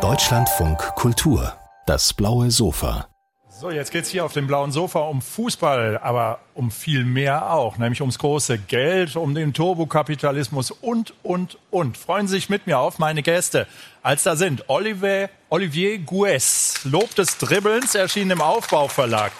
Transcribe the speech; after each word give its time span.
Deutschlandfunk 0.00 0.78
Kultur, 0.94 1.52
das 1.84 2.14
blaue 2.14 2.50
Sofa. 2.50 3.06
So, 3.50 3.70
jetzt 3.70 3.92
geht's 3.92 4.08
hier 4.08 4.24
auf 4.24 4.32
dem 4.32 4.46
blauen 4.46 4.72
Sofa 4.72 5.00
um 5.00 5.20
Fußball, 5.20 5.98
aber 5.98 6.38
um 6.54 6.70
viel 6.70 7.04
mehr 7.04 7.52
auch, 7.52 7.76
nämlich 7.76 8.00
ums 8.00 8.18
große 8.18 8.56
Geld, 8.56 9.14
um 9.16 9.34
den 9.34 9.52
Turbokapitalismus 9.52 10.70
und, 10.70 11.12
und, 11.22 11.58
und. 11.70 11.98
Freuen 11.98 12.28
Sie 12.28 12.36
sich 12.36 12.48
mit 12.48 12.66
mir 12.66 12.78
auf 12.78 12.98
meine 12.98 13.22
Gäste, 13.22 13.66
als 14.02 14.22
da 14.22 14.36
sind 14.36 14.70
Olivier, 14.70 15.28
Olivier 15.50 15.98
Gues, 15.98 16.80
Lob 16.84 17.14
des 17.14 17.36
Dribbelns, 17.36 17.94
erschienen 17.94 18.30
im 18.30 18.40
Aufbauverlag, 18.40 19.32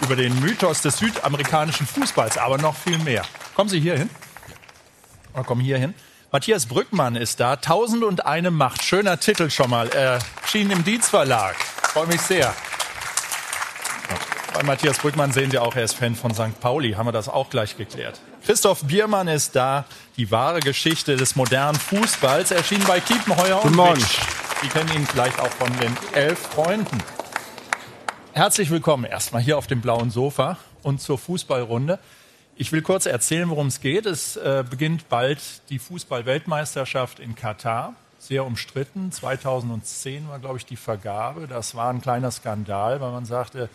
über 0.00 0.16
den 0.16 0.40
Mythos 0.40 0.80
des 0.80 0.96
südamerikanischen 0.96 1.86
Fußballs, 1.86 2.38
aber 2.38 2.56
noch 2.56 2.74
viel 2.74 2.96
mehr. 2.96 3.26
Kommen 3.54 3.68
Sie 3.68 3.80
hier 3.80 3.98
hin. 3.98 4.08
Oder 5.34 5.44
kommen 5.44 5.60
hier 5.60 5.76
hin. 5.76 5.92
Matthias 6.32 6.64
Brückmann 6.64 7.14
ist 7.14 7.40
da. 7.40 7.56
Tausend 7.56 8.02
und 8.02 8.24
eine 8.24 8.50
Macht. 8.50 8.82
Schöner 8.82 9.20
Titel 9.20 9.50
schon 9.50 9.68
mal. 9.68 9.90
Erschienen 9.90 10.70
im 10.70 10.82
Dietz 10.82 11.10
Verlag. 11.10 11.54
Freue 11.56 12.06
mich 12.06 12.22
sehr. 12.22 12.54
Bei 14.54 14.62
Matthias 14.62 14.96
Brückmann 14.96 15.32
sehen 15.32 15.50
Sie 15.50 15.58
auch, 15.58 15.76
er 15.76 15.84
ist 15.84 15.92
Fan 15.92 16.16
von 16.16 16.32
St. 16.32 16.58
Pauli. 16.58 16.92
Haben 16.92 17.08
wir 17.08 17.12
das 17.12 17.28
auch 17.28 17.50
gleich 17.50 17.76
geklärt. 17.76 18.18
Christoph 18.46 18.82
Biermann 18.84 19.28
ist 19.28 19.54
da. 19.54 19.84
Die 20.16 20.30
wahre 20.30 20.60
Geschichte 20.60 21.16
des 21.16 21.36
modernen 21.36 21.78
Fußballs. 21.78 22.50
Erschienen 22.50 22.84
bei 22.86 23.00
Kiepenheuer 23.00 23.62
und 23.62 23.76
Witsch. 23.76 24.18
Sie 24.62 24.68
kennen 24.68 24.90
ihn 24.94 25.06
vielleicht 25.06 25.38
auch 25.38 25.50
von 25.50 25.70
den 25.80 25.94
elf 26.14 26.38
Freunden. 26.38 26.96
Herzlich 28.32 28.70
willkommen 28.70 29.04
erstmal 29.04 29.42
hier 29.42 29.58
auf 29.58 29.66
dem 29.66 29.82
blauen 29.82 30.10
Sofa 30.10 30.56
und 30.82 31.02
zur 31.02 31.18
Fußballrunde. 31.18 31.98
Ich 32.54 32.70
will 32.70 32.82
kurz 32.82 33.06
erzählen, 33.06 33.48
worum 33.48 33.68
es 33.68 33.80
geht. 33.80 34.04
Es 34.04 34.36
äh, 34.36 34.62
beginnt 34.68 35.08
bald 35.08 35.40
die 35.70 35.78
Fußball-Weltmeisterschaft 35.78 37.18
in 37.18 37.34
Katar. 37.34 37.94
Sehr 38.18 38.44
umstritten. 38.44 39.10
2010 39.10 40.28
war, 40.28 40.38
glaube 40.38 40.58
ich, 40.58 40.66
die 40.66 40.76
Vergabe. 40.76 41.48
Das 41.48 41.74
war 41.74 41.90
ein 41.90 42.02
kleiner 42.02 42.30
Skandal, 42.30 43.00
weil 43.00 43.10
man 43.10 43.24
sagte, 43.24 43.70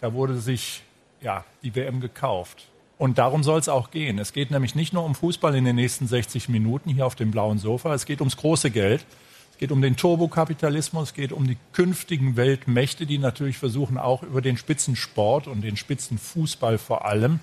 da 0.00 0.14
wurde 0.14 0.38
sich 0.38 0.82
ja, 1.20 1.44
die 1.62 1.74
WM 1.74 2.00
gekauft. 2.00 2.64
Und 2.98 3.18
darum 3.18 3.44
soll 3.44 3.60
es 3.60 3.68
auch 3.68 3.90
gehen. 3.90 4.18
Es 4.18 4.32
geht 4.32 4.50
nämlich 4.50 4.74
nicht 4.74 4.94
nur 4.94 5.04
um 5.04 5.14
Fußball 5.14 5.54
in 5.54 5.66
den 5.66 5.76
nächsten 5.76 6.08
60 6.08 6.48
Minuten 6.48 6.88
hier 6.88 7.04
auf 7.04 7.16
dem 7.16 7.30
blauen 7.30 7.58
Sofa. 7.58 7.92
Es 7.92 8.06
geht 8.06 8.20
ums 8.20 8.38
große 8.38 8.70
Geld. 8.70 9.04
Es 9.52 9.58
geht 9.58 9.70
um 9.70 9.82
den 9.82 9.96
Turbokapitalismus. 9.96 11.10
Es 11.10 11.14
geht 11.14 11.32
um 11.32 11.46
die 11.46 11.58
künftigen 11.74 12.36
Weltmächte, 12.36 13.04
die 13.04 13.18
natürlich 13.18 13.58
versuchen, 13.58 13.98
auch 13.98 14.22
über 14.22 14.40
den 14.40 14.56
Spitzensport 14.56 15.46
und 15.46 15.60
den 15.60 15.76
Spitzenfußball 15.76 16.78
vor 16.78 17.04
allem 17.04 17.40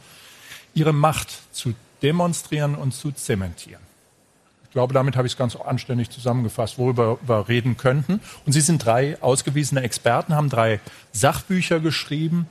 ihre 0.73 0.93
Macht 0.93 1.29
zu 1.51 1.73
demonstrieren 2.01 2.75
und 2.75 2.93
zu 2.93 3.11
zementieren. 3.11 3.81
Ich 4.63 4.71
glaube, 4.71 4.93
damit 4.93 5.15
habe 5.15 5.27
ich 5.27 5.33
es 5.33 5.37
ganz 5.37 5.55
anständig 5.55 6.09
zusammengefasst, 6.09 6.79
worüber 6.79 7.19
wir 7.21 7.47
reden 7.47 7.77
könnten. 7.77 8.19
Und 8.45 8.53
Sie 8.53 8.61
sind 8.61 8.83
drei 8.83 9.21
ausgewiesene 9.21 9.81
Experten, 9.81 10.33
haben 10.33 10.49
drei 10.49 10.79
Sachbücher 11.11 11.79
geschrieben. 11.79 12.47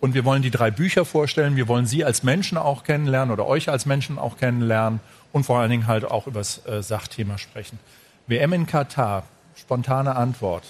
Und 0.00 0.14
wir 0.14 0.24
wollen 0.24 0.42
die 0.42 0.50
drei 0.50 0.72
Bücher 0.72 1.04
vorstellen. 1.04 1.54
Wir 1.54 1.68
wollen 1.68 1.86
Sie 1.86 2.04
als 2.04 2.24
Menschen 2.24 2.58
auch 2.58 2.82
kennenlernen 2.82 3.32
oder 3.32 3.46
euch 3.46 3.68
als 3.68 3.86
Menschen 3.86 4.18
auch 4.18 4.36
kennenlernen 4.36 4.98
und 5.30 5.44
vor 5.44 5.60
allen 5.60 5.70
Dingen 5.70 5.86
halt 5.86 6.04
auch 6.04 6.26
über 6.26 6.40
das 6.40 6.66
äh, 6.66 6.82
Sachthema 6.82 7.38
sprechen. 7.38 7.78
WM 8.26 8.52
in 8.52 8.66
Katar, 8.66 9.24
spontane 9.54 10.16
Antwort. 10.16 10.64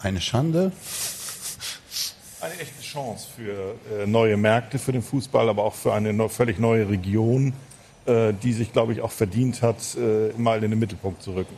Eine 0.00 0.20
Schande. 0.20 0.72
Eine 2.40 2.54
echte 2.60 2.80
Chance 2.82 3.26
für 3.34 3.74
äh, 4.02 4.06
neue 4.06 4.36
Märkte 4.36 4.78
für 4.78 4.92
den 4.92 5.02
Fußball, 5.02 5.48
aber 5.48 5.64
auch 5.64 5.74
für 5.74 5.92
eine 5.92 6.28
völlig 6.28 6.60
neue 6.60 6.88
Region, 6.88 7.52
äh, 8.06 8.32
die 8.32 8.52
sich, 8.52 8.72
glaube 8.72 8.92
ich, 8.92 9.00
auch 9.00 9.10
verdient 9.10 9.60
hat, 9.60 9.76
äh, 9.96 10.32
mal 10.38 10.62
in 10.62 10.70
den 10.70 10.78
Mittelpunkt 10.78 11.20
zu 11.20 11.34
rücken. 11.34 11.56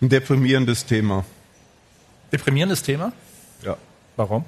Ein 0.00 0.08
deprimierendes 0.08 0.86
Thema. 0.86 1.24
Deprimierendes 2.32 2.82
Thema? 2.82 3.12
Ja. 3.62 3.76
Warum? 4.16 4.44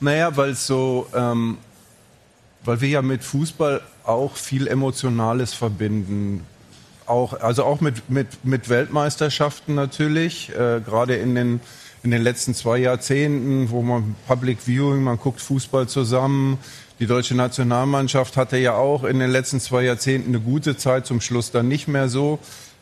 Naja, 0.00 0.36
weil 0.36 0.54
so, 0.56 1.06
ähm, 1.14 1.58
weil 2.64 2.80
wir 2.80 2.88
ja 2.88 3.02
mit 3.02 3.22
Fußball 3.22 3.82
auch 4.02 4.34
viel 4.34 4.66
Emotionales 4.66 5.54
verbinden. 5.54 6.44
Auch, 7.06 7.34
also 7.34 7.64
auch 7.64 7.80
mit, 7.80 8.10
mit, 8.10 8.44
mit 8.44 8.68
Weltmeisterschaften 8.68 9.76
natürlich, 9.76 10.50
äh, 10.50 10.80
gerade 10.84 11.16
in 11.16 11.36
den 11.36 11.60
in 12.02 12.10
den 12.10 12.22
letzten 12.22 12.54
zwei 12.54 12.78
Jahrzehnten, 12.78 13.70
wo 13.70 13.82
man 13.82 14.14
Public 14.26 14.58
Viewing, 14.66 15.02
man 15.02 15.18
guckt 15.18 15.40
Fußball 15.40 15.86
zusammen. 15.88 16.58
Die 16.98 17.06
deutsche 17.06 17.34
Nationalmannschaft 17.34 18.36
hatte 18.36 18.56
ja 18.58 18.74
auch 18.74 19.04
in 19.04 19.18
den 19.18 19.30
letzten 19.30 19.60
zwei 19.60 19.82
Jahrzehnten 19.84 20.30
eine 20.30 20.40
gute 20.40 20.76
Zeit, 20.76 21.06
zum 21.06 21.20
Schluss 21.20 21.50
dann 21.50 21.68
nicht 21.68 21.88
mehr 21.88 22.08
so. 22.08 22.38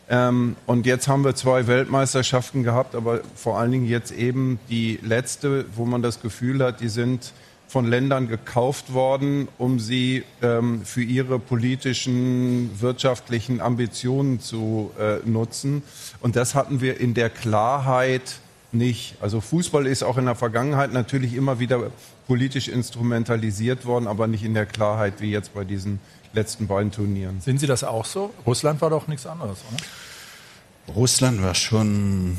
Ähm, 0.09 0.55
und 0.65 0.85
jetzt 0.85 1.07
haben 1.07 1.23
wir 1.23 1.35
zwei 1.35 1.67
Weltmeisterschaften 1.67 2.63
gehabt, 2.63 2.95
aber 2.95 3.21
vor 3.35 3.59
allen 3.59 3.71
Dingen 3.71 3.87
jetzt 3.87 4.11
eben 4.11 4.59
die 4.69 4.99
letzte, 5.03 5.65
wo 5.75 5.85
man 5.85 6.01
das 6.01 6.21
Gefühl 6.21 6.63
hat, 6.63 6.81
die 6.81 6.89
sind 6.89 7.33
von 7.67 7.85
Ländern 7.85 8.27
gekauft 8.27 8.93
worden, 8.93 9.47
um 9.59 9.79
sie 9.79 10.23
ähm, 10.41 10.81
für 10.83 11.03
ihre 11.03 11.37
politischen, 11.37 12.71
wirtschaftlichen 12.81 13.61
Ambitionen 13.61 14.39
zu 14.39 14.89
äh, 14.99 15.17
nutzen. 15.29 15.83
Und 16.19 16.35
das 16.35 16.55
hatten 16.55 16.81
wir 16.81 16.99
in 16.99 17.13
der 17.13 17.29
Klarheit 17.29 18.39
nicht. 18.71 19.15
Also 19.21 19.41
Fußball 19.41 19.87
ist 19.87 20.03
auch 20.03 20.17
in 20.17 20.25
der 20.25 20.35
Vergangenheit 20.35 20.93
natürlich 20.93 21.33
immer 21.33 21.59
wieder 21.59 21.91
politisch 22.27 22.67
instrumentalisiert 22.67 23.85
worden, 23.85 24.07
aber 24.07 24.27
nicht 24.27 24.43
in 24.43 24.53
der 24.53 24.65
Klarheit 24.65 25.15
wie 25.19 25.31
jetzt 25.31 25.53
bei 25.53 25.63
diesen 25.63 25.99
letzten 26.33 26.67
beiden 26.67 26.91
Turnieren. 26.91 27.41
Sehen 27.41 27.57
Sie 27.57 27.67
das 27.67 27.83
auch 27.83 28.05
so? 28.05 28.33
Russland 28.45 28.81
war 28.81 28.89
doch 28.89 29.07
nichts 29.07 29.25
anderes, 29.25 29.59
oder? 29.71 30.95
Russland 30.95 31.41
war 31.41 31.55
schon, 31.55 32.37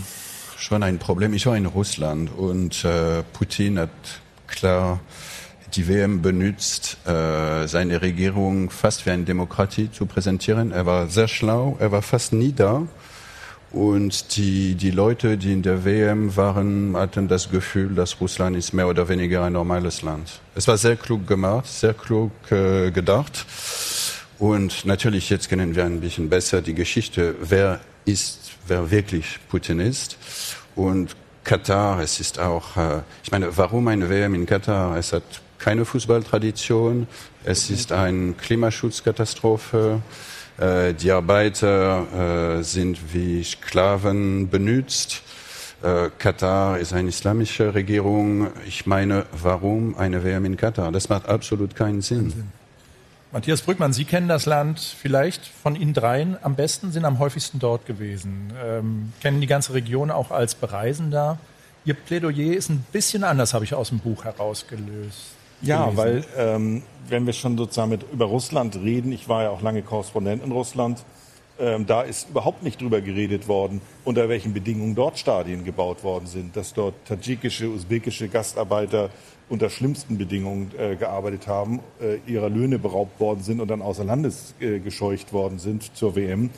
schon 0.56 0.82
ein 0.82 0.98
Problem. 0.98 1.34
Ich 1.34 1.46
war 1.46 1.56
in 1.56 1.66
Russland 1.66 2.30
und 2.36 2.84
äh, 2.84 3.22
Putin 3.32 3.78
hat 3.78 3.90
klar 4.46 5.00
die 5.74 5.86
WM 5.86 6.20
benutzt, 6.20 6.96
äh, 7.06 7.66
seine 7.66 8.02
Regierung 8.02 8.70
fast 8.70 9.06
wie 9.06 9.10
eine 9.10 9.24
Demokratie 9.24 9.90
zu 9.90 10.06
präsentieren. 10.06 10.72
Er 10.72 10.84
war 10.84 11.06
sehr 11.08 11.28
schlau, 11.28 11.76
er 11.78 11.92
war 11.92 12.02
fast 12.02 12.32
nie 12.32 12.52
da. 12.52 12.82
Und 13.72 14.36
die, 14.36 14.74
die 14.74 14.90
Leute, 14.90 15.36
die 15.36 15.52
in 15.52 15.62
der 15.62 15.84
WM 15.84 16.36
waren, 16.36 16.96
hatten 16.96 17.28
das 17.28 17.50
Gefühl, 17.50 17.94
dass 17.94 18.20
Russland 18.20 18.56
ist 18.56 18.72
mehr 18.72 18.88
oder 18.88 19.08
weniger 19.08 19.44
ein 19.44 19.52
normales 19.52 20.02
Land. 20.02 20.40
Es 20.56 20.66
war 20.66 20.76
sehr 20.76 20.96
klug 20.96 21.26
gemacht, 21.28 21.66
sehr 21.68 21.94
klug 21.94 22.32
äh, 22.50 22.90
gedacht. 22.90 23.46
Und 24.40 24.86
natürlich, 24.86 25.30
jetzt 25.30 25.48
kennen 25.48 25.76
wir 25.76 25.84
ein 25.84 26.00
bisschen 26.00 26.28
besser 26.28 26.62
die 26.62 26.74
Geschichte, 26.74 27.36
wer 27.40 27.80
ist, 28.06 28.52
wer 28.66 28.90
wirklich 28.90 29.38
Putin 29.48 29.78
ist. 29.78 30.16
Und 30.74 31.14
Katar, 31.44 32.00
es 32.00 32.18
ist 32.18 32.40
auch, 32.40 32.76
äh, 32.76 33.02
ich 33.22 33.30
meine, 33.30 33.56
warum 33.56 33.86
eine 33.86 34.08
WM 34.08 34.34
in 34.34 34.46
Katar? 34.46 34.96
Es 34.96 35.12
hat 35.12 35.22
keine 35.58 35.84
Fußballtradition, 35.84 37.06
es 37.44 37.70
ist 37.70 37.92
eine 37.92 38.32
Klimaschutzkatastrophe. 38.32 40.00
Äh, 40.58 40.94
die 40.94 41.10
Arbeiter 41.10 42.58
äh, 42.58 42.62
sind 42.62 43.14
wie 43.14 43.42
Sklaven 43.42 44.48
benutzt. 44.48 45.22
Äh, 45.82 46.10
Katar 46.18 46.78
ist 46.78 46.92
eine 46.92 47.08
islamische 47.08 47.74
Regierung. 47.74 48.48
Ich 48.66 48.86
meine, 48.86 49.26
warum 49.32 49.96
eine 49.96 50.24
WM 50.24 50.44
in 50.44 50.56
Katar? 50.56 50.92
Das 50.92 51.08
macht 51.08 51.28
absolut 51.28 51.74
keinen 51.74 52.02
Sinn. 52.02 52.50
Matthias 53.32 53.62
Brückmann, 53.62 53.92
Sie 53.92 54.04
kennen 54.04 54.26
das 54.26 54.44
Land 54.44 54.80
vielleicht 54.80 55.46
von 55.46 55.76
Ihnen 55.76 55.94
dreien 55.94 56.36
am 56.42 56.56
besten, 56.56 56.90
sind 56.90 57.04
am 57.04 57.20
häufigsten 57.20 57.60
dort 57.60 57.86
gewesen, 57.86 58.52
ähm, 58.60 59.12
kennen 59.20 59.40
die 59.40 59.46
ganze 59.46 59.72
Region 59.72 60.10
auch 60.10 60.32
als 60.32 60.56
Bereisender. 60.56 61.38
Ihr 61.84 61.94
Plädoyer 61.94 62.56
ist 62.56 62.70
ein 62.70 62.84
bisschen 62.90 63.22
anders, 63.22 63.54
habe 63.54 63.64
ich 63.64 63.72
aus 63.72 63.90
dem 63.90 64.00
Buch 64.00 64.24
herausgelöst. 64.24 65.39
Ja, 65.62 65.90
gelesen. 65.90 65.96
weil 65.96 66.24
ähm, 66.36 66.82
wenn 67.08 67.26
wir 67.26 67.32
schon 67.32 67.56
sozusagen 67.56 67.90
mit, 67.90 68.04
über 68.12 68.26
Russland 68.26 68.76
reden, 68.76 69.12
ich 69.12 69.28
war 69.28 69.42
ja 69.44 69.50
auch 69.50 69.62
lange 69.62 69.82
Korrespondent 69.82 70.44
in 70.44 70.52
Russland, 70.52 71.04
ähm, 71.58 71.86
da 71.86 72.02
ist 72.02 72.30
überhaupt 72.30 72.62
nicht 72.62 72.80
drüber 72.80 73.00
geredet 73.00 73.46
worden, 73.46 73.82
unter 74.04 74.28
welchen 74.28 74.54
Bedingungen 74.54 74.94
dort 74.94 75.18
Stadien 75.18 75.64
gebaut 75.64 76.02
worden 76.02 76.26
sind, 76.26 76.56
dass 76.56 76.72
dort 76.72 76.94
tadschikische, 77.06 77.68
usbekische 77.68 78.28
Gastarbeiter 78.28 79.10
unter 79.50 79.68
schlimmsten 79.68 80.16
Bedingungen 80.16 80.70
äh, 80.78 80.96
gearbeitet 80.96 81.46
haben, 81.48 81.80
äh, 82.00 82.18
ihrer 82.30 82.48
Löhne 82.48 82.78
beraubt 82.78 83.20
worden 83.20 83.42
sind 83.42 83.60
und 83.60 83.68
dann 83.68 83.82
außer 83.82 84.04
Landes 84.04 84.54
äh, 84.60 84.78
gescheucht 84.78 85.32
worden 85.32 85.58
sind 85.58 85.94
zur 85.96 86.16
WM. 86.16 86.50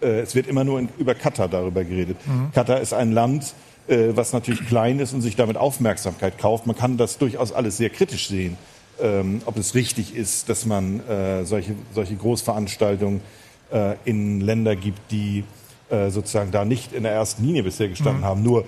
Äh, 0.00 0.20
es 0.20 0.34
wird 0.34 0.46
immer 0.46 0.64
nur 0.64 0.78
in, 0.78 0.88
über 0.96 1.14
Katar 1.14 1.48
darüber 1.48 1.84
geredet. 1.84 2.16
Mhm. 2.26 2.52
Katar 2.52 2.80
ist 2.80 2.94
ein 2.94 3.12
Land, 3.12 3.54
äh, 3.88 4.08
was 4.16 4.32
natürlich 4.32 4.66
klein 4.66 4.98
ist 4.98 5.12
und 5.12 5.22
sich 5.22 5.36
damit 5.36 5.56
Aufmerksamkeit 5.56 6.38
kauft. 6.38 6.66
Man 6.66 6.76
kann 6.76 6.96
das 6.96 7.18
durchaus 7.18 7.52
alles 7.52 7.76
sehr 7.76 7.90
kritisch 7.90 8.28
sehen, 8.28 8.56
ähm, 9.00 9.42
ob 9.46 9.56
es 9.56 9.74
richtig 9.74 10.14
ist, 10.14 10.48
dass 10.48 10.66
man 10.66 11.00
äh, 11.08 11.44
solche, 11.44 11.74
solche 11.94 12.16
Großveranstaltungen 12.16 13.20
äh, 13.72 13.96
in 14.04 14.40
Länder 14.40 14.76
gibt, 14.76 15.10
die 15.10 15.44
äh, 15.90 16.10
sozusagen 16.10 16.50
da 16.50 16.64
nicht 16.64 16.92
in 16.92 17.04
der 17.04 17.12
ersten 17.12 17.44
Linie 17.44 17.62
bisher 17.62 17.88
gestanden 17.88 18.22
mhm. 18.22 18.26
haben. 18.26 18.42
Nur 18.42 18.64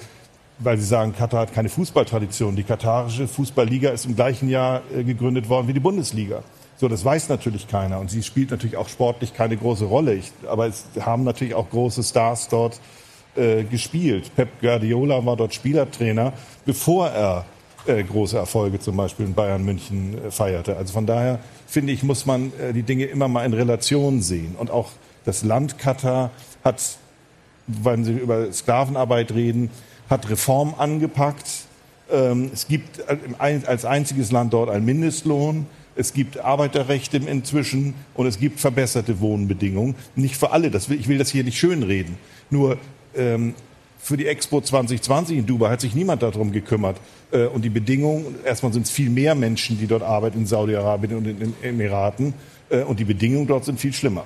weil 0.60 0.76
Sie 0.76 0.86
sagen, 0.86 1.14
Katar 1.14 1.42
hat 1.42 1.54
keine 1.54 1.68
Fußballtradition. 1.68 2.56
Die 2.56 2.64
katarische 2.64 3.28
Fußballliga 3.28 3.90
ist 3.90 4.06
im 4.06 4.16
gleichen 4.16 4.48
Jahr 4.48 4.82
äh, 4.94 5.04
gegründet 5.04 5.48
worden 5.48 5.68
wie 5.68 5.72
die 5.72 5.80
Bundesliga. 5.80 6.42
So, 6.76 6.88
das 6.88 7.04
weiß 7.04 7.28
natürlich 7.28 7.66
keiner. 7.66 7.98
Und 7.98 8.10
sie 8.10 8.22
spielt 8.22 8.50
natürlich 8.50 8.76
auch 8.76 8.88
sportlich 8.88 9.34
keine 9.34 9.56
große 9.56 9.84
Rolle. 9.84 10.14
Ich, 10.14 10.32
aber 10.48 10.66
es 10.66 10.84
haben 11.00 11.24
natürlich 11.24 11.54
auch 11.54 11.70
große 11.70 12.02
Stars 12.04 12.48
dort 12.48 12.80
äh, 13.36 13.64
gespielt. 13.64 14.30
Pep 14.34 14.60
Guardiola 14.60 15.24
war 15.24 15.36
dort 15.36 15.54
Spielertrainer, 15.54 16.32
bevor 16.64 17.08
er 17.08 17.44
äh, 17.86 18.02
große 18.02 18.36
Erfolge 18.36 18.80
zum 18.80 18.96
Beispiel 18.96 19.26
in 19.26 19.34
Bayern 19.34 19.64
München 19.64 20.18
äh, 20.26 20.30
feierte. 20.30 20.76
Also 20.76 20.92
von 20.92 21.06
daher 21.06 21.38
finde 21.66 21.92
ich, 21.92 22.02
muss 22.02 22.26
man 22.26 22.52
äh, 22.60 22.72
die 22.72 22.82
Dinge 22.82 23.04
immer 23.06 23.28
mal 23.28 23.44
in 23.44 23.54
Relation 23.54 24.20
sehen. 24.20 24.56
Und 24.58 24.70
auch 24.70 24.90
das 25.24 25.42
Land 25.42 25.78
Katar 25.78 26.30
hat, 26.64 26.82
wenn 27.66 28.04
Sie 28.04 28.12
über 28.12 28.52
Sklavenarbeit 28.52 29.32
reden, 29.32 29.70
hat 30.10 30.28
Reform 30.28 30.74
angepackt. 30.76 31.46
Ähm, 32.10 32.50
es 32.52 32.66
gibt 32.66 33.02
als 33.38 33.84
einziges 33.84 34.32
Land 34.32 34.52
dort 34.52 34.70
einen 34.70 34.84
Mindestlohn. 34.84 35.66
Es 35.96 36.12
gibt 36.12 36.38
Arbeiterrechte 36.38 37.16
inzwischen 37.16 37.94
und 38.14 38.26
es 38.26 38.38
gibt 38.38 38.60
verbesserte 38.60 39.20
Wohnbedingungen. 39.20 39.94
Nicht 40.14 40.36
für 40.36 40.52
alle. 40.52 40.70
Das 40.70 40.88
will, 40.88 40.98
ich 40.98 41.08
will 41.08 41.18
das 41.18 41.30
hier 41.30 41.44
nicht 41.44 41.58
schönreden. 41.58 42.18
Nur 42.50 42.78
ähm, 43.14 43.54
für 43.98 44.16
die 44.16 44.26
Expo 44.26 44.60
2020 44.60 45.38
in 45.38 45.46
Dubai 45.46 45.70
hat 45.70 45.80
sich 45.80 45.94
niemand 45.94 46.22
darum 46.22 46.52
gekümmert. 46.52 46.96
Äh, 47.30 47.46
und 47.46 47.62
die 47.62 47.68
Bedingungen, 47.68 48.36
erstmal 48.44 48.72
sind 48.72 48.86
es 48.86 48.90
viel 48.90 49.10
mehr 49.10 49.34
Menschen, 49.34 49.78
die 49.78 49.86
dort 49.86 50.02
arbeiten 50.02 50.38
in 50.38 50.46
Saudi-Arabien 50.46 51.16
und 51.16 51.26
in 51.26 51.38
den 51.38 51.54
Emiraten. 51.62 52.34
Äh, 52.70 52.82
und 52.82 52.98
die 53.00 53.04
Bedingungen 53.04 53.46
dort 53.46 53.64
sind 53.64 53.80
viel 53.80 53.92
schlimmer. 53.92 54.24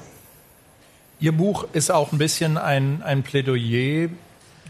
Ihr 1.20 1.32
Buch 1.32 1.66
ist 1.72 1.90
auch 1.90 2.12
ein 2.12 2.18
bisschen 2.18 2.58
ein, 2.58 3.02
ein 3.02 3.22
Plädoyer, 3.22 4.08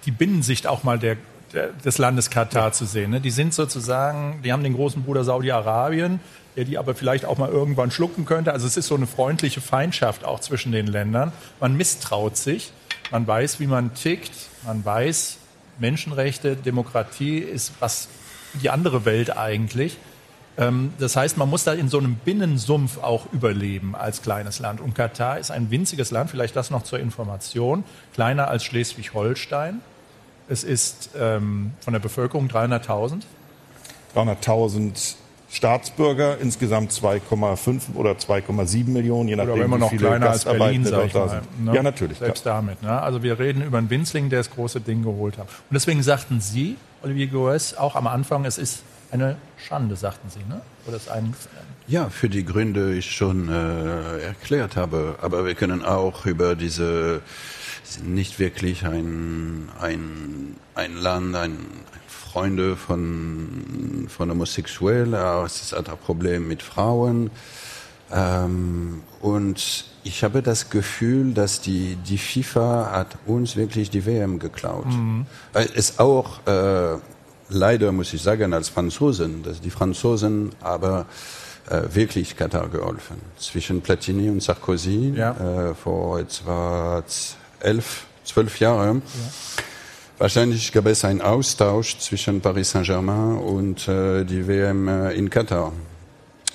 die 0.04 0.10
Binnensicht 0.10 0.66
auch 0.66 0.82
mal 0.82 0.98
der, 0.98 1.16
der 1.52 1.68
des 1.68 1.98
Landes 1.98 2.30
Katar 2.30 2.66
ja. 2.66 2.72
zu 2.72 2.84
sehen. 2.84 3.10
Ne? 3.10 3.20
Die 3.20 3.30
sind 3.30 3.54
sozusagen, 3.54 4.40
die 4.44 4.52
haben 4.52 4.62
den 4.62 4.74
großen 4.74 5.02
Bruder 5.02 5.24
Saudi-Arabien, 5.24 6.20
der 6.56 6.64
die 6.64 6.76
aber 6.76 6.94
vielleicht 6.94 7.24
auch 7.24 7.38
mal 7.38 7.48
irgendwann 7.48 7.90
schlucken 7.90 8.26
könnte. 8.26 8.52
Also 8.52 8.66
es 8.66 8.76
ist 8.76 8.86
so 8.86 8.94
eine 8.94 9.06
freundliche 9.06 9.60
Feindschaft 9.60 10.24
auch 10.24 10.40
zwischen 10.40 10.72
den 10.72 10.86
Ländern. 10.86 11.32
Man 11.60 11.76
misstraut 11.76 12.36
sich, 12.36 12.72
man 13.12 13.26
weiß, 13.26 13.60
wie 13.60 13.68
man 13.68 13.94
tickt, 13.94 14.32
man 14.64 14.84
weiß, 14.84 15.38
Menschenrechte, 15.78 16.56
Demokratie 16.56 17.38
ist 17.38 17.72
was 17.78 18.08
die 18.60 18.70
andere 18.70 19.04
Welt 19.04 19.36
eigentlich. 19.36 19.98
Ähm, 20.58 20.92
das 20.98 21.16
heißt, 21.16 21.36
man 21.36 21.48
muss 21.48 21.64
da 21.64 21.72
in 21.72 21.88
so 21.88 21.98
einem 21.98 22.16
Binnensumpf 22.16 22.98
auch 22.98 23.32
überleben 23.32 23.94
als 23.94 24.22
kleines 24.22 24.58
Land. 24.58 24.80
Und 24.80 24.94
Katar 24.94 25.38
ist 25.38 25.50
ein 25.50 25.70
winziges 25.70 26.10
Land, 26.10 26.30
vielleicht 26.30 26.56
das 26.56 26.70
noch 26.70 26.82
zur 26.82 26.98
Information, 26.98 27.84
kleiner 28.14 28.48
als 28.48 28.64
Schleswig-Holstein. 28.64 29.80
Es 30.48 30.64
ist 30.64 31.10
ähm, 31.18 31.72
von 31.80 31.92
der 31.92 32.00
Bevölkerung 32.00 32.48
300.000. 32.48 33.22
300.000 34.14 35.14
Staatsbürger, 35.52 36.38
insgesamt 36.38 36.92
2,5 36.92 37.94
oder 37.94 38.12
2,7 38.12 38.88
Millionen, 38.88 39.28
je 39.28 39.36
nachdem, 39.36 39.52
oder 39.52 39.62
wenn 39.62 39.70
man 39.70 39.80
noch 39.80 39.92
kleiner 39.92 40.30
als 40.30 40.44
Berlin, 40.44 40.84
sag 40.84 41.06
ich 41.06 41.14
mal, 41.14 41.42
ne? 41.60 41.74
Ja, 41.74 41.82
natürlich. 41.82 42.18
Selbst 42.18 42.42
klar. 42.42 42.56
damit. 42.56 42.82
Ne? 42.82 42.90
Also 42.90 43.22
wir 43.22 43.38
reden 43.38 43.62
über 43.62 43.76
einen 43.76 43.90
Winzling, 43.90 44.30
der 44.30 44.40
das 44.40 44.50
große 44.50 44.80
Ding 44.80 45.02
geholt 45.02 45.36
hat. 45.36 45.48
Und 45.48 45.74
deswegen 45.74 46.02
sagten 46.02 46.40
Sie, 46.40 46.76
Olivier 47.02 47.26
Goes, 47.26 47.76
auch 47.76 47.96
am 47.96 48.06
Anfang, 48.06 48.46
es 48.46 48.56
ist 48.56 48.82
eine 49.10 49.36
Schande, 49.58 49.94
sagten 49.94 50.30
Sie, 50.30 50.38
ne? 50.48 50.62
Oder 50.86 50.96
ist 50.96 51.10
ein, 51.10 51.34
ja, 51.86 52.08
für 52.08 52.30
die 52.30 52.44
Gründe 52.44 52.94
ich 52.94 53.10
schon 53.10 53.48
äh, 53.50 54.20
erklärt 54.20 54.76
habe. 54.76 55.16
Aber 55.20 55.44
wir 55.44 55.54
können 55.54 55.84
auch 55.84 56.24
über 56.24 56.54
diese 56.54 57.20
nicht 58.02 58.38
wirklich 58.38 58.86
ein, 58.86 59.68
ein, 59.80 60.56
ein 60.74 60.96
Land, 60.96 61.36
ein, 61.36 61.58
Freunde 62.32 62.76
von, 62.76 64.06
von 64.08 64.30
Homosexuellen, 64.30 65.12
es 65.44 65.60
ist 65.60 65.74
ein 65.74 65.84
Problem 65.84 66.48
mit 66.48 66.62
Frauen. 66.62 67.30
Ähm, 68.10 69.02
und 69.20 69.84
ich 70.02 70.24
habe 70.24 70.40
das 70.40 70.70
Gefühl, 70.70 71.34
dass 71.34 71.60
die, 71.60 71.96
die 71.96 72.16
FIFA 72.16 72.90
hat 72.92 73.18
uns 73.26 73.56
wirklich 73.56 73.90
die 73.90 74.06
WM 74.06 74.38
geklaut. 74.38 74.86
Mhm. 74.86 75.26
Es 75.52 75.98
auch, 75.98 76.46
äh, 76.46 76.96
leider 77.50 77.92
muss 77.92 78.14
ich 78.14 78.22
sagen, 78.22 78.54
als 78.54 78.70
Franzosen, 78.70 79.42
dass 79.42 79.60
die 79.60 79.70
Franzosen 79.70 80.52
aber 80.62 81.04
äh, 81.68 81.82
wirklich 81.92 82.34
Katar 82.34 82.68
geholfen. 82.68 83.16
Zwischen 83.36 83.82
Platini 83.82 84.30
und 84.30 84.42
Sarkozy 84.42 85.12
ja. 85.14 85.70
äh, 85.70 85.74
vor 85.74 86.18
etwa 86.18 87.04
elf, 87.60 88.06
zwölf 88.24 88.58
Jahren. 88.58 89.02
Ja 89.04 89.64
Wahrscheinlich 90.22 90.70
gab 90.70 90.86
es 90.86 91.04
einen 91.04 91.20
Austausch 91.20 91.98
zwischen 91.98 92.40
Paris 92.40 92.70
Saint-Germain 92.70 93.38
und 93.38 93.88
äh, 93.88 94.22
die 94.22 94.46
WM 94.46 94.86
äh, 94.86 95.14
in 95.14 95.28
Katar. 95.28 95.72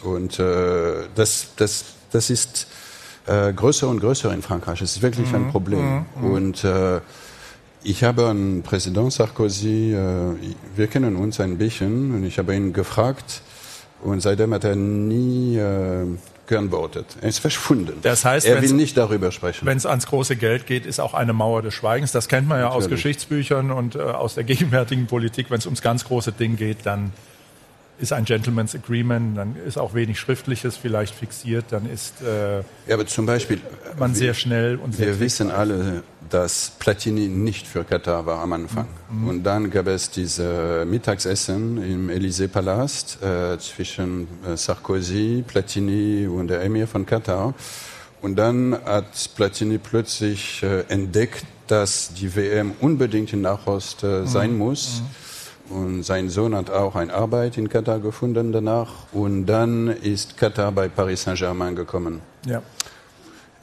Und 0.03 0.39
äh, 0.39 1.03
das, 1.13 1.49
das, 1.57 1.83
das 2.09 2.29
ist 2.29 2.67
äh, 3.25 3.51
größer 3.51 3.89
und 3.89 3.99
größer 3.99 4.33
in 4.33 4.41
Frankreich. 4.41 4.81
Es 4.81 4.95
ist 4.95 5.01
wirklich 5.01 5.27
mhm. 5.31 5.35
ein 5.35 5.51
Problem. 5.51 5.81
Mhm. 5.81 6.05
mhm. 6.15 6.31
Und 6.31 6.63
äh, 6.63 7.01
ich 7.83 8.05
habe 8.05 8.27
an 8.27 8.63
Präsident 8.63 9.11
Sarkozy, 9.11 9.93
äh, 9.93 10.35
wir 10.77 10.87
kennen 10.87 11.17
uns 11.17 11.41
ein 11.41 11.57
bisschen, 11.57 12.15
und 12.15 12.23
ich 12.23 12.39
habe 12.39 12.55
ihn 12.55 12.71
gefragt, 12.71 13.41
und 14.01 14.21
seitdem 14.21 14.53
hat 14.53 14.63
er 14.63 14.77
nie 14.77 15.57
äh, 15.57 16.05
geantwortet. 16.47 17.17
Er 17.21 17.29
ist 17.29 17.39
verschwunden. 17.39 17.99
Das 18.01 18.25
heißt, 18.25 18.45
er 18.45 18.61
will 18.61 18.73
nicht 18.73 18.97
darüber 18.97 19.31
sprechen. 19.31 19.65
Wenn 19.65 19.77
es 19.77 19.85
ans 19.85 20.07
große 20.07 20.35
Geld 20.35 20.65
geht, 20.65 20.85
ist 20.85 20.99
auch 20.99 21.13
eine 21.13 21.33
Mauer 21.33 21.61
des 21.61 21.73
Schweigens. 21.73 22.11
Das 22.11 22.27
kennt 22.27 22.47
man 22.47 22.59
ja 22.59 22.65
Natürlich. 22.65 22.85
aus 22.85 22.89
Geschichtsbüchern 22.89 23.71
und 23.71 23.95
äh, 23.95 23.99
aus 23.99 24.35
der 24.35 24.43
gegenwärtigen 24.45 25.07
Politik. 25.07 25.51
Wenn 25.51 25.59
es 25.59 25.65
ums 25.65 25.81
ganz 25.81 26.05
große 26.05 26.31
Ding 26.31 26.55
geht, 26.55 26.85
dann 26.85 27.11
ist 27.99 28.13
ein 28.13 28.25
Gentleman's 28.25 28.75
Agreement, 28.75 29.37
dann 29.37 29.55
ist 29.55 29.77
auch 29.77 29.93
wenig 29.93 30.19
Schriftliches 30.19 30.77
vielleicht 30.77 31.15
fixiert, 31.15 31.65
dann 31.69 31.89
ist 31.89 32.21
äh, 32.21 32.57
ja, 32.57 32.63
aber 32.91 33.07
zum 33.07 33.25
Beispiel 33.25 33.59
man 33.97 34.13
sehr 34.13 34.33
schnell 34.33 34.75
und 34.77 34.95
sehr 34.95 35.07
Wir 35.07 35.19
wissen 35.19 35.49
alle, 35.49 36.03
dass 36.29 36.73
Platini 36.77 37.27
nicht 37.27 37.65
für 37.65 37.83
Katar 37.83 38.25
war 38.25 38.41
am 38.41 38.53
Anfang. 38.53 38.87
Mhm. 39.09 39.27
Und 39.27 39.43
dann 39.43 39.69
gab 39.69 39.87
es 39.87 40.11
diese 40.11 40.85
Mittagsessen 40.87 41.81
im 41.81 42.09
Élysée-Palast 42.09 43.23
äh, 43.23 43.57
zwischen 43.59 44.27
äh, 44.45 44.55
Sarkozy, 44.55 45.43
Platini 45.47 46.27
und 46.27 46.49
der 46.49 46.61
Emir 46.61 46.87
von 46.87 47.05
Katar. 47.05 47.53
Und 48.21 48.35
dann 48.35 48.77
hat 48.85 49.29
Platini 49.35 49.77
plötzlich 49.77 50.61
äh, 50.63 50.81
entdeckt, 50.89 51.45
dass 51.67 52.13
die 52.13 52.35
WM 52.35 52.73
unbedingt 52.79 53.33
in 53.33 53.41
Nahost 53.41 54.03
äh, 54.03 54.25
sein 54.25 54.53
mhm. 54.53 54.57
muss. 54.57 55.01
Mhm 55.01 55.26
und 55.69 56.03
sein 56.03 56.29
Sohn 56.29 56.55
hat 56.55 56.69
auch 56.69 56.95
eine 56.95 57.13
Arbeit 57.13 57.57
in 57.57 57.69
Katar 57.69 57.99
gefunden 57.99 58.51
danach. 58.51 58.91
Und 59.11 59.45
dann 59.45 59.87
ist 59.87 60.37
Katar 60.37 60.71
bei 60.71 60.87
Paris 60.87 61.23
Saint-Germain 61.23 61.75
gekommen. 61.75 62.21
Ja. 62.45 62.61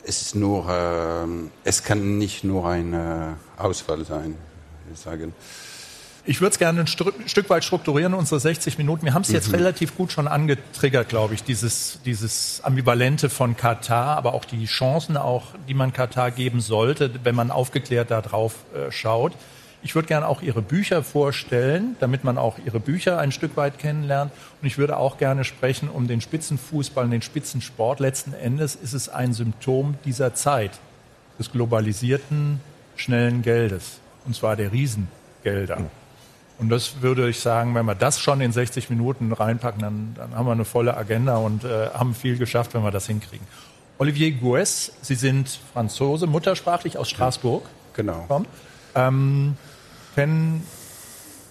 Es, 0.05 0.21
ist 0.21 0.35
nur, 0.35 0.69
äh, 0.69 1.27
es 1.65 1.83
kann 1.83 2.19
nicht 2.19 2.45
nur 2.45 2.69
ein 2.69 2.93
äh, 2.93 3.33
Ausfall 3.57 4.05
sein, 4.05 4.37
ich 4.93 5.00
sagen. 5.00 5.33
Ich 6.26 6.40
würde 6.40 6.52
es 6.52 6.59
gerne 6.59 6.81
ein 6.81 6.87
Stück, 6.87 7.50
weit 7.50 7.64
strukturieren, 7.64 8.14
unsere 8.14 8.40
60 8.40 8.78
Minuten. 8.78 9.05
Wir 9.05 9.12
haben 9.12 9.23
es 9.23 9.28
jetzt 9.28 9.49
mhm. 9.49 9.57
relativ 9.57 9.95
gut 9.95 10.11
schon 10.11 10.26
angetriggert, 10.26 11.11
glaube 11.11 11.35
ich, 11.35 11.43
dieses, 11.43 12.00
dieses 12.07 12.62
Ambivalente 12.64 13.28
von 13.28 13.59
Katar, 13.59 14.17
aber 14.17 14.33
auch 14.33 14.47
die 14.47 14.64
Chancen, 14.64 15.19
auch, 15.19 15.49
die 15.69 15.75
man 15.75 15.93
Katar 15.93 16.31
geben 16.31 16.61
sollte, 16.61 17.11
wenn 17.25 17.35
man 17.35 17.50
aufgeklärt 17.50 18.11
da 18.11 18.23
drauf 18.23 18.55
äh, 18.75 18.90
schaut. 18.90 19.33
Ich 19.85 19.95
würde 19.95 20.09
gerne 20.09 20.26
auch 20.26 20.41
Ihre 20.41 20.62
Bücher 20.62 21.05
vorstellen, 21.05 21.95
damit 22.00 22.25
man 22.25 22.38
auch 22.38 22.57
Ihre 22.64 22.81
Bücher 22.81 23.19
ein 23.19 23.33
Stück 23.33 23.55
weit 23.59 23.79
kennenlernt. 23.79 24.33
Und 24.62 24.67
ich 24.67 24.79
würde 24.79 24.97
auch 24.97 25.19
gerne 25.19 25.45
sprechen 25.45 25.91
um 25.91 26.09
den 26.09 26.23
Spitzenfußball 26.23 27.05
und 27.05 27.11
den 27.11 27.21
Spitzensport. 27.21 28.00
Letzten 28.00 28.33
Endes 28.33 28.76
ist 28.76 28.95
es 28.95 29.11
ein 29.11 29.35
Symptom 29.35 29.97
dieser 30.07 30.35
Zeit, 30.35 30.71
des 31.38 31.53
globalisierten, 31.53 32.61
schnellen 32.97 33.43
Geldes. 33.43 33.99
Und 34.25 34.35
zwar 34.35 34.57
der 34.57 34.73
Riesengelder. 34.73 35.76
Und 36.59 36.71
das 36.71 37.03
würde 37.03 37.29
ich 37.29 37.41
sagen, 37.41 37.75
wenn 37.75 37.85
wir 37.85 37.95
das 37.95 38.19
schon 38.19 38.41
in 38.41 38.53
60 38.53 38.88
Minuten 38.88 39.33
reinpacken, 39.33 39.83
dann, 39.83 40.14
dann 40.17 40.35
haben 40.35 40.47
wir 40.47 40.53
eine 40.53 40.64
volle 40.64 40.97
Agenda 40.97 41.37
und 41.37 41.64
äh, 41.64 41.91
haben 41.91 42.14
viel 42.14 42.38
geschafft, 42.38 42.73
wenn 42.73 42.85
wir 42.85 42.91
das 42.91 43.07
hinkriegen. 43.07 43.47
Olivier 43.99 44.33
Goues, 44.33 44.93
Sie 45.03 45.14
sind 45.14 45.59
Franzose, 45.75 46.26
muttersprachlich 46.26 46.97
aus 46.97 47.11
Straßburg. 47.11 47.64
Genau. 47.93 48.45
Ähm, 48.95 49.57
kennen 50.14 50.66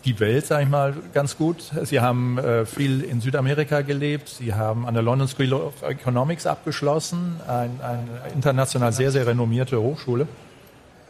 die 0.06 0.20
Welt, 0.20 0.46
sage 0.46 0.64
ich 0.64 0.70
mal, 0.70 0.94
ganz 1.14 1.38
gut. 1.38 1.72
Sie 1.84 2.00
haben 2.00 2.38
äh, 2.38 2.66
viel 2.66 3.02
in 3.02 3.22
Südamerika 3.22 3.82
gelebt. 3.82 4.30
Sie 4.30 4.54
haben 4.54 4.86
an 4.86 4.94
der 4.94 5.04
London 5.04 5.28
School 5.28 5.54
of 5.54 5.82
Economics 5.82 6.46
abgeschlossen, 6.46 7.40
eine 7.48 7.70
ein 7.84 8.34
international 8.34 8.92
sehr, 8.92 9.12
sehr 9.12 9.26
renommierte 9.26 9.80
Hochschule. 9.80 10.28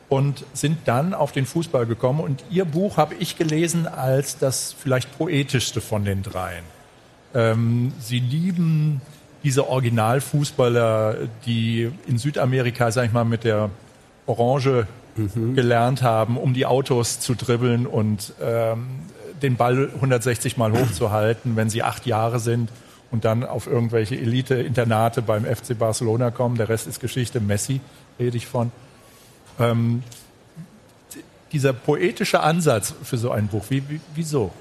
Und 0.10 0.46
sind 0.54 0.78
dann 0.86 1.16
auf 1.16 1.32
den 1.32 1.48
Fußball 1.48 1.88
gekommen. 1.88 2.20
Und 2.20 2.44
Ihr 2.52 2.66
Buch 2.66 2.98
habe 2.98 3.16
ich 3.16 3.36
gelesen 3.36 3.88
als 3.88 4.38
das 4.38 4.72
vielleicht 4.72 5.18
poetischste 5.18 5.82
von 5.82 6.06
den 6.06 6.22
dreien. 6.22 6.64
Ähm, 7.34 7.94
Sie 8.00 8.20
lieben 8.20 9.02
diese 9.44 9.68
Originalfußballer, 9.68 11.16
die 11.46 11.92
in 12.08 12.20
Südamerika, 12.20 12.92
sag 12.92 13.06
ich 13.06 13.12
mal, 13.12 13.26
mit 13.26 13.44
der 13.44 13.72
Orange 14.28 14.86
mhm. 15.16 15.56
gelernt 15.56 16.02
haben, 16.02 16.38
um 16.38 16.54
die 16.54 16.66
Autos 16.66 17.20
zu 17.20 17.36
dribbeln 17.36 17.88
und 17.88 18.34
ähm, 18.42 18.88
den 19.42 19.56
Ball 19.56 19.90
160 19.96 20.58
Mal 20.58 20.72
hochzuhalten, 20.72 21.56
wenn 21.56 21.70
sie 21.70 21.84
acht 21.84 22.06
Jahre 22.06 22.40
sind 22.40 22.70
und 23.12 23.26
dann 23.26 23.44
auf 23.44 23.68
irgendwelche 23.68 24.16
Elite-Internate 24.16 25.22
beim 25.22 25.46
FC 25.46 25.78
Barcelona 25.78 26.32
kommen. 26.32 26.58
Der 26.58 26.70
Rest 26.70 26.88
ist 26.88 27.00
Geschichte. 27.00 27.40
Messi 27.40 27.82
rede 28.20 28.38
ich 28.38 28.48
von. 28.48 28.72
Ähm, 29.60 30.02
dieser 31.52 31.74
poetische 31.74 32.40
Ansatz 32.40 32.94
für 33.04 33.18
so 33.18 33.30
ein 33.30 33.48
Buch, 33.48 33.66
wie, 33.70 33.88
wie, 33.88 34.02
wieso? 34.16 34.52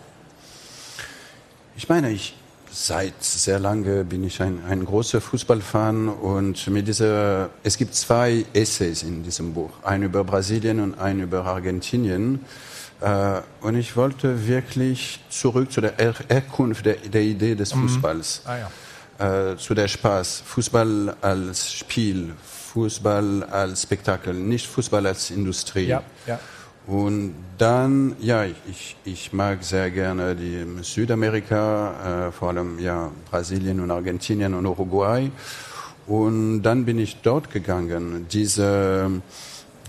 Ich 1.75 1.89
meine, 1.89 2.11
ich 2.11 2.35
seit 2.73 3.23
sehr 3.23 3.59
lange 3.59 4.05
bin 4.05 4.25
ich 4.25 4.41
ein, 4.41 4.65
ein 4.69 4.85
großer 4.85 5.21
Fußballfan 5.21 6.09
und 6.09 6.67
mit 6.69 6.89
dieser, 6.89 7.51
es 7.63 7.77
gibt 7.77 7.95
zwei 7.95 8.47
Essays 8.55 9.03
in 9.03 9.23
diesem 9.23 9.53
Buch, 9.53 9.71
ein 9.83 10.03
über 10.03 10.25
Brasilien 10.25 10.81
und 10.81 10.99
ein 10.99 11.21
über 11.21 11.45
Argentinien. 11.45 12.41
Äh, 13.01 13.41
und 13.61 13.77
ich 13.77 13.95
wollte 13.97 14.47
wirklich 14.47 15.21
zurück 15.29 15.71
zu 15.71 15.81
der 15.81 15.95
Herkunft 15.99 16.87
der, 16.87 16.97
der 16.97 17.23
Idee 17.23 17.55
des 17.55 17.75
mhm. 17.75 17.89
Fußballs, 17.89 18.43
mhm. 18.45 18.51
ah, 18.51 18.59
ja. 19.19 19.51
äh, 19.53 19.57
zu 19.59 19.75
der 19.75 19.89
Spaß. 19.89 20.43
Fußball 20.47 21.17
als 21.21 21.73
Spiel, 21.73 22.33
Fußball 22.73 23.45
als 23.45 23.83
Spektakel, 23.83 24.35
nicht 24.35 24.67
Fußball 24.67 25.07
als 25.07 25.31
Industrie. 25.31 25.89
Ja, 25.89 26.03
ja. 26.27 26.41
Und 26.87 27.35
dann, 27.59 28.17
ja, 28.21 28.45
ich, 28.45 28.97
ich 29.05 29.33
mag 29.33 29.63
sehr 29.63 29.91
gerne 29.91 30.35
die 30.35 30.65
Südamerika, 30.83 32.29
äh, 32.29 32.33
vor 32.33 32.49
allem 32.49 32.79
ja 32.81 33.11
Brasilien 33.31 33.79
und 33.81 33.91
Argentinien 33.91 34.55
und 34.55 34.67
Uruguay. 34.67 35.31
Und 36.07 36.63
dann 36.63 36.85
bin 36.85 36.99
ich 36.99 37.19
dort 37.23 37.51
gegangen, 37.51 38.27
diese, 38.33 39.11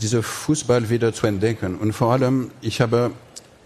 diese 0.02 0.22
Fußball 0.22 0.90
wieder 0.90 1.14
zu 1.14 1.26
entdecken. 1.26 1.76
Und 1.76 1.94
vor 1.94 2.14
allem, 2.14 2.52
ich 2.62 2.80
habe 2.80 3.12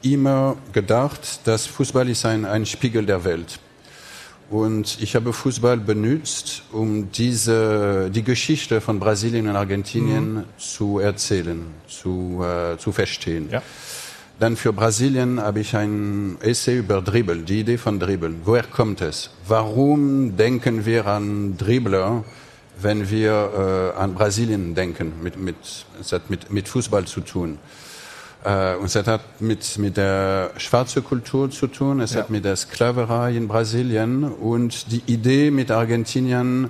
immer 0.01 0.55
gedacht, 0.71 1.41
dass 1.45 1.65
Fußball 1.65 2.07
ist 2.07 2.25
ein, 2.25 2.45
ein 2.45 2.65
Spiegel 2.65 3.05
der 3.05 3.25
Welt. 3.25 3.59
Und 4.49 5.01
ich 5.01 5.15
habe 5.15 5.33
Fußball 5.33 5.77
benutzt, 5.77 6.63
um 6.71 7.11
diese, 7.11 8.09
die 8.09 8.23
Geschichte 8.23 8.79
von 8.79 8.97
Brasilien 8.97 9.49
und 9.49 9.57
Argentinien 9.57 10.33
mhm. 10.35 10.43
zu 10.57 10.99
erzählen, 10.99 11.65
zu, 11.87 12.43
äh, 12.43 12.77
zu 12.77 12.93
verstehen. 12.93 13.49
Ja. 13.51 13.61
Dann 14.39 14.55
für 14.55 14.71
Brasilien 14.71 15.41
habe 15.41 15.59
ich 15.59 15.75
ein 15.75 16.37
Essay 16.41 16.77
über 16.77 17.01
Dribbel, 17.01 17.41
die 17.41 17.61
Idee 17.61 17.77
von 17.77 17.99
Dribbeln. 17.99 18.41
Woher 18.45 18.63
kommt 18.63 19.01
es? 19.01 19.31
Warum 19.47 20.37
denken 20.37 20.85
wir 20.85 21.07
an 21.07 21.57
Dribbler, 21.57 22.23
wenn 22.79 23.09
wir 23.09 23.93
äh, 23.97 23.99
an 23.99 24.13
Brasilien 24.13 24.75
denken? 24.75 25.13
Mit, 25.23 25.37
mit, 25.37 25.55
es 25.99 26.13
hat 26.13 26.29
mit, 26.29 26.51
mit 26.51 26.69
Fußball 26.69 27.05
zu 27.05 27.21
tun. 27.21 27.57
Äh, 28.47 28.75
und 28.77 28.85
es 28.85 28.95
hat 28.95 29.41
mit, 29.41 29.77
mit 29.77 29.97
der 29.97 30.51
schwarzen 30.55 31.03
Kultur 31.03 31.51
zu 31.51 31.67
tun, 31.67 31.99
es 31.99 32.13
ja. 32.13 32.21
hat 32.21 32.29
mit 32.29 32.45
der 32.45 32.55
Sklaverei 32.55 33.35
in 33.35 33.47
Brasilien 33.47 34.23
und 34.23 34.89
die 34.91 35.03
Idee 35.05 35.51
mit 35.51 35.69
Argentinien 35.69 36.69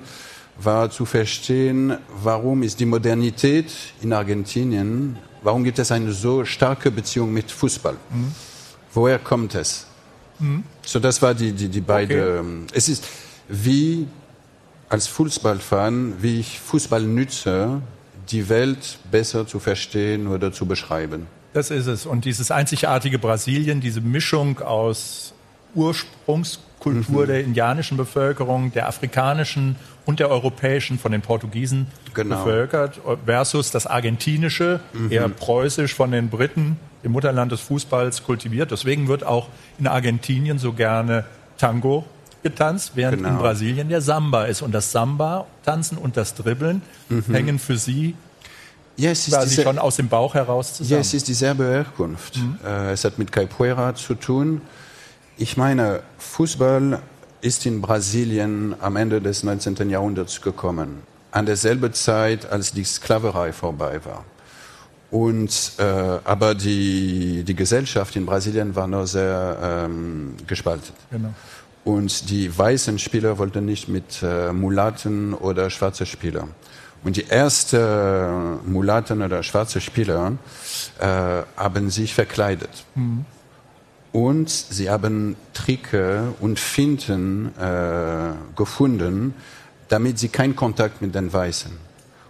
war 0.60 0.90
zu 0.90 1.06
verstehen, 1.06 2.00
warum 2.24 2.64
ist 2.64 2.80
die 2.80 2.88
Modernität 2.88 3.72
in 4.02 4.12
Argentinien, 4.12 5.20
warum 5.44 5.64
gibt 5.64 5.78
es 5.78 5.92
eine 5.92 6.14
so 6.14 6.46
starke 6.46 6.90
Beziehung 6.90 7.32
mit 7.32 7.52
Fußball? 7.52 7.94
Mhm. 7.94 8.32
Woher 8.94 9.20
kommt 9.20 9.54
es? 9.54 9.86
Mhm. 10.40 10.64
So, 10.84 11.00
das 11.00 11.22
war 11.22 11.36
die, 11.36 11.52
die, 11.52 11.70
die 11.70 11.82
beide. 11.82 12.40
Okay. 12.40 12.74
Es 12.74 12.90
ist 12.90 13.06
wie 13.50 14.08
als 14.90 15.06
Fußballfan, 15.06 16.16
wie 16.22 16.40
ich 16.40 16.60
Fußball 16.60 17.04
nütze, 17.04 17.82
die 18.32 18.50
Welt 18.50 18.98
besser 19.12 19.46
zu 19.46 19.60
verstehen 19.60 20.26
oder 20.26 20.52
zu 20.52 20.66
beschreiben. 20.66 21.28
Das 21.54 21.72
ist 21.72 21.88
es. 21.88 22.06
Und 22.06 22.26
dieses 22.26 22.52
einzigartige 22.52 23.20
Brasilien, 23.20 23.82
diese 23.82 24.02
Mischung 24.02 24.62
aus 24.62 25.34
Ursprungskultur 25.76 27.24
mhm. 27.24 27.28
der 27.28 27.44
indianischen 27.44 27.98
Bevölkerung, 27.98 28.72
der 28.74 28.88
afrikanischen 28.88 29.76
und 30.06 30.20
der 30.20 30.30
europäischen 30.30 31.00
von 31.00 31.12
den 31.12 31.22
Portugiesen 31.22 31.88
genau. 32.14 32.38
bevölkert, 32.38 33.00
versus 33.26 33.72
das 33.72 33.88
argentinische, 33.88 34.80
mhm. 34.94 35.12
eher 35.12 35.28
preußisch 35.30 35.94
von 35.94 36.12
den 36.12 36.30
Briten, 36.30 36.78
dem 37.04 37.12
Mutterland 37.12 37.52
des 37.52 37.62
Fußballs, 37.62 38.24
kultiviert. 38.24 38.72
Deswegen 38.72 39.08
wird 39.08 39.24
auch 39.24 39.50
in 39.80 39.88
Argentinien 39.88 40.60
so 40.60 40.74
gerne 40.74 41.26
Tango 41.58 42.06
getanzt, 42.44 42.92
während 42.96 43.18
genau. 43.18 43.30
in 43.30 43.38
Brasilien 43.38 43.90
der 43.90 44.02
Samba 44.02 44.46
ist. 44.46 44.62
Und 44.62 44.74
das 44.74 44.92
Samba-Tanzen 44.92 45.98
und 45.98 46.18
das 46.18 46.36
Dribbeln 46.36 46.82
mhm. 47.10 47.24
hängen 47.30 47.60
für 47.60 47.78
sie 47.78 48.16
ja, 48.98 49.12
es 49.12 49.28
ist 49.28 49.34
quasi 49.34 49.50
diese, 49.50 49.64
schon 49.64 49.80
aus 49.80 49.96
dem 49.96 50.10
Bauch 50.10 50.34
heraus 50.34 50.74
zusammen. 50.74 50.92
Ja, 50.96 51.00
es 51.00 51.14
ist 51.14 51.28
dieselbe 51.28 51.66
Herkunft. 51.66 52.38
Mhm. 52.38 52.58
Äh, 52.66 52.92
es 52.92 53.06
hat 53.06 53.18
mit 53.20 53.32
Capoeira 53.32 53.96
zu 53.96 54.16
tun. 54.16 54.62
Ich 55.38 55.56
meine, 55.56 56.02
Fußball 56.18 57.00
ist 57.42 57.66
in 57.66 57.82
Brasilien 57.82 58.76
am 58.82 58.96
Ende 58.96 59.22
des 59.22 59.44
19. 59.44 59.90
Jahrhunderts 59.90 60.42
gekommen. 60.42 61.04
An 61.32 61.46
derselben 61.46 61.94
Zeit, 61.94 62.52
als 62.52 62.72
die 62.72 62.84
Sklaverei 62.84 63.54
vorbei 63.54 64.00
war. 64.04 64.26
Und, 65.12 65.74
äh, 65.78 65.84
aber 65.84 66.56
die, 66.56 67.44
die 67.44 67.56
Gesellschaft 67.56 68.16
in 68.16 68.26
Brasilien 68.26 68.76
war 68.76 68.88
noch 68.88 69.06
sehr 69.06 69.86
ähm, 69.86 70.36
gespalten. 70.48 70.94
Genau. 71.12 71.34
Und 71.86 72.30
die 72.30 72.56
weißen 72.58 73.00
Spieler 73.00 73.38
wollten 73.38 73.64
nicht 73.64 73.88
mit 73.88 74.22
äh, 74.22 74.52
Mulatten 74.52 75.34
oder 75.34 75.70
schwarzen 75.70 76.06
Spielern. 76.06 76.50
Und 77.04 77.16
die 77.16 77.30
ersten 77.30 78.72
Mulatten 78.72 79.22
oder 79.22 79.44
schwarze 79.44 79.80
Spieler 79.82 80.34
äh, 81.00 81.06
haben 81.56 81.90
sich 81.90 82.14
verkleidet. 82.14 82.86
Mhm. 82.96 83.26
Und 84.12 84.50
sie 84.50 84.90
haben 84.90 85.36
Tricke 85.54 86.34
und 86.40 86.60
Finten 86.60 87.52
äh, 87.60 88.32
gefunden, 88.56 89.34
damit 89.90 90.18
sie 90.20 90.30
keinen 90.30 90.56
Kontakt 90.56 91.02
mit 91.02 91.14
den 91.14 91.32
Weißen. 91.32 91.72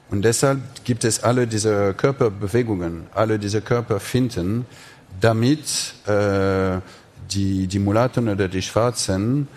Und 0.09 0.23
deshalb 0.23 0.59
gibt 0.85 1.03
es 1.03 1.23
alle 1.23 1.47
diese 1.47 1.93
Körperbewegungen, 1.93 3.07
alle 3.13 3.39
diese 3.39 3.61
Körperfinten, 3.61 4.65
damit 5.19 5.93
äh, 6.07 6.79
die, 7.31 7.67
die 7.67 7.79
Mulatten 7.79 8.29
oder 8.29 8.47
die 8.47 8.61
Schwarzen 8.61 9.47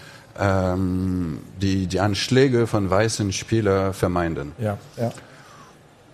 ähm, 0.40 1.40
die, 1.60 1.86
die 1.86 2.00
Anschläge 2.00 2.66
von 2.66 2.88
weißen 2.88 3.32
Spielern 3.32 3.92
vermeiden. 3.92 4.52
Ja, 4.58 4.78
ja. 4.96 5.12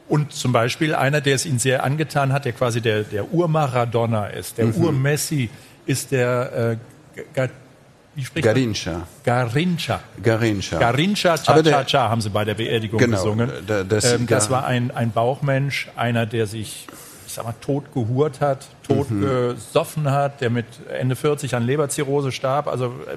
Und 0.09 0.33
zum 0.33 0.53
Beispiel 0.53 0.95
einer, 0.95 1.21
der 1.21 1.35
es 1.35 1.47
Ihnen 1.47 1.59
sehr 1.59 1.83
angetan 1.85 2.33
hat, 2.33 2.45
der 2.45 2.53
quasi 2.53 2.81
der, 2.81 3.03
der 3.03 3.33
Ur-Maradona 3.33 4.27
ist, 4.29 4.59
der 4.59 4.67
mhm. 4.67 4.77
Ur-Messi, 4.77 5.51
ist 5.85 6.13
der 6.13 6.79
äh, 7.17 7.23
Garincha. 7.35 9.07
Garincha. 9.25 10.01
Garincha. 10.23 10.79
Garincha, 10.79 11.37
Cha 11.37 11.63
Cha 11.63 11.85
Cha 11.85 12.09
haben 12.09 12.21
sie 12.21 12.31
bei 12.31 12.45
der 12.45 12.55
Beerdigung 12.55 12.99
genau, 12.99 13.17
gesungen. 13.17 13.51
Da, 13.67 13.85
das, 13.85 14.13
ähm, 14.13 14.27
das 14.27 14.49
war 14.49 14.67
ein, 14.67 14.91
ein 14.91 15.11
Bauchmensch, 15.11 15.89
einer, 15.97 16.25
der 16.25 16.47
sich, 16.47 16.87
ich 17.27 17.33
sag 17.33 17.45
mal, 17.45 17.55
tot 17.61 17.93
gehurt 17.93 18.41
hat, 18.41 18.67
tot 18.87 19.11
mhm. 19.11 19.21
gesoffen 19.23 20.11
hat, 20.11 20.41
der 20.41 20.51
mit 20.51 20.67
Ende 20.89 21.17
40 21.17 21.55
an 21.55 21.65
Leberzirrhose 21.65 22.33
starb. 22.33 22.69
Also 22.69 22.87
äh, 22.87 23.17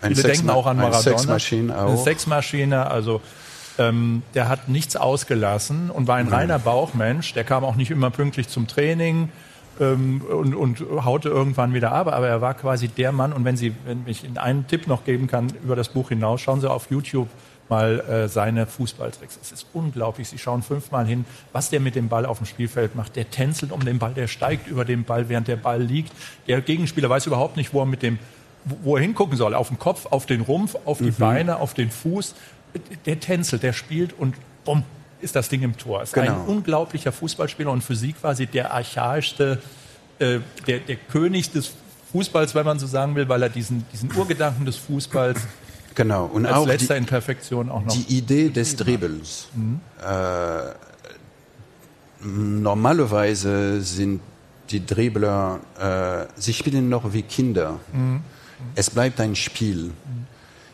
ein 0.00 0.14
Viele 0.14 0.28
denken 0.28 0.50
auch 0.50 0.66
an 0.66 0.76
Maradona. 0.76 0.98
Eine 0.98 1.18
Sexmaschine 1.18 1.78
auch. 1.78 1.88
Eine 1.88 1.96
Sexmaschine, 1.98 2.90
also 2.90 3.20
ähm, 3.78 4.22
der 4.34 4.48
hat 4.48 4.68
nichts 4.68 4.96
ausgelassen 4.96 5.90
und 5.90 6.06
war 6.06 6.16
ein 6.16 6.28
reiner 6.28 6.58
Bauchmensch. 6.58 7.32
Der 7.34 7.44
kam 7.44 7.64
auch 7.64 7.76
nicht 7.76 7.90
immer 7.90 8.10
pünktlich 8.10 8.48
zum 8.48 8.66
Training 8.66 9.30
ähm, 9.80 10.22
und, 10.22 10.54
und 10.54 10.80
haute 11.04 11.28
irgendwann 11.28 11.72
wieder 11.74 11.92
ab. 11.92 12.08
Aber 12.08 12.28
er 12.28 12.40
war 12.40 12.54
quasi 12.54 12.88
der 12.88 13.12
Mann. 13.12 13.32
Und 13.32 13.44
wenn 13.44 13.56
Sie, 13.56 13.74
wenn 13.84 14.02
ich 14.06 14.24
Ihnen 14.24 14.38
einen 14.38 14.66
Tipp 14.66 14.86
noch 14.86 15.04
geben 15.04 15.26
kann 15.26 15.52
über 15.64 15.76
das 15.76 15.88
Buch 15.88 16.10
hinaus, 16.10 16.40
schauen 16.40 16.60
Sie 16.60 16.70
auf 16.70 16.90
YouTube 16.90 17.28
mal 17.70 18.00
äh, 18.00 18.28
seine 18.28 18.66
Fußballtricks. 18.66 19.38
Es 19.40 19.52
ist 19.52 19.66
unglaublich. 19.72 20.28
Sie 20.28 20.38
schauen 20.38 20.62
fünfmal 20.62 21.06
hin, 21.06 21.24
was 21.52 21.70
der 21.70 21.80
mit 21.80 21.94
dem 21.94 22.08
Ball 22.08 22.26
auf 22.26 22.38
dem 22.38 22.46
Spielfeld 22.46 22.96
macht. 22.96 23.16
Der 23.16 23.30
tänzelt 23.30 23.72
um 23.72 23.84
den 23.84 23.98
Ball, 23.98 24.12
der 24.12 24.26
steigt 24.26 24.66
über 24.66 24.84
den 24.84 25.04
Ball, 25.04 25.28
während 25.28 25.48
der 25.48 25.56
Ball 25.56 25.80
liegt. 25.80 26.12
Der 26.48 26.60
Gegenspieler 26.60 27.08
weiß 27.08 27.26
überhaupt 27.26 27.56
nicht, 27.56 27.72
wo 27.72 27.80
er 27.80 27.86
mit 27.86 28.02
dem 28.02 28.18
wo 28.64 28.96
er 28.96 29.02
hingucken 29.02 29.36
soll, 29.36 29.54
auf 29.54 29.68
den 29.68 29.78
Kopf, 29.78 30.06
auf 30.06 30.26
den 30.26 30.42
Rumpf, 30.42 30.76
auf 30.84 30.98
die 30.98 31.04
mhm. 31.04 31.16
Beine, 31.18 31.56
auf 31.56 31.74
den 31.74 31.90
Fuß. 31.90 32.34
Der 33.06 33.18
tänzelt, 33.18 33.62
der 33.62 33.72
spielt 33.72 34.12
und 34.12 34.34
bumm, 34.64 34.84
ist 35.20 35.36
das 35.36 35.48
Ding 35.48 35.62
im 35.62 35.76
Tor. 35.76 36.02
Ist 36.02 36.14
genau. 36.14 36.32
ein 36.32 36.40
unglaublicher 36.46 37.12
Fußballspieler 37.12 37.70
und 37.70 37.82
für 37.82 37.96
sie 37.96 38.12
quasi 38.12 38.46
der 38.46 38.72
archaischste, 38.72 39.60
äh, 40.18 40.38
der, 40.66 40.78
der 40.80 40.96
König 40.96 41.50
des 41.50 41.72
Fußballs, 42.12 42.54
wenn 42.54 42.64
man 42.64 42.78
so 42.78 42.86
sagen 42.86 43.14
will, 43.14 43.28
weil 43.28 43.42
er 43.42 43.48
diesen, 43.48 43.84
diesen 43.92 44.14
Urgedanken 44.14 44.64
des 44.64 44.76
Fußballs 44.76 45.40
genau. 45.94 46.26
und 46.26 46.46
als 46.46 46.56
auch 46.56 46.66
letzter 46.66 46.94
die, 46.94 47.00
in 47.00 47.06
Perfektion 47.06 47.70
auch 47.70 47.84
noch. 47.84 47.92
Die 47.92 48.16
Idee 48.16 48.50
des 48.50 48.76
Dribbles. 48.76 49.48
Mhm. 49.54 49.80
Äh, 50.02 50.74
normalerweise 52.24 53.80
sind 53.80 54.20
die 54.70 54.84
Dribbler, 54.84 55.60
äh, 55.78 56.26
sie 56.36 56.52
spielen 56.52 56.88
noch 56.88 57.12
wie 57.12 57.22
Kinder. 57.22 57.78
Mhm. 57.92 58.20
Es 58.74 58.90
bleibt 58.90 59.20
ein 59.20 59.34
Spiel. 59.36 59.90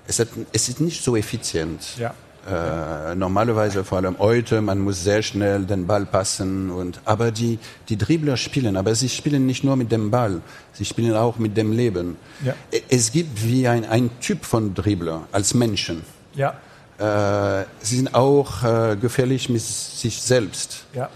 Es, 0.07 0.19
hat, 0.19 0.28
es 0.52 0.69
ist 0.69 0.81
nicht 0.81 1.02
so 1.02 1.16
effizient. 1.16 1.83
Ja. 1.99 2.14
Äh, 2.49 3.16
normalerweise, 3.16 3.83
vor 3.83 3.99
allem 3.99 4.16
heute, 4.21 4.61
man 4.61 4.78
muss 4.78 5.02
sehr 5.02 5.23
schnell 5.23 5.64
den 5.64 5.87
Ball 5.87 6.07
passen. 6.07 6.71
Und, 6.71 7.00
aber 7.05 7.33
die, 7.33 7.59
die 7.88 7.97
Dribbler 7.97 8.37
spielen, 8.37 8.76
aber 8.76 8.95
sie 8.95 9.09
spielen 9.09 9.47
nicht 9.47 9.64
nur 9.64 9.75
mit 9.75 9.90
dem 9.90 10.12
Ball, 10.12 10.40
sie 10.73 10.85
spielen 10.85 11.14
auch 11.14 11.38
mit 11.38 11.57
dem 11.57 11.73
Leben. 11.73 12.16
Ja. 12.45 12.55
Es 12.88 13.11
gibt 13.11 13.43
wie 13.45 13.66
ein, 13.66 13.85
ein 13.85 14.11
Typ 14.21 14.45
von 14.45 14.75
Dribbler 14.75 15.26
als 15.33 15.55
Menschen. 15.55 16.05
Ja. 16.35 16.55
Äh, 16.99 17.64
sie 17.81 17.97
sind 17.97 18.14
auch 18.14 18.62
äh, 18.62 18.97
gefährlich 18.97 19.49
mit 19.49 19.62
sich 19.62 20.23
selbst. 20.23 20.85
Ja. 20.95 21.11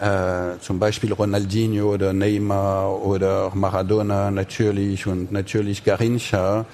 Äh, 0.00 0.58
zum 0.60 0.78
Beispiel 0.78 1.12
Ronaldinho 1.12 1.92
oder 1.92 2.14
Neymar 2.14 3.02
oder 3.02 3.54
Maradona 3.54 4.30
natürlich 4.30 5.06
und 5.06 5.30
natürlich 5.30 5.84
Garincha. 5.84 6.64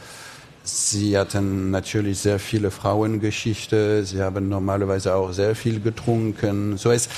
Sie 0.62 1.18
hatten 1.18 1.70
natürlich 1.72 2.20
sehr 2.20 2.38
viele 2.38 2.70
Frauengeschichte. 2.70 4.04
Sie 4.04 4.22
haben 4.22 4.48
normalerweise 4.48 5.14
auch 5.16 5.32
sehr 5.32 5.56
viel 5.56 5.80
getrunken. 5.80 6.76
So 6.76 6.92
es, 6.92 7.08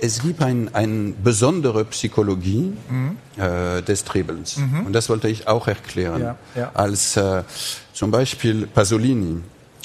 es 0.00 0.20
gibt 0.22 0.42
ein, 0.42 0.74
eine 0.74 1.14
besondere 1.24 1.86
Psychologie 1.86 2.74
mhm. 2.90 3.16
äh, 3.38 3.80
des 3.80 4.04
Trebels. 4.04 4.58
Mhm. 4.58 4.86
Und 4.86 4.92
das 4.92 5.08
wollte 5.08 5.28
ich 5.28 5.48
auch 5.48 5.68
erklären. 5.68 6.20
Ja, 6.20 6.36
ja. 6.54 6.70
Als 6.74 7.16
äh, 7.16 7.44
zum 7.94 8.10
Beispiel 8.10 8.66
Pasolini 8.66 9.40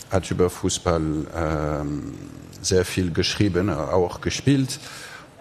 hat 0.10 0.30
über 0.32 0.50
Fußball 0.50 1.02
äh, 1.34 2.64
sehr 2.64 2.84
viel 2.84 3.12
geschrieben, 3.12 3.70
auch 3.70 4.20
gespielt. 4.20 4.80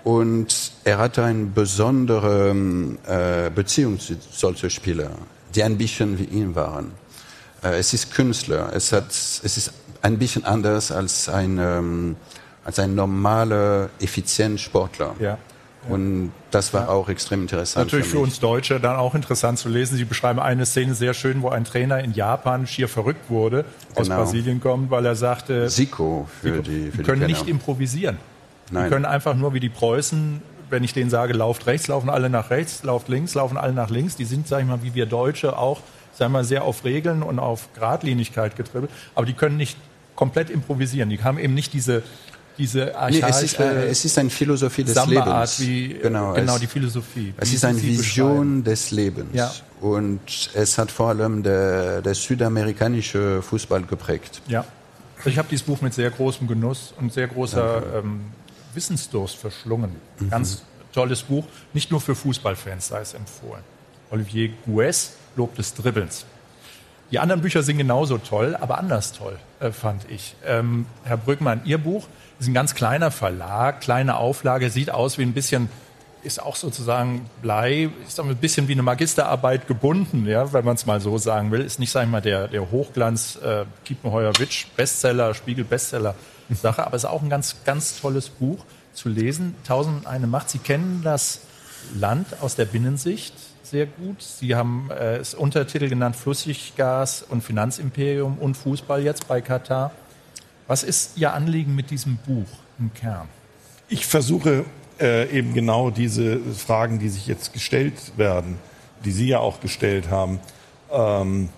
Und 0.05 0.73
er 0.85 0.99
hatte 0.99 1.25
eine 1.25 1.47
besondere 1.47 2.55
äh, 3.07 3.51
Beziehung 3.51 3.99
zu 3.99 4.17
solchen 4.33 4.71
Spielern, 4.71 5.13
die 5.55 5.63
ein 5.63 5.77
bisschen 5.77 6.19
wie 6.19 6.25
ihn 6.25 6.55
waren. 6.55 6.93
Äh, 7.63 7.79
es 7.79 7.93
ist 7.93 8.13
Künstler, 8.13 8.71
es, 8.73 8.93
hat, 8.93 9.11
es 9.11 9.43
ist 9.45 9.73
ein 10.03 10.19
bisschen 10.19 10.45
anders 10.45 10.91
als 10.91 11.29
ein, 11.29 11.59
ähm, 11.59 12.17
als 12.65 12.79
ein 12.79 12.95
normaler, 12.95 13.91
effizienter 14.01 14.59
Sportler. 14.59 15.15
Ja. 15.19 15.39
Und 15.89 16.33
das 16.51 16.75
war 16.75 16.83
ja. 16.83 16.89
auch 16.89 17.09
extrem 17.09 17.43
interessant. 17.43 17.87
Natürlich 17.87 18.07
für, 18.07 18.17
für, 18.17 18.23
uns 18.23 18.39
Deutsche 18.39 18.79
dann 18.81 18.97
auch 18.97 19.15
interessant 19.15 19.59
zu 19.59 19.71
lesen. 19.71 19.97
Sie 19.97 20.05
beschreiben 20.05 20.39
eine 20.39 20.67
Szene 20.67 20.95
sehr 20.95 21.15
schön, 21.15 21.41
wo 21.41 21.49
ein 21.49 21.65
Trainer 21.65 22.01
in 22.01 22.13
Japan 22.13 22.67
schier 22.67 22.87
verrückt 22.87 23.31
wurde, 23.31 23.65
aus 23.95 24.09
genau. 24.09 24.19
Brasilien 24.19 24.61
kommt, 24.61 24.91
weil 24.91 25.07
er 25.07 25.15
sagte, 25.15 25.71
Siko 25.71 26.29
für 26.43 26.49
Siko, 26.49 26.63
die, 26.63 26.91
für 26.91 26.99
die 26.99 27.03
können 27.03 27.27
nicht 27.27 27.49
improvisieren. 27.49 28.19
Nein. 28.71 28.85
Die 28.85 28.91
können 28.91 29.05
einfach 29.05 29.35
nur 29.35 29.55
wie 29.55 29.61
die 29.61 29.69
Preußen, 29.69 30.43
wenn 30.71 30.85
ich 30.85 30.93
denen 30.93 31.11
sage, 31.11 31.33
lauft 31.33 31.67
rechts, 31.67 31.89
laufen 31.89 32.09
alle 32.09 32.31
nach 32.31 32.51
rechts, 32.51 32.83
lauft 32.83 33.09
links, 33.09 33.35
laufen 33.35 33.57
alle 33.57 33.73
nach 33.73 33.91
links. 33.91 34.17
Die 34.17 34.25
sind, 34.25 34.47
sag 34.47 34.61
ich 34.61 34.67
mal, 34.67 34.83
wie 34.83 34.95
wir 34.95 35.07
Deutsche 35.07 35.59
auch, 35.59 35.81
sagen 36.13 36.33
wir, 36.33 36.45
sehr 36.45 36.65
auf 36.65 36.85
Regeln 36.85 37.23
und 37.23 37.39
auf 37.39 37.73
Gradlinigkeit 37.75 38.57
getribbelt. 38.57 38.91
Aber 39.15 39.27
die 39.27 39.33
können 39.33 39.57
nicht 39.57 39.77
komplett 40.15 40.51
improvisieren. 40.51 41.11
Die 41.11 41.23
haben 41.23 41.39
eben 41.39 41.55
nicht 41.55 41.73
diese 41.73 42.03
diese 42.59 42.93
nee, 43.09 43.23
es, 43.27 43.43
ist, 43.43 43.59
äh, 43.59 43.87
es 43.87 44.05
ist 44.05 44.19
eine 44.19 44.29
Philosophie 44.29 44.85
des 44.85 45.07
Lebens. 45.07 45.61
Wie, 45.61 45.89
genau, 45.95 46.35
genau 46.35 46.55
es, 46.55 46.61
die 46.61 46.67
Philosophie. 46.67 47.33
Es 47.39 47.55
ist 47.55 47.65
eine 47.65 47.81
Vision 47.81 48.63
des 48.63 48.91
Lebens. 48.91 49.31
Ja. 49.33 49.51
Und 49.81 50.21
es 50.53 50.77
hat 50.77 50.91
vor 50.91 51.09
allem 51.09 51.43
der, 51.43 52.03
der 52.03 52.15
südamerikanische 52.15 53.41
Fußball 53.41 53.83
geprägt. 53.85 54.43
Ja. 54.47 54.67
Also 55.17 55.31
ich 55.31 55.39
habe 55.39 55.49
dieses 55.51 55.65
Buch 55.65 55.81
mit 55.81 55.95
sehr 55.95 56.11
großem 56.11 56.47
Genuss 56.47 56.93
und 56.99 57.13
sehr 57.13 57.29
großer 57.29 57.83
ähm, 57.99 58.21
Wissensdurst 58.75 59.37
verschlungen. 59.37 59.97
Mhm. 60.19 60.31
Ganz 60.31 60.63
tolles 60.93 61.23
Buch, 61.23 61.45
nicht 61.73 61.91
nur 61.91 62.01
für 62.01 62.15
Fußballfans 62.15 62.89
sei 62.89 63.01
es 63.01 63.15
empfohlen. 63.15 63.63
Olivier 64.11 64.51
Goues, 64.67 65.13
Lob 65.37 65.55
des 65.55 65.75
Dribbelns. 65.75 66.27
Die 67.11 67.19
anderen 67.19 67.41
Bücher 67.43 67.63
sind 67.63 67.79
genauso 67.79 68.19
toll, 68.19 68.57
aber 68.61 68.79
anders 68.79 69.13
toll, 69.13 69.37
äh, 69.59 69.73
fand 69.73 70.09
ich. 70.11 70.37
Ähm, 70.47 70.87
Herr 71.05 71.17
Brückmann, 71.17 71.63
Ihr 71.65 71.79
Buch 71.79 72.07
ist 72.39 72.47
ein 72.47 72.55
ganz 72.55 72.75
kleiner 72.75 73.11
Verlag, 73.11 73.81
kleine 73.81 74.17
Auflage, 74.17 74.71
sieht 74.71 74.91
aus 74.91 75.19
wie 75.19 75.23
ein 75.23 75.33
bisschen, 75.33 75.69
ist 76.23 76.41
auch 76.41 76.55
sozusagen 76.55 77.29
Blei, 77.43 77.91
ist 78.07 78.21
auch 78.21 78.27
ein 78.27 78.37
bisschen 78.37 78.69
wie 78.69 78.73
eine 78.73 78.83
Magisterarbeit 78.83 79.67
gebunden, 79.67 80.27
ja, 80.27 80.53
wenn 80.53 80.65
man 80.65 80.77
es 80.77 80.87
mal 80.87 81.01
so 81.01 81.19
sagen 81.19 81.51
will. 81.51 81.63
Ist 81.63 81.81
nicht, 81.81 81.91
sag 81.91 82.05
ich 82.05 82.11
mal, 82.11 82.21
der, 82.21 82.47
der 82.47 82.71
Hochglanz 82.71 83.39
äh, 83.43 83.65
Kiepenheuer-Witsch 83.85 84.67
Bestseller, 84.77 85.35
Spiegel 85.35 85.65
Bestseller 85.65 86.15
Sache, 86.55 86.87
aber 86.87 86.97
es 86.97 87.05
ist 87.05 87.11
auch 87.11 87.23
ein 87.23 87.31
ganz, 87.31 87.57
ganz 87.65 88.01
tolles 88.01 88.29
Buch 88.29 88.65
zu 88.93 89.09
lesen. 89.09 89.55
Tausend 89.67 90.07
eine 90.07 90.27
Macht. 90.27 90.51
Sie 90.51 90.59
kennen 90.59 91.03
das 91.03 91.41
Land 91.95 92.41
aus 92.41 92.57
der 92.57 92.67
Binnensicht 92.67 93.35
sehr 93.71 93.87
gut. 93.87 94.21
Sie 94.21 94.55
haben 94.55 94.91
äh, 94.91 95.19
das 95.19 95.35
Untertitel 95.35 95.89
genannt 95.89 96.17
Flüssiggas 96.17 97.23
und 97.23 97.43
Finanzimperium 97.43 98.39
und 98.39 98.57
Fußball 98.57 99.03
jetzt 99.03 99.29
bei 99.29 99.41
Katar. 99.41 99.93
Was 100.67 100.83
ist 100.83 101.17
Ihr 101.17 101.33
Anliegen 101.33 101.75
mit 101.75 101.91
diesem 101.91 102.17
Buch 102.17 102.49
im 102.79 102.93
Kern? 102.93 103.29
Ich 103.89 104.07
versuche 104.07 104.65
äh, 105.01 105.31
eben 105.31 105.55
genau 105.55 105.91
diese 105.91 106.39
Fragen, 106.41 106.99
die 106.99 107.09
sich 107.09 107.27
jetzt 107.27 107.53
gestellt 107.53 107.95
werden, 108.17 108.59
die 109.05 109.13
Sie 109.13 109.29
ja 109.29 109.39
auch 109.39 109.61
gestellt 109.61 110.11
haben. 110.11 110.41
Ähm, 110.93 111.49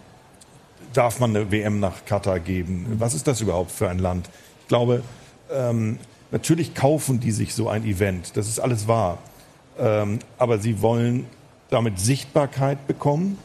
darf 0.93 1.19
man 1.19 1.35
eine 1.35 1.51
WM 1.51 1.81
nach 1.81 2.05
Katar 2.05 2.40
geben? 2.40 2.97
Was 2.99 3.14
ist 3.14 3.27
das 3.27 3.40
überhaupt 3.40 3.71
für 3.71 3.88
ein 3.88 3.99
Land? 3.99 4.29
Ich 4.73 4.75
glaube, 4.75 5.03
ähm, 5.53 5.99
natürlich 6.31 6.73
kaufen 6.73 7.21
die 7.21 7.31
sich 7.31 7.55
so 7.55 7.69
ein 7.69 7.85
Event, 7.85 8.39
das 8.39 8.49
ist 8.49 8.59
alles 8.59 8.89
wahr. 8.89 9.19
Ähm, 9.79 10.21
aber 10.39 10.57
sie 10.61 10.81
wollen 10.81 11.27
damit 11.69 12.01
Sichtbarkeit 12.01 12.87
bekommen, 12.87 13.37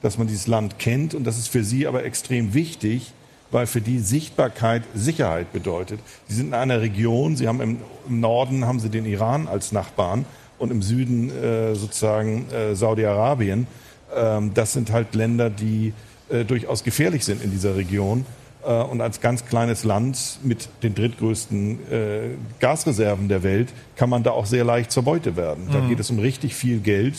dass 0.00 0.16
man 0.16 0.28
dieses 0.28 0.46
Land 0.46 0.78
kennt 0.78 1.12
und 1.12 1.24
das 1.24 1.38
ist 1.38 1.48
für 1.48 1.64
sie 1.64 1.88
aber 1.88 2.04
extrem 2.04 2.54
wichtig, 2.54 3.10
weil 3.50 3.66
für 3.66 3.80
die 3.80 3.98
Sichtbarkeit 3.98 4.84
Sicherheit 4.94 5.52
bedeutet. 5.52 5.98
Sie 6.28 6.36
sind 6.36 6.46
in 6.46 6.54
einer 6.54 6.80
Region, 6.80 7.36
sie 7.36 7.48
haben 7.48 7.60
im, 7.60 7.78
im 8.08 8.20
Norden 8.20 8.64
haben 8.64 8.78
sie 8.78 8.88
den 8.88 9.06
Iran 9.06 9.48
als 9.48 9.72
Nachbarn 9.72 10.24
und 10.56 10.70
im 10.70 10.82
Süden 10.82 11.30
äh, 11.30 11.74
sozusagen 11.74 12.48
äh, 12.52 12.76
Saudi-Arabien. 12.76 13.66
Ähm, 14.14 14.52
das 14.54 14.72
sind 14.72 14.92
halt 14.92 15.16
Länder, 15.16 15.50
die 15.50 15.94
äh, 16.28 16.44
durchaus 16.44 16.84
gefährlich 16.84 17.24
sind 17.24 17.42
in 17.42 17.50
dieser 17.50 17.74
Region. 17.74 18.24
Äh, 18.66 18.82
und 18.82 19.00
als 19.00 19.20
ganz 19.20 19.46
kleines 19.46 19.84
Land 19.84 20.40
mit 20.42 20.68
den 20.82 20.94
drittgrößten 20.94 21.92
äh, 21.92 22.20
Gasreserven 22.60 23.28
der 23.28 23.42
Welt 23.42 23.72
kann 23.96 24.10
man 24.10 24.22
da 24.22 24.32
auch 24.32 24.46
sehr 24.46 24.64
leicht 24.64 24.90
zur 24.90 25.04
Beute 25.04 25.36
werden. 25.36 25.68
Da 25.72 25.78
mhm. 25.78 25.88
geht 25.88 26.00
es 26.00 26.10
um 26.10 26.18
richtig 26.18 26.54
viel 26.54 26.80
Geld. 26.80 27.14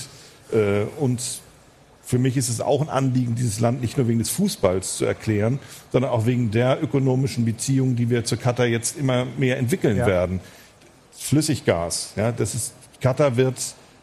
Äh, 0.52 0.84
und 1.00 1.22
für 2.04 2.20
mich 2.20 2.38
ist 2.38 2.50
es 2.50 2.62
auch 2.62 2.82
ein 2.82 2.90
Anliegen, 2.90 3.36
dieses 3.36 3.60
Land 3.60 3.82
nicht 3.82 3.98
nur 3.98 4.08
wegen 4.08 4.20
des 4.20 4.30
Fußballs 4.30 4.98
zu 4.98 5.06
erklären, 5.06 5.60
sondern 5.92 6.12
auch 6.12 6.26
wegen 6.26 6.52
der 6.52 6.82
ökonomischen 6.82 7.46
Beziehungen, 7.46 7.96
die 7.96 8.10
wir 8.10 8.24
zu 8.24 8.38
Katar 8.38 8.66
jetzt 8.66 8.98
immer 8.98 9.26
mehr 9.38 9.58
entwickeln 9.58 9.98
ja. 9.98 10.06
werden. 10.06 10.40
Flüssiggas, 11.12 12.14
ja, 12.16 12.32
das 12.32 12.56
ist, 12.56 12.74
Katar 13.02 13.36
wird 13.36 13.56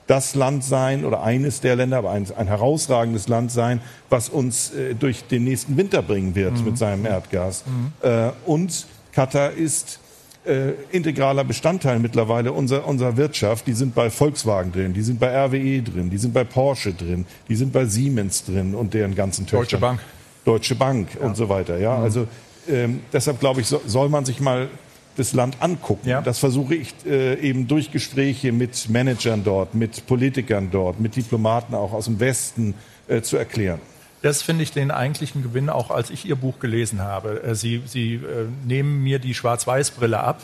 das 0.06 0.34
Land 0.34 0.64
sein 0.64 1.04
oder 1.04 1.22
eines 1.22 1.60
der 1.60 1.76
Länder, 1.76 1.98
aber 1.98 2.10
ein, 2.10 2.26
ein 2.36 2.46
herausragendes 2.46 3.28
Land 3.28 3.50
sein, 3.50 3.80
was 4.10 4.28
uns 4.28 4.72
äh, 4.74 4.94
durch 4.94 5.24
den 5.24 5.44
nächsten 5.44 5.76
Winter 5.76 6.02
bringen 6.02 6.34
wird 6.34 6.58
mhm. 6.58 6.64
mit 6.64 6.78
seinem 6.78 7.06
Erdgas. 7.06 7.64
Mhm. 7.66 8.08
Äh, 8.08 8.30
und 8.44 8.86
Katar 9.12 9.52
ist 9.52 10.00
äh, 10.44 10.72
integraler 10.90 11.44
Bestandteil 11.44 11.98
mittlerweile 11.98 12.52
unserer, 12.52 12.86
unserer 12.86 13.16
Wirtschaft. 13.16 13.66
Die 13.66 13.72
sind 13.72 13.94
bei 13.94 14.10
Volkswagen 14.10 14.72
drin, 14.72 14.92
die 14.92 15.02
sind 15.02 15.18
bei 15.18 15.28
RWE 15.28 15.82
drin, 15.82 16.10
die 16.10 16.18
sind 16.18 16.34
bei 16.34 16.44
Porsche 16.44 16.92
drin, 16.92 17.24
die 17.48 17.56
sind 17.56 17.72
bei 17.72 17.86
Siemens 17.86 18.44
drin 18.44 18.74
und 18.74 18.92
deren 18.92 19.14
ganzen 19.14 19.46
Töchter. 19.46 19.58
Deutsche 19.58 19.78
Bank. 19.78 20.00
Deutsche 20.44 20.74
Bank 20.74 21.08
ja. 21.14 21.26
und 21.26 21.36
so 21.36 21.48
weiter. 21.48 21.78
Ja, 21.78 21.96
mhm. 21.96 22.04
also 22.04 22.28
ähm, 22.68 23.00
deshalb 23.12 23.40
glaube 23.40 23.62
ich, 23.62 23.66
so, 23.66 23.80
soll 23.86 24.08
man 24.08 24.24
sich 24.24 24.40
mal 24.40 24.68
das 25.16 25.32
Land 25.32 25.56
angucken. 25.60 26.08
Ja. 26.08 26.20
Das 26.20 26.38
versuche 26.38 26.74
ich 26.74 26.94
äh, 27.06 27.34
eben 27.40 27.68
durch 27.68 27.90
Gespräche 27.90 28.52
mit 28.52 28.88
Managern 28.88 29.44
dort, 29.44 29.74
mit 29.74 30.06
Politikern 30.06 30.70
dort, 30.70 31.00
mit 31.00 31.16
Diplomaten 31.16 31.74
auch 31.74 31.92
aus 31.92 32.06
dem 32.06 32.20
Westen 32.20 32.74
äh, 33.06 33.22
zu 33.22 33.36
erklären. 33.36 33.80
Das 34.22 34.40
finde 34.40 34.62
ich 34.62 34.72
den 34.72 34.90
eigentlichen 34.90 35.42
Gewinn, 35.42 35.68
auch 35.68 35.90
als 35.90 36.08
ich 36.08 36.24
Ihr 36.24 36.36
Buch 36.36 36.58
gelesen 36.58 37.02
habe. 37.02 37.42
Äh, 37.42 37.54
Sie, 37.54 37.82
Sie 37.86 38.14
äh, 38.14 38.46
nehmen 38.66 39.02
mir 39.02 39.18
die 39.18 39.34
Schwarz-Weiß-Brille 39.34 40.18
ab, 40.18 40.40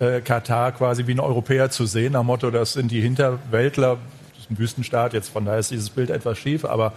äh, 0.00 0.20
Katar 0.20 0.72
quasi 0.72 1.06
wie 1.06 1.12
ein 1.12 1.20
Europäer 1.20 1.70
zu 1.70 1.86
sehen, 1.86 2.14
nach 2.14 2.24
Motto, 2.24 2.50
das 2.50 2.72
sind 2.72 2.90
die 2.90 3.00
Hinterwäldler, 3.00 3.98
das 4.30 4.44
ist 4.44 4.50
ein 4.50 4.58
Wüstenstaat, 4.58 5.12
jetzt 5.12 5.28
von 5.28 5.44
daher 5.44 5.60
ist 5.60 5.70
dieses 5.70 5.90
Bild 5.90 6.10
etwas 6.10 6.38
schief, 6.38 6.64
aber 6.64 6.92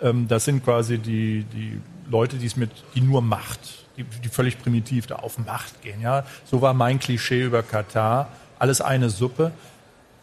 ähm, 0.00 0.26
das 0.26 0.46
sind 0.46 0.64
quasi 0.64 0.98
die, 0.98 1.44
die 1.52 1.80
Leute, 2.10 2.36
die 2.36 2.46
es 2.46 2.56
mit, 2.56 2.70
die 2.94 3.02
nur 3.02 3.20
Macht 3.20 3.87
die, 3.98 4.04
die 4.04 4.28
völlig 4.28 4.58
primitiv 4.58 5.06
da 5.06 5.16
auf 5.16 5.38
Macht 5.38 5.82
gehen. 5.82 6.00
Ja? 6.00 6.24
So 6.44 6.62
war 6.62 6.72
mein 6.72 6.98
Klischee 6.98 7.42
über 7.42 7.62
Katar. 7.62 8.28
Alles 8.58 8.80
eine 8.80 9.10
Suppe. 9.10 9.52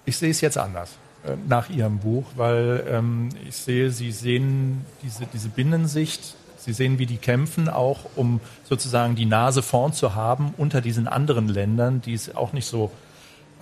Ich 0.05 0.17
sehe 0.17 0.31
es 0.31 0.41
jetzt 0.41 0.57
anders 0.57 0.91
äh, 1.25 1.35
nach 1.47 1.69
Ihrem 1.69 1.99
Buch, 1.99 2.25
weil 2.35 2.83
ähm, 2.89 3.29
ich 3.47 3.55
sehe, 3.55 3.91
Sie 3.91 4.11
sehen 4.11 4.85
diese, 5.03 5.25
diese 5.27 5.49
Binnensicht, 5.49 6.35
Sie 6.57 6.73
sehen, 6.73 6.97
wie 6.97 7.05
die 7.05 7.17
kämpfen, 7.17 7.69
auch 7.69 7.99
um 8.15 8.39
sozusagen 8.67 9.15
die 9.15 9.25
Nase 9.25 9.61
vorn 9.61 9.93
zu 9.93 10.15
haben 10.15 10.53
unter 10.57 10.81
diesen 10.81 11.07
anderen 11.07 11.47
Ländern, 11.47 12.01
die 12.01 12.13
es 12.13 12.35
auch 12.35 12.53
nicht 12.53 12.65
so 12.65 12.91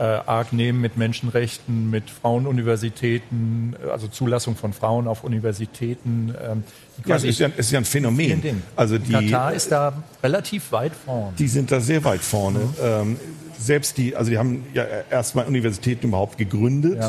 äh, 0.04 0.14
äh, 0.14 0.20
arg 0.26 0.52
nehmen 0.52 0.82
mit 0.82 0.98
Menschenrechten, 0.98 1.90
mit 1.90 2.10
Frauenuniversitäten, 2.10 3.76
also 3.90 4.08
Zulassung 4.08 4.58
von 4.58 4.74
Frauen 4.74 5.08
auf 5.08 5.24
Universitäten. 5.24 6.36
Ähm, 6.44 6.64
ja, 7.06 7.16
es 7.16 7.24
ist 7.24 7.40
ja, 7.40 7.48
es 7.56 7.68
ist 7.68 7.72
ja 7.72 7.80
ein 7.80 7.86
Phänomen. 7.86 8.62
Also 8.76 8.98
die, 8.98 9.14
Katar 9.14 9.54
ist 9.54 9.72
da 9.72 10.04
relativ 10.22 10.72
weit 10.74 10.92
vorne. 11.06 11.34
Die 11.40 11.48
sind 11.48 11.72
da 11.72 11.80
sehr 11.80 12.04
weit 12.04 12.20
vorne. 12.20 12.60
Mhm. 12.60 12.74
Ähm, 12.84 13.18
selbst 13.58 13.98
die, 13.98 14.16
also 14.16 14.30
die 14.30 14.38
haben 14.38 14.66
ja 14.74 14.84
erstmal 15.10 15.46
Universitäten 15.46 16.08
überhaupt 16.08 16.38
gegründet. 16.38 17.00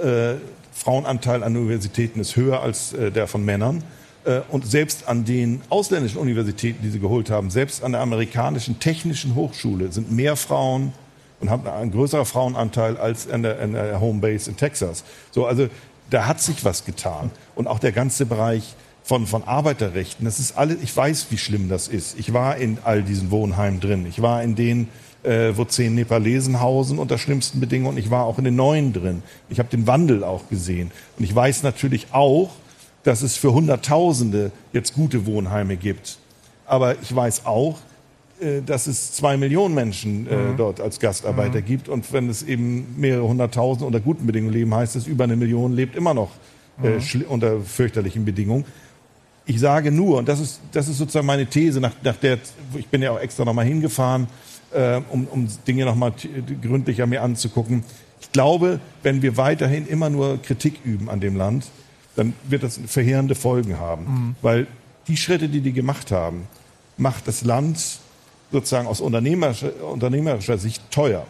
Ja. 0.00 0.32
Äh, 0.32 0.36
Frauenanteil 0.72 1.44
an 1.44 1.56
Universitäten 1.56 2.18
ist 2.18 2.34
höher 2.34 2.62
als 2.62 2.92
äh, 2.94 3.12
der 3.12 3.28
von 3.28 3.44
Männern. 3.44 3.84
Äh, 4.24 4.40
und 4.48 4.66
selbst 4.66 5.06
an 5.06 5.24
den 5.24 5.60
ausländischen 5.68 6.18
Universitäten, 6.18 6.82
die 6.82 6.90
sie 6.90 7.00
geholt 7.00 7.30
haben, 7.30 7.50
selbst 7.50 7.84
an 7.84 7.92
der 7.92 8.00
amerikanischen 8.00 8.80
technischen 8.80 9.36
Hochschule 9.36 9.92
sind 9.92 10.10
mehr 10.10 10.34
Frauen 10.36 10.92
und 11.40 11.50
haben 11.50 11.66
einen 11.66 11.90
größeren 11.90 12.26
Frauenanteil 12.26 12.96
als 12.96 13.28
an 13.28 13.42
der, 13.42 13.60
an 13.60 13.72
der 13.72 14.00
Homebase 14.00 14.50
in 14.50 14.56
Texas. 14.56 15.04
So, 15.30 15.46
also 15.46 15.68
da 16.10 16.26
hat 16.26 16.40
sich 16.40 16.64
was 16.64 16.84
getan. 16.84 17.30
Und 17.54 17.66
auch 17.66 17.78
der 17.78 17.92
ganze 17.92 18.26
Bereich 18.26 18.74
von, 19.02 19.26
von 19.26 19.44
Arbeiterrechten, 19.44 20.24
das 20.24 20.38
ist 20.38 20.56
alles, 20.56 20.78
ich 20.82 20.94
weiß, 20.96 21.26
wie 21.30 21.38
schlimm 21.38 21.68
das 21.68 21.88
ist. 21.88 22.18
Ich 22.18 22.32
war 22.32 22.56
in 22.56 22.78
all 22.84 23.02
diesen 23.02 23.30
Wohnheimen 23.30 23.80
drin. 23.80 24.06
Ich 24.06 24.20
war 24.20 24.42
in 24.42 24.54
denen, 24.54 24.88
äh, 25.22 25.52
wo 25.54 25.64
zehn 25.64 25.94
Nepalesen 25.94 26.60
hausen 26.60 26.98
unter 26.98 27.18
schlimmsten 27.18 27.60
Bedingungen. 27.60 27.96
Ich 27.96 28.10
war 28.10 28.24
auch 28.24 28.38
in 28.38 28.44
den 28.44 28.56
neuen 28.56 28.92
drin. 28.92 29.22
Ich 29.48 29.58
habe 29.58 29.68
den 29.68 29.86
Wandel 29.86 30.24
auch 30.24 30.48
gesehen. 30.48 30.90
Und 31.18 31.24
ich 31.24 31.34
weiß 31.34 31.62
natürlich 31.62 32.08
auch, 32.12 32.50
dass 33.02 33.22
es 33.22 33.36
für 33.36 33.54
Hunderttausende 33.54 34.52
jetzt 34.72 34.94
gute 34.94 35.24
Wohnheime 35.26 35.76
gibt. 35.76 36.18
Aber 36.66 37.00
ich 37.00 37.14
weiß 37.14 37.46
auch, 37.46 37.78
dass 38.64 38.86
es 38.86 39.12
zwei 39.12 39.36
Millionen 39.36 39.74
Menschen 39.74 40.26
äh, 40.26 40.34
mhm. 40.34 40.56
dort 40.56 40.80
als 40.80 40.98
Gastarbeiter 40.98 41.60
mhm. 41.60 41.64
gibt. 41.64 41.88
Und 41.88 42.10
wenn 42.12 42.28
es 42.28 42.42
eben 42.42 42.94
mehrere 42.96 43.28
hunderttausend 43.28 43.84
unter 43.86 44.00
guten 44.00 44.26
Bedingungen 44.26 44.52
leben, 44.54 44.74
heißt 44.74 44.96
es, 44.96 45.06
über 45.06 45.24
eine 45.24 45.36
Million 45.36 45.72
lebt 45.72 45.94
immer 45.94 46.14
noch 46.14 46.30
äh, 46.82 46.98
mhm. 46.98 47.24
unter 47.28 47.60
fürchterlichen 47.60 48.24
Bedingungen. 48.24 48.64
Ich 49.46 49.60
sage 49.60 49.90
nur, 49.90 50.18
und 50.18 50.28
das 50.28 50.40
ist, 50.40 50.60
das 50.72 50.88
ist 50.88 50.98
sozusagen 50.98 51.26
meine 51.26 51.46
These, 51.46 51.80
nach, 51.80 51.92
nach 52.02 52.16
der, 52.16 52.38
ich 52.78 52.86
bin 52.88 53.02
ja 53.02 53.10
auch 53.10 53.20
extra 53.20 53.44
nochmal 53.44 53.66
hingefahren, 53.66 54.26
äh, 54.72 55.00
um, 55.10 55.26
um 55.26 55.48
Dinge 55.66 55.84
nochmal 55.84 56.12
gründlicher 56.62 57.06
mir 57.06 57.22
anzugucken. 57.22 57.82
Ich 58.20 58.32
glaube, 58.32 58.80
wenn 59.02 59.22
wir 59.22 59.36
weiterhin 59.36 59.86
immer 59.86 60.08
nur 60.08 60.40
Kritik 60.40 60.80
üben 60.84 61.10
an 61.10 61.20
dem 61.20 61.36
Land, 61.36 61.66
dann 62.16 62.32
wird 62.48 62.62
das 62.62 62.80
verheerende 62.86 63.34
Folgen 63.34 63.78
haben. 63.78 64.04
Mhm. 64.04 64.36
Weil 64.40 64.66
die 65.08 65.16
Schritte, 65.16 65.48
die 65.48 65.60
die 65.60 65.72
gemacht 65.72 66.10
haben, 66.10 66.46
macht 66.96 67.26
das 67.26 67.44
Land 67.44 68.00
sozusagen 68.52 68.86
aus 68.86 69.00
unternehmerischer, 69.00 69.72
unternehmerischer 69.84 70.58
Sicht 70.58 70.82
teuer. 70.90 71.26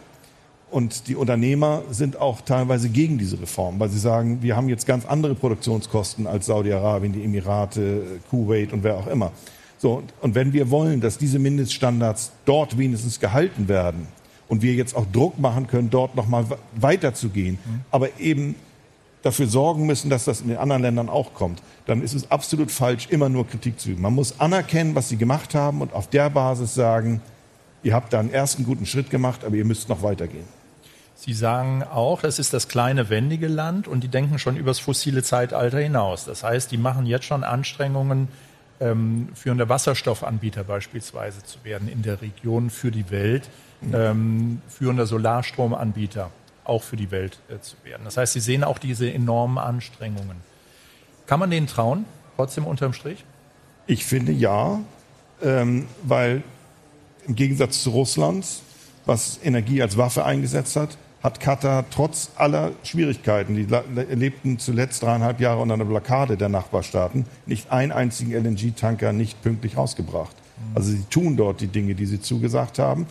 Und 0.71 1.09
die 1.09 1.15
Unternehmer 1.15 1.83
sind 1.91 2.15
auch 2.17 2.39
teilweise 2.41 2.89
gegen 2.89 3.17
diese 3.17 3.39
Reform, 3.41 3.79
weil 3.79 3.89
sie 3.89 3.99
sagen, 3.99 4.41
wir 4.41 4.55
haben 4.55 4.69
jetzt 4.69 4.87
ganz 4.87 5.05
andere 5.05 5.35
Produktionskosten 5.35 6.27
als 6.27 6.45
Saudi-Arabien, 6.45 7.11
die 7.11 7.23
Emirate, 7.23 8.03
Kuwait 8.29 8.71
und 8.71 8.83
wer 8.83 8.95
auch 8.95 9.07
immer. 9.07 9.33
So, 9.77 10.03
und 10.21 10.33
wenn 10.35 10.53
wir 10.53 10.69
wollen, 10.69 11.01
dass 11.01 11.17
diese 11.17 11.39
Mindeststandards 11.39 12.31
dort 12.45 12.77
wenigstens 12.77 13.19
gehalten 13.19 13.67
werden 13.67 14.07
und 14.47 14.61
wir 14.61 14.73
jetzt 14.73 14.95
auch 14.95 15.05
Druck 15.11 15.39
machen 15.39 15.67
können, 15.67 15.89
dort 15.89 16.15
nochmal 16.15 16.45
weiterzugehen, 16.75 17.59
mhm. 17.65 17.81
aber 17.91 18.19
eben 18.19 18.55
dafür 19.21 19.47
sorgen 19.47 19.85
müssen, 19.85 20.09
dass 20.09 20.25
das 20.25 20.41
in 20.41 20.47
den 20.47 20.57
anderen 20.57 20.81
Ländern 20.81 21.09
auch 21.09 21.33
kommt, 21.33 21.61
dann 21.85 22.01
ist 22.01 22.13
es 22.13 22.31
absolut 22.31 22.71
falsch, 22.71 23.07
immer 23.09 23.29
nur 23.29 23.47
Kritik 23.47 23.79
zu 23.79 23.89
üben. 23.89 24.01
Man 24.01 24.13
muss 24.13 24.39
anerkennen, 24.39 24.95
was 24.95 25.09
sie 25.09 25.17
gemacht 25.17 25.55
haben 25.55 25.81
und 25.81 25.93
auf 25.93 26.09
der 26.09 26.29
Basis 26.29 26.73
sagen, 26.73 27.21
ihr 27.83 27.93
habt 27.93 28.13
da 28.13 28.19
einen 28.19 28.31
ersten 28.31 28.63
guten 28.63 28.85
Schritt 28.85 29.09
gemacht, 29.09 29.43
aber 29.45 29.55
ihr 29.55 29.65
müsst 29.65 29.89
noch 29.89 30.03
weitergehen. 30.03 30.45
Sie 31.15 31.33
sagen 31.33 31.83
auch, 31.83 32.21
das 32.21 32.39
ist 32.39 32.51
das 32.51 32.67
kleine 32.67 33.09
wendige 33.09 33.47
Land 33.47 33.87
und 33.87 34.03
die 34.03 34.07
denken 34.07 34.39
schon 34.39 34.57
übers 34.57 34.79
fossile 34.79 35.21
Zeitalter 35.21 35.77
hinaus. 35.77 36.25
Das 36.25 36.43
heißt, 36.43 36.71
die 36.71 36.77
machen 36.77 37.05
jetzt 37.05 37.25
schon 37.25 37.43
Anstrengungen, 37.43 38.27
ähm, 38.79 39.29
führender 39.35 39.69
Wasserstoffanbieter 39.69 40.63
beispielsweise 40.63 41.43
zu 41.43 41.63
werden 41.63 41.87
in 41.87 42.01
der 42.01 42.23
Region 42.23 42.71
für 42.71 42.89
die 42.89 43.11
Welt, 43.11 43.49
ähm, 43.93 44.63
führender 44.67 45.05
Solarstromanbieter 45.05 46.31
auch 46.63 46.83
für 46.83 46.95
die 46.95 47.11
Welt 47.11 47.39
äh, 47.49 47.59
zu 47.59 47.75
werden. 47.83 48.03
Das 48.03 48.17
heißt, 48.17 48.33
Sie 48.33 48.39
sehen 48.39 48.63
auch 48.63 48.77
diese 48.77 49.11
enormen 49.11 49.57
Anstrengungen. 49.57 50.37
Kann 51.27 51.39
man 51.39 51.49
denen 51.49 51.67
trauen, 51.67 52.05
trotzdem 52.35 52.65
unterm 52.65 52.93
Strich? 52.93 53.23
Ich 53.87 54.05
finde 54.05 54.31
ja, 54.31 54.79
ähm, 55.41 55.87
weil 56.03 56.43
im 57.27 57.35
Gegensatz 57.35 57.83
zu 57.83 57.91
Russland, 57.91 58.45
was 59.05 59.39
Energie 59.43 59.81
als 59.81 59.97
Waffe 59.97 60.25
eingesetzt 60.25 60.75
hat, 60.75 60.97
hat 61.23 61.39
Katar 61.39 61.85
trotz 61.91 62.31
aller 62.35 62.71
Schwierigkeiten, 62.83 63.55
die 63.55 63.67
erlebten 63.71 64.57
zuletzt 64.57 65.03
dreieinhalb 65.03 65.39
Jahre 65.39 65.61
unter 65.61 65.75
einer 65.75 65.85
Blockade 65.85 66.35
der 66.35 66.49
Nachbarstaaten, 66.49 67.25
nicht 67.45 67.71
einen 67.71 67.91
einzigen 67.91 68.33
LNG-Tanker 68.33 69.13
nicht 69.13 69.41
pünktlich 69.43 69.77
rausgebracht. 69.77 70.35
Also 70.75 70.91
sie 70.91 71.03
tun 71.09 71.37
dort 71.37 71.61
die 71.61 71.67
Dinge, 71.67 71.95
die 71.95 72.05
sie 72.05 72.21
zugesagt 72.21 72.79
haben. 72.79 73.07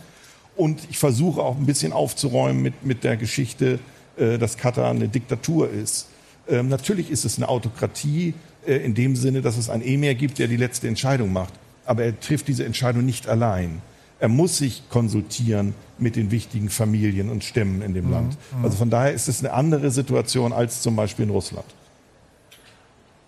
Und 0.61 0.87
ich 0.91 0.99
versuche 0.99 1.41
auch 1.41 1.57
ein 1.57 1.65
bisschen 1.65 1.95
aufzuräumen 1.95 2.61
mit, 2.61 2.85
mit 2.85 3.03
der 3.03 3.17
Geschichte, 3.17 3.79
äh, 4.19 4.37
dass 4.37 4.59
Katar 4.59 4.91
eine 4.91 5.09
Diktatur 5.09 5.71
ist. 5.71 6.09
Ähm, 6.47 6.69
natürlich 6.69 7.11
ist 7.11 7.25
es 7.25 7.39
eine 7.39 7.49
Autokratie 7.49 8.35
äh, 8.67 8.75
in 8.75 8.93
dem 8.93 9.17
Sinne, 9.17 9.41
dass 9.41 9.57
es 9.57 9.71
einen 9.71 9.83
Emir 9.83 10.15
gibt, 10.15 10.39
der 10.39 10.49
die 10.49 10.59
letzte 10.59 10.87
Entscheidung 10.87 11.33
macht. 11.33 11.55
Aber 11.87 12.05
er 12.05 12.21
trifft 12.21 12.47
diese 12.47 12.67
Entscheidung 12.67 13.07
nicht 13.07 13.27
allein. 13.27 13.81
Er 14.19 14.29
muss 14.29 14.59
sich 14.59 14.83
konsultieren 14.91 15.73
mit 15.97 16.15
den 16.15 16.31
wichtigen 16.31 16.69
Familien 16.69 17.31
und 17.31 17.43
Stämmen 17.43 17.81
in 17.81 17.95
dem 17.95 18.09
mhm. 18.09 18.13
Land. 18.13 18.37
Mhm. 18.55 18.65
Also 18.67 18.77
von 18.77 18.91
daher 18.91 19.15
ist 19.15 19.29
es 19.29 19.41
eine 19.41 19.55
andere 19.55 19.91
Situation 19.91 20.53
als 20.53 20.83
zum 20.83 20.95
Beispiel 20.95 21.25
in 21.25 21.31
Russland. 21.31 21.65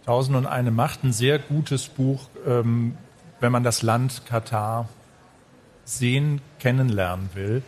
Tausend 0.05 0.37
und 0.37 0.45
eine 0.45 0.71
Macht, 0.71 1.03
ein 1.03 1.14
sehr 1.14 1.38
gutes 1.38 1.88
Buch, 1.88 2.27
ähm, 2.47 2.92
wenn 3.40 3.53
man 3.53 3.64
das 3.64 3.81
Land 3.81 4.27
Katar 4.27 4.90
sehen, 5.85 6.40
kennenlernen 6.59 7.31
will. 7.35 7.62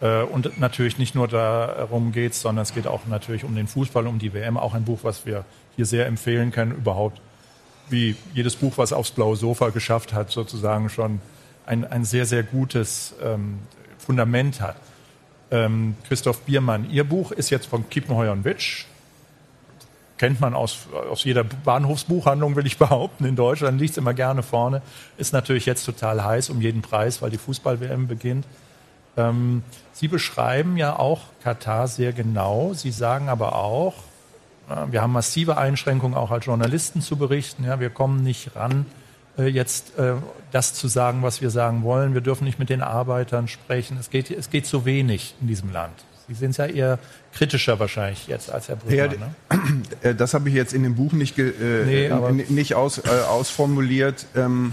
Äh, 0.00 0.22
und 0.22 0.58
natürlich 0.58 0.98
nicht 0.98 1.14
nur 1.14 1.28
darum 1.28 2.12
geht 2.12 2.32
es, 2.32 2.42
sondern 2.42 2.62
es 2.62 2.74
geht 2.74 2.86
auch 2.86 3.06
natürlich 3.06 3.44
um 3.44 3.54
den 3.54 3.66
Fußball, 3.66 4.06
um 4.06 4.18
die 4.18 4.32
WM. 4.32 4.56
Auch 4.56 4.74
ein 4.74 4.84
Buch, 4.84 5.00
was 5.02 5.26
wir 5.26 5.44
hier 5.76 5.86
sehr 5.86 6.06
empfehlen 6.06 6.50
können, 6.50 6.72
überhaupt 6.72 7.20
wie 7.88 8.16
jedes 8.34 8.56
Buch, 8.56 8.78
was 8.78 8.92
aufs 8.92 9.10
blaue 9.10 9.36
Sofa 9.36 9.70
geschafft 9.70 10.12
hat, 10.12 10.30
sozusagen 10.30 10.88
schon 10.88 11.20
ein, 11.66 11.84
ein 11.84 12.04
sehr, 12.04 12.26
sehr 12.26 12.42
gutes 12.42 13.14
ähm, 13.22 13.58
Fundament 13.98 14.60
hat. 14.60 14.76
Ähm, 15.50 15.96
Christoph 16.06 16.40
Biermann, 16.42 16.88
Ihr 16.90 17.04
Buch 17.04 17.32
ist 17.32 17.50
jetzt 17.50 17.66
von 17.66 17.88
Kiepenheuer 17.90 18.32
und 18.32 18.44
Witsch, 18.44 18.86
kennt 20.20 20.38
man 20.38 20.52
aus, 20.52 20.86
aus 21.10 21.24
jeder 21.24 21.44
Bahnhofsbuchhandlung, 21.44 22.54
will 22.54 22.66
ich 22.66 22.76
behaupten, 22.86 23.24
in 23.24 23.36
Deutschland, 23.36 23.80
liegt 23.80 23.92
es 23.92 23.96
immer 23.96 24.12
gerne 24.12 24.42
vorne. 24.42 24.82
Ist 25.16 25.32
natürlich 25.32 25.64
jetzt 25.64 25.86
total 25.86 26.22
heiß 26.22 26.50
um 26.50 26.60
jeden 26.60 26.82
Preis, 26.82 27.22
weil 27.22 27.30
die 27.30 27.38
Fußball-WM 27.38 28.06
beginnt. 28.06 28.44
Ähm, 29.16 29.62
Sie 29.92 30.08
beschreiben 30.08 30.76
ja 30.76 30.98
auch 30.98 31.20
Katar 31.42 31.88
sehr 31.88 32.12
genau. 32.12 32.74
Sie 32.74 32.90
sagen 32.90 33.30
aber 33.30 33.54
auch, 33.54 33.94
äh, 34.68 34.92
wir 34.92 35.00
haben 35.00 35.12
massive 35.12 35.56
Einschränkungen, 35.56 36.14
auch 36.14 36.30
als 36.30 36.44
Journalisten 36.44 37.00
zu 37.00 37.16
berichten. 37.16 37.64
Ja, 37.64 37.80
wir 37.80 37.88
kommen 37.88 38.22
nicht 38.22 38.54
ran, 38.54 38.84
äh, 39.38 39.46
jetzt 39.46 39.98
äh, 39.98 40.16
das 40.52 40.74
zu 40.74 40.86
sagen, 40.88 41.22
was 41.22 41.40
wir 41.40 41.48
sagen 41.48 41.82
wollen. 41.82 42.12
Wir 42.12 42.20
dürfen 42.20 42.44
nicht 42.44 42.58
mit 42.58 42.68
den 42.68 42.82
Arbeitern 42.82 43.48
sprechen. 43.48 43.96
Es 43.98 44.10
geht, 44.10 44.30
es 44.30 44.50
geht 44.50 44.66
zu 44.66 44.84
wenig 44.84 45.34
in 45.40 45.48
diesem 45.48 45.72
Land. 45.72 45.94
Sie 46.30 46.36
sind 46.36 46.56
ja 46.56 46.66
eher 46.66 46.98
kritischer 47.34 47.80
wahrscheinlich 47.80 48.28
jetzt 48.28 48.52
als 48.52 48.68
Herr. 48.68 48.78
Ja, 48.88 49.08
ne? 49.08 49.34
Äh, 50.02 50.14
das 50.14 50.32
habe 50.34 50.48
ich 50.48 50.54
jetzt 50.54 50.72
in 50.72 50.84
dem 50.84 50.94
Buch 50.94 51.12
nicht, 51.12 51.36
äh, 51.38 51.50
nee, 51.84 52.44
nicht 52.48 52.74
aus, 52.74 52.98
äh, 52.98 53.08
ausformuliert. 53.28 54.26
Ähm, 54.36 54.72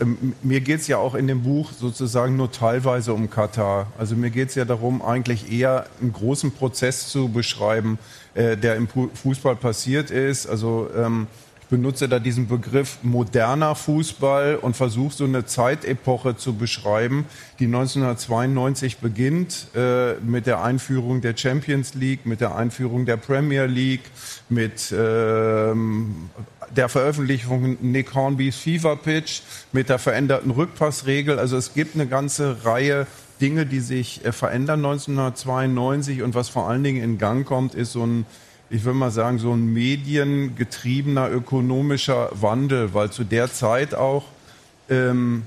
ähm, 0.00 0.34
mir 0.42 0.60
geht 0.60 0.80
es 0.80 0.86
ja 0.86 0.98
auch 0.98 1.14
in 1.14 1.26
dem 1.26 1.42
Buch 1.42 1.72
sozusagen 1.72 2.36
nur 2.36 2.52
teilweise 2.52 3.14
um 3.14 3.30
Katar. 3.30 3.86
Also 3.98 4.14
mir 4.16 4.30
geht 4.30 4.50
es 4.50 4.54
ja 4.54 4.64
darum, 4.64 5.02
eigentlich 5.02 5.50
eher 5.50 5.86
einen 6.00 6.12
großen 6.12 6.52
Prozess 6.52 7.08
zu 7.08 7.30
beschreiben, 7.30 7.98
äh, 8.34 8.56
der 8.56 8.76
im 8.76 8.88
Fußball 8.88 9.56
passiert 9.56 10.10
ist. 10.10 10.46
Also 10.46 10.90
ähm, 10.94 11.26
benutze 11.68 12.08
da 12.08 12.18
diesen 12.18 12.48
Begriff 12.48 12.98
moderner 13.02 13.74
Fußball 13.74 14.56
und 14.56 14.76
versuche 14.76 15.14
so 15.14 15.24
eine 15.24 15.46
Zeitepoche 15.46 16.36
zu 16.36 16.54
beschreiben, 16.54 17.26
die 17.58 17.66
1992 17.66 18.98
beginnt 18.98 19.68
äh, 19.74 20.14
mit 20.14 20.46
der 20.46 20.62
Einführung 20.62 21.20
der 21.20 21.36
Champions 21.36 21.94
League, 21.94 22.26
mit 22.26 22.40
der 22.40 22.56
Einführung 22.56 23.06
der 23.06 23.16
Premier 23.16 23.66
League, 23.66 24.10
mit 24.48 24.92
ähm, 24.92 26.30
der 26.74 26.88
Veröffentlichung 26.88 27.76
Nick 27.80 28.14
Hornbys 28.14 28.56
FIFA 28.56 28.96
Pitch, 28.96 29.42
mit 29.72 29.88
der 29.88 29.98
veränderten 29.98 30.50
Rückpassregel. 30.50 31.38
Also 31.38 31.56
es 31.56 31.74
gibt 31.74 31.94
eine 31.94 32.06
ganze 32.06 32.64
Reihe 32.64 33.06
Dinge, 33.40 33.66
die 33.66 33.80
sich 33.80 34.24
äh, 34.24 34.32
verändern 34.32 34.84
1992 34.84 36.22
und 36.22 36.34
was 36.34 36.48
vor 36.48 36.68
allen 36.68 36.82
Dingen 36.82 37.02
in 37.02 37.18
Gang 37.18 37.46
kommt, 37.46 37.74
ist 37.74 37.92
so 37.92 38.04
ein 38.04 38.26
ich 38.70 38.84
würde 38.84 38.98
mal 38.98 39.10
sagen, 39.10 39.38
so 39.38 39.52
ein 39.52 39.72
mediengetriebener 39.72 41.30
ökonomischer 41.30 42.30
Wandel, 42.32 42.92
weil 42.94 43.10
zu 43.10 43.24
der 43.24 43.52
Zeit 43.52 43.94
auch 43.94 44.24
ähm, 44.90 45.44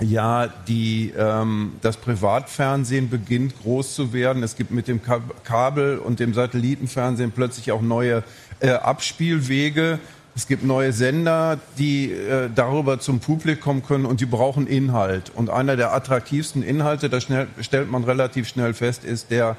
ja, 0.00 0.48
die, 0.68 1.12
ähm, 1.16 1.74
das 1.80 1.96
Privatfernsehen 1.96 3.08
beginnt 3.08 3.60
groß 3.62 3.94
zu 3.94 4.12
werden. 4.12 4.42
Es 4.42 4.56
gibt 4.56 4.70
mit 4.70 4.88
dem 4.88 5.00
Kabel- 5.44 5.98
und 5.98 6.20
dem 6.20 6.34
Satellitenfernsehen 6.34 7.30
plötzlich 7.32 7.72
auch 7.72 7.82
neue 7.82 8.22
äh, 8.60 8.70
Abspielwege. 8.70 9.98
Es 10.36 10.48
gibt 10.48 10.64
neue 10.64 10.92
Sender, 10.92 11.60
die 11.78 12.10
äh, 12.10 12.50
darüber 12.52 12.98
zum 12.98 13.20
Publikum 13.20 13.84
können 13.84 14.04
und 14.04 14.20
die 14.20 14.26
brauchen 14.26 14.66
Inhalt. 14.66 15.30
Und 15.34 15.48
einer 15.48 15.76
der 15.76 15.94
attraktivsten 15.94 16.64
Inhalte, 16.64 17.08
das 17.08 17.22
schnell, 17.22 17.46
stellt 17.60 17.88
man 17.88 18.02
relativ 18.02 18.48
schnell 18.48 18.74
fest, 18.74 19.04
ist 19.04 19.30
der, 19.30 19.56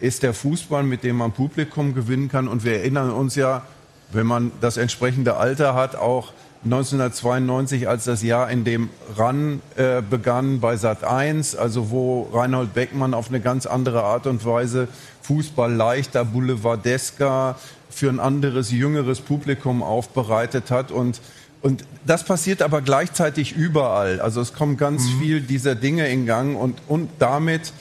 ist 0.00 0.22
der 0.22 0.34
Fußball, 0.34 0.82
mit 0.82 1.04
dem 1.04 1.16
man 1.16 1.32
Publikum 1.32 1.94
gewinnen 1.94 2.28
kann. 2.28 2.48
Und 2.48 2.64
wir 2.64 2.74
erinnern 2.74 3.10
uns 3.10 3.34
ja, 3.34 3.62
wenn 4.12 4.26
man 4.26 4.52
das 4.60 4.76
entsprechende 4.76 5.36
Alter 5.36 5.74
hat, 5.74 5.96
auch 5.96 6.32
1992 6.64 7.88
als 7.88 8.04
das 8.04 8.22
Jahr, 8.22 8.50
in 8.50 8.64
dem 8.64 8.90
RAN 9.16 9.60
äh, 9.76 10.02
begann 10.02 10.60
bei 10.60 10.76
Sat 10.76 11.04
1, 11.04 11.54
also 11.54 11.90
wo 11.90 12.28
Reinhold 12.32 12.74
Beckmann 12.74 13.14
auf 13.14 13.28
eine 13.28 13.40
ganz 13.40 13.66
andere 13.66 14.02
Art 14.02 14.26
und 14.26 14.44
Weise 14.44 14.88
Fußball 15.22 15.72
leichter, 15.72 16.24
boulevardesker, 16.24 17.56
für 17.90 18.08
ein 18.08 18.20
anderes, 18.20 18.70
jüngeres 18.70 19.20
Publikum 19.20 19.82
aufbereitet 19.82 20.70
hat 20.70 20.90
und 20.90 21.20
und 21.60 21.84
das 22.06 22.24
passiert 22.24 22.62
aber 22.62 22.82
gleichzeitig 22.82 23.56
überall. 23.56 24.20
Also 24.20 24.40
es 24.40 24.54
kommt 24.54 24.78
ganz 24.78 25.02
mhm. 25.02 25.20
viel 25.20 25.40
dieser 25.40 25.74
Dinge 25.74 26.08
in 26.08 26.24
Gang 26.24 26.56
und, 26.56 26.78
und 26.86 27.10
damit 27.18 27.72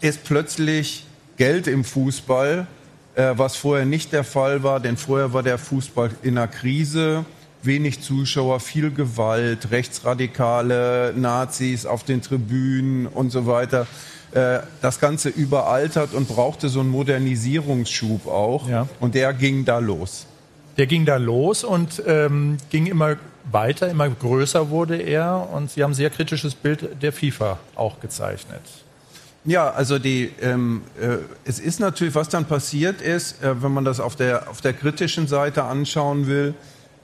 ist 0.00 0.22
plötzlich 0.22 1.04
Geld 1.36 1.66
im 1.66 1.84
Fußball, 1.84 2.66
äh, 3.14 3.32
was 3.36 3.56
vorher 3.56 3.86
nicht 3.86 4.12
der 4.12 4.24
Fall 4.24 4.62
war, 4.62 4.80
denn 4.80 4.96
vorher 4.96 5.32
war 5.32 5.42
der 5.42 5.58
Fußball 5.58 6.10
in 6.22 6.38
einer 6.38 6.48
Krise 6.48 7.24
wenig 7.62 8.02
Zuschauer, 8.02 8.60
viel 8.60 8.90
Gewalt, 8.90 9.70
rechtsradikale 9.70 11.14
Nazis 11.16 11.86
auf 11.86 12.04
den 12.04 12.22
Tribünen 12.22 13.06
und 13.06 13.30
so 13.30 13.46
weiter. 13.46 13.86
Äh, 14.32 14.60
das 14.82 15.00
Ganze 15.00 15.28
überaltert 15.28 16.12
und 16.12 16.28
brauchte 16.28 16.68
so 16.68 16.80
einen 16.80 16.90
Modernisierungsschub 16.90 18.26
auch. 18.26 18.68
Ja. 18.68 18.88
Und 19.00 19.14
der 19.14 19.32
ging 19.32 19.64
da 19.64 19.78
los. 19.78 20.26
Der 20.76 20.86
ging 20.86 21.04
da 21.04 21.16
los 21.16 21.62
und 21.62 22.02
ähm, 22.06 22.56
ging 22.70 22.86
immer 22.86 23.16
weiter, 23.50 23.88
immer 23.88 24.08
größer 24.08 24.70
wurde 24.70 24.96
er. 24.96 25.48
Und 25.52 25.70
Sie 25.70 25.82
haben 25.82 25.92
ein 25.92 25.94
sehr 25.94 26.10
kritisches 26.10 26.54
Bild 26.54 27.02
der 27.02 27.12
FIFA 27.12 27.58
auch 27.76 28.00
gezeichnet. 28.00 28.62
Ja, 29.46 29.70
also 29.70 29.98
die, 29.98 30.30
ähm, 30.40 30.82
äh, 30.98 31.18
es 31.44 31.58
ist 31.58 31.78
natürlich, 31.78 32.14
was 32.14 32.30
dann 32.30 32.46
passiert 32.46 33.02
ist, 33.02 33.42
äh, 33.42 33.62
wenn 33.62 33.72
man 33.72 33.84
das 33.84 34.00
auf 34.00 34.16
der, 34.16 34.48
auf 34.48 34.62
der 34.62 34.72
kritischen 34.72 35.28
Seite 35.28 35.64
anschauen 35.64 36.26
will, 36.26 36.54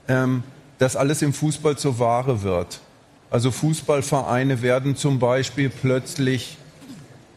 ähm, 0.07 0.43
dass 0.79 0.95
alles 0.95 1.21
im 1.21 1.33
Fußball 1.33 1.77
zur 1.77 1.99
Ware 1.99 2.41
wird. 2.41 2.79
Also 3.29 3.51
Fußballvereine 3.51 4.63
werden 4.63 4.95
zum 4.95 5.19
Beispiel 5.19 5.69
plötzlich 5.69 6.57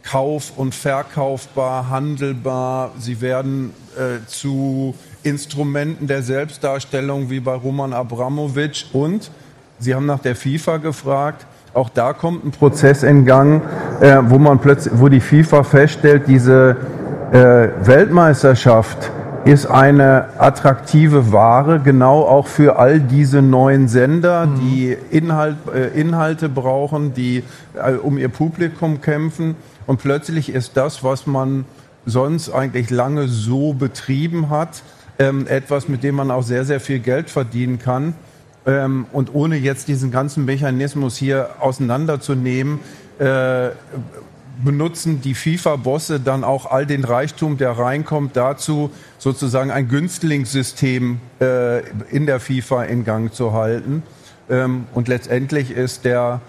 kauf- 0.03 0.53
und 0.57 0.75
verkaufbar, 0.75 1.91
handelbar. 1.91 2.93
Sie 2.99 3.21
werden 3.21 3.75
äh, 3.97 4.27
zu 4.27 4.95
Instrumenten 5.23 6.07
der 6.07 6.23
Selbstdarstellung 6.23 7.29
wie 7.29 7.41
bei 7.41 7.55
Roman 7.55 7.93
Abramowitsch. 7.93 8.87
Und 8.95 9.31
Sie 9.79 9.95
haben 9.95 10.07
nach 10.07 10.21
der 10.21 10.35
FIFA 10.35 10.79
gefragt. 10.79 11.47
Auch 11.75 11.89
da 11.89 12.13
kommt 12.13 12.45
ein 12.45 12.53
Prozess 12.53 13.03
in 13.03 13.25
Gang, 13.27 13.61
äh, 14.01 14.19
wo 14.29 14.39
man 14.39 14.61
plötzlich, 14.61 14.95
wo 14.97 15.09
die 15.09 15.21
FIFA 15.21 15.65
feststellt, 15.65 16.23
diese 16.29 16.77
äh, 17.33 17.69
Weltmeisterschaft 17.85 19.11
ist 19.45 19.67
eine 19.67 20.29
attraktive 20.39 21.33
Ware, 21.33 21.81
genau 21.81 22.23
auch 22.23 22.47
für 22.47 22.79
all 22.79 23.01
diese 23.01 23.43
neuen 23.43 23.89
Sender, 23.89 24.47
mhm. 24.47 24.61
die 24.61 24.97
Inhalt, 25.11 25.57
äh, 25.75 25.89
Inhalte 26.01 26.49
brauchen, 26.49 27.13
die 27.13 27.43
äh, 27.75 27.95
um 27.95 28.19
ihr 28.19 28.29
Publikum 28.29 29.01
kämpfen. 29.01 29.57
Und 29.87 30.01
plötzlich 30.01 30.55
ist 30.55 30.77
das, 30.77 31.03
was 31.03 31.27
man 31.27 31.65
sonst 32.07 32.51
eigentlich 32.51 32.91
lange 32.91 33.27
so 33.27 33.73
betrieben 33.73 34.49
hat, 34.49 34.83
ähm, 35.19 35.47
etwas, 35.49 35.89
mit 35.89 36.05
dem 36.05 36.15
man 36.15 36.31
auch 36.31 36.45
sehr, 36.45 36.65
sehr 36.65 36.79
viel 36.79 37.01
Geld 37.01 37.31
verdienen 37.31 37.81
kann. 37.81 38.15
Ähm, 38.67 39.07
und 39.13 39.35
ohne 39.35 39.57
jetzt 39.57 39.89
diesen 39.89 40.11
ganzen 40.11 40.45
Mechanismus 40.45 41.17
hier 41.17 41.51
auseinanderzunehmen, 41.61 42.81
äh, 43.19 43.71
benutzen 44.63 45.21
die 45.21 45.35
FIFA-Bosse 45.35 46.21
dann 46.21 46.45
auch 46.45 46.71
all 46.71 46.87
den 46.87 47.05
Reichtum, 47.05 47.59
der 47.59 47.73
reinkommt, 47.73 48.37
dazu, 48.37 48.91
sozusagen 49.19 49.71
ein 49.71 49.89
Günstlingssystem 49.89 51.21
äh, 51.41 51.81
in 52.11 52.27
der 52.27 52.41
FIFA 52.41 52.85
in 52.85 53.05
Gang 53.05 53.33
zu 53.33 53.53
halten. 53.53 54.03
Ähm, 54.49 54.87
und 54.95 55.09
letztendlich 55.09 55.71
ist 55.71 56.05
der 56.05 56.41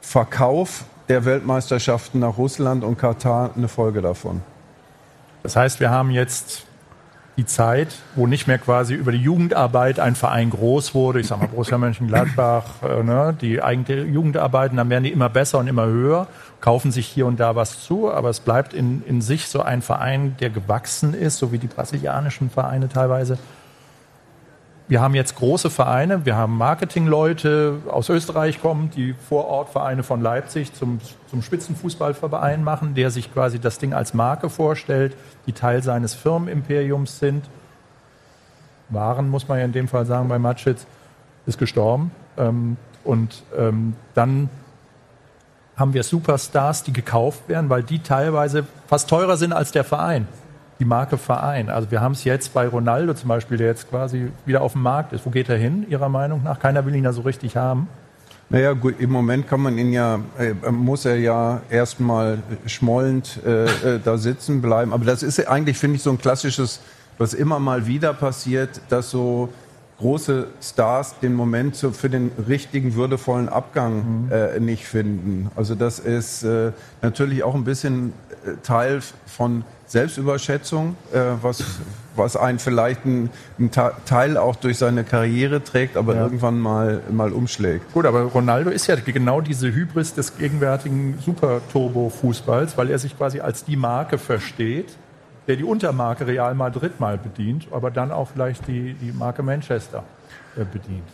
Verkauf 0.00 0.84
der 1.08 1.24
Weltmeisterschaften 1.24 2.20
nach 2.20 2.36
Russland 2.36 2.84
und 2.84 2.98
Katar 2.98 3.50
eine 3.56 3.68
Folge 3.68 4.02
davon. 4.02 4.42
Das 5.42 5.54
heißt, 5.54 5.78
wir 5.80 5.90
haben 5.90 6.10
jetzt 6.10 6.65
die 7.36 7.44
Zeit, 7.44 7.88
wo 8.14 8.26
nicht 8.26 8.46
mehr 8.46 8.58
quasi 8.58 8.94
über 8.94 9.12
die 9.12 9.18
Jugendarbeit 9.18 10.00
ein 10.00 10.14
Verein 10.14 10.50
groß 10.50 10.94
wurde, 10.94 11.20
ich 11.20 11.26
sage 11.26 11.42
mal 11.42 11.48
Borussia 11.48 11.76
Mönchengladbach, 11.76 12.82
äh, 12.82 13.02
ne, 13.02 13.36
die 13.38 13.62
eigentliche 13.62 14.04
Jugendarbeiten, 14.04 14.76
dann 14.76 14.88
werden 14.88 15.04
die 15.04 15.12
immer 15.12 15.28
besser 15.28 15.58
und 15.58 15.66
immer 15.66 15.86
höher, 15.86 16.28
kaufen 16.60 16.90
sich 16.90 17.06
hier 17.06 17.26
und 17.26 17.38
da 17.38 17.54
was 17.54 17.84
zu, 17.84 18.10
aber 18.10 18.30
es 18.30 18.40
bleibt 18.40 18.72
in, 18.72 19.02
in 19.06 19.20
sich 19.20 19.48
so 19.48 19.60
ein 19.60 19.82
Verein, 19.82 20.36
der 20.40 20.50
gewachsen 20.50 21.12
ist, 21.12 21.38
so 21.38 21.52
wie 21.52 21.58
die 21.58 21.66
brasilianischen 21.66 22.48
Vereine 22.48 22.88
teilweise, 22.88 23.38
wir 24.88 25.00
haben 25.00 25.14
jetzt 25.14 25.34
große 25.34 25.68
Vereine, 25.68 26.24
wir 26.24 26.36
haben 26.36 26.56
Marketingleute 26.56 27.80
aus 27.88 28.08
Österreich 28.08 28.60
kommen, 28.60 28.90
die 28.94 29.14
Vorortvereine 29.14 30.04
von 30.04 30.22
Leipzig 30.22 30.74
zum, 30.74 31.00
zum 31.28 31.42
Spitzenfußballverein 31.42 32.62
machen, 32.62 32.94
der 32.94 33.10
sich 33.10 33.32
quasi 33.32 33.58
das 33.58 33.78
Ding 33.78 33.92
als 33.92 34.14
Marke 34.14 34.48
vorstellt, 34.48 35.16
die 35.46 35.52
Teil 35.52 35.82
seines 35.82 36.14
Firmenimperiums 36.14 37.18
sind. 37.18 37.44
Waren, 38.88 39.28
muss 39.28 39.48
man 39.48 39.58
ja 39.58 39.64
in 39.64 39.72
dem 39.72 39.88
Fall 39.88 40.06
sagen, 40.06 40.28
bei 40.28 40.38
Matschitz, 40.38 40.86
ist 41.46 41.58
gestorben. 41.58 42.12
Ähm, 42.36 42.76
und 43.02 43.42
ähm, 43.56 43.94
dann 44.14 44.48
haben 45.76 45.94
wir 45.94 46.04
Superstars, 46.04 46.84
die 46.84 46.92
gekauft 46.92 47.48
werden, 47.48 47.70
weil 47.70 47.82
die 47.82 47.98
teilweise 47.98 48.64
fast 48.86 49.10
teurer 49.10 49.36
sind 49.36 49.52
als 49.52 49.72
der 49.72 49.84
Verein 49.84 50.28
die 50.78 50.84
Marke 50.84 51.16
Verein. 51.16 51.70
Also 51.70 51.90
wir 51.90 52.00
haben 52.00 52.12
es 52.12 52.24
jetzt 52.24 52.52
bei 52.52 52.68
Ronaldo 52.68 53.14
zum 53.14 53.28
Beispiel, 53.28 53.56
der 53.56 53.68
jetzt 53.68 53.88
quasi 53.88 54.30
wieder 54.44 54.62
auf 54.62 54.72
dem 54.72 54.82
Markt 54.82 55.12
ist. 55.12 55.24
Wo 55.24 55.30
geht 55.30 55.48
er 55.48 55.56
hin, 55.56 55.86
Ihrer 55.88 56.08
Meinung 56.08 56.42
nach? 56.42 56.58
Keiner 56.58 56.84
will 56.84 56.94
ihn 56.94 57.04
ja 57.04 57.12
so 57.12 57.22
richtig 57.22 57.56
haben. 57.56 57.88
Naja, 58.48 58.74
gut, 58.74 59.00
im 59.00 59.10
Moment 59.10 59.48
kann 59.48 59.60
man 59.60 59.76
ihn 59.76 59.92
ja, 59.92 60.20
äh, 60.38 60.70
muss 60.70 61.04
er 61.04 61.16
ja 61.16 61.62
erstmal 61.68 62.38
schmollend 62.66 63.40
äh, 63.44 63.64
äh, 63.64 64.00
da 64.02 64.18
sitzen 64.18 64.62
bleiben. 64.62 64.92
Aber 64.92 65.04
das 65.04 65.24
ist 65.24 65.48
eigentlich, 65.48 65.78
finde 65.78 65.96
ich, 65.96 66.02
so 66.02 66.10
ein 66.10 66.18
klassisches, 66.18 66.80
was 67.18 67.34
immer 67.34 67.58
mal 67.58 67.88
wieder 67.88 68.14
passiert, 68.14 68.80
dass 68.88 69.10
so 69.10 69.48
große 69.98 70.48
Stars 70.60 71.18
den 71.20 71.34
Moment 71.34 71.76
zu, 71.76 71.92
für 71.92 72.10
den 72.10 72.30
richtigen, 72.48 72.94
würdevollen 72.94 73.48
Abgang 73.48 74.26
mhm. 74.26 74.32
äh, 74.32 74.60
nicht 74.60 74.86
finden. 74.86 75.50
Also 75.56 75.74
das 75.74 75.98
ist 75.98 76.42
äh, 76.42 76.72
natürlich 77.02 77.42
auch 77.42 77.54
ein 77.54 77.64
bisschen 77.64 78.12
äh, 78.44 78.56
Teil 78.62 79.00
von 79.26 79.64
Selbstüberschätzung, 79.86 80.96
äh, 81.12 81.20
was, 81.40 81.62
was 82.16 82.36
einen 82.36 82.58
vielleicht 82.58 83.04
einen, 83.04 83.30
einen, 83.58 83.70
Teil 83.70 84.36
auch 84.36 84.56
durch 84.56 84.78
seine 84.78 85.04
Karriere 85.04 85.62
trägt, 85.62 85.96
aber 85.96 86.16
ja. 86.16 86.22
irgendwann 86.22 86.58
mal, 86.58 87.00
mal 87.10 87.32
umschlägt. 87.32 87.92
Gut, 87.92 88.04
aber 88.04 88.22
Ronaldo 88.22 88.70
ist 88.70 88.88
ja 88.88 88.96
genau 88.96 89.40
diese 89.40 89.72
Hybris 89.72 90.14
des 90.14 90.36
gegenwärtigen 90.36 91.18
Super-Turbo-Fußballs, 91.24 92.76
weil 92.76 92.90
er 92.90 92.98
sich 92.98 93.16
quasi 93.16 93.40
als 93.40 93.64
die 93.64 93.76
Marke 93.76 94.18
versteht, 94.18 94.96
der 95.46 95.56
die 95.56 95.64
Untermarke 95.64 96.26
Real 96.26 96.54
Madrid 96.54 97.00
mal 97.00 97.18
bedient, 97.18 97.68
aber 97.70 97.90
dann 97.90 98.10
auch 98.10 98.28
vielleicht 98.28 98.66
die, 98.66 98.94
die 98.94 99.12
Marke 99.12 99.42
Manchester 99.42 100.02
äh, 100.56 100.64
bedient. 100.64 101.04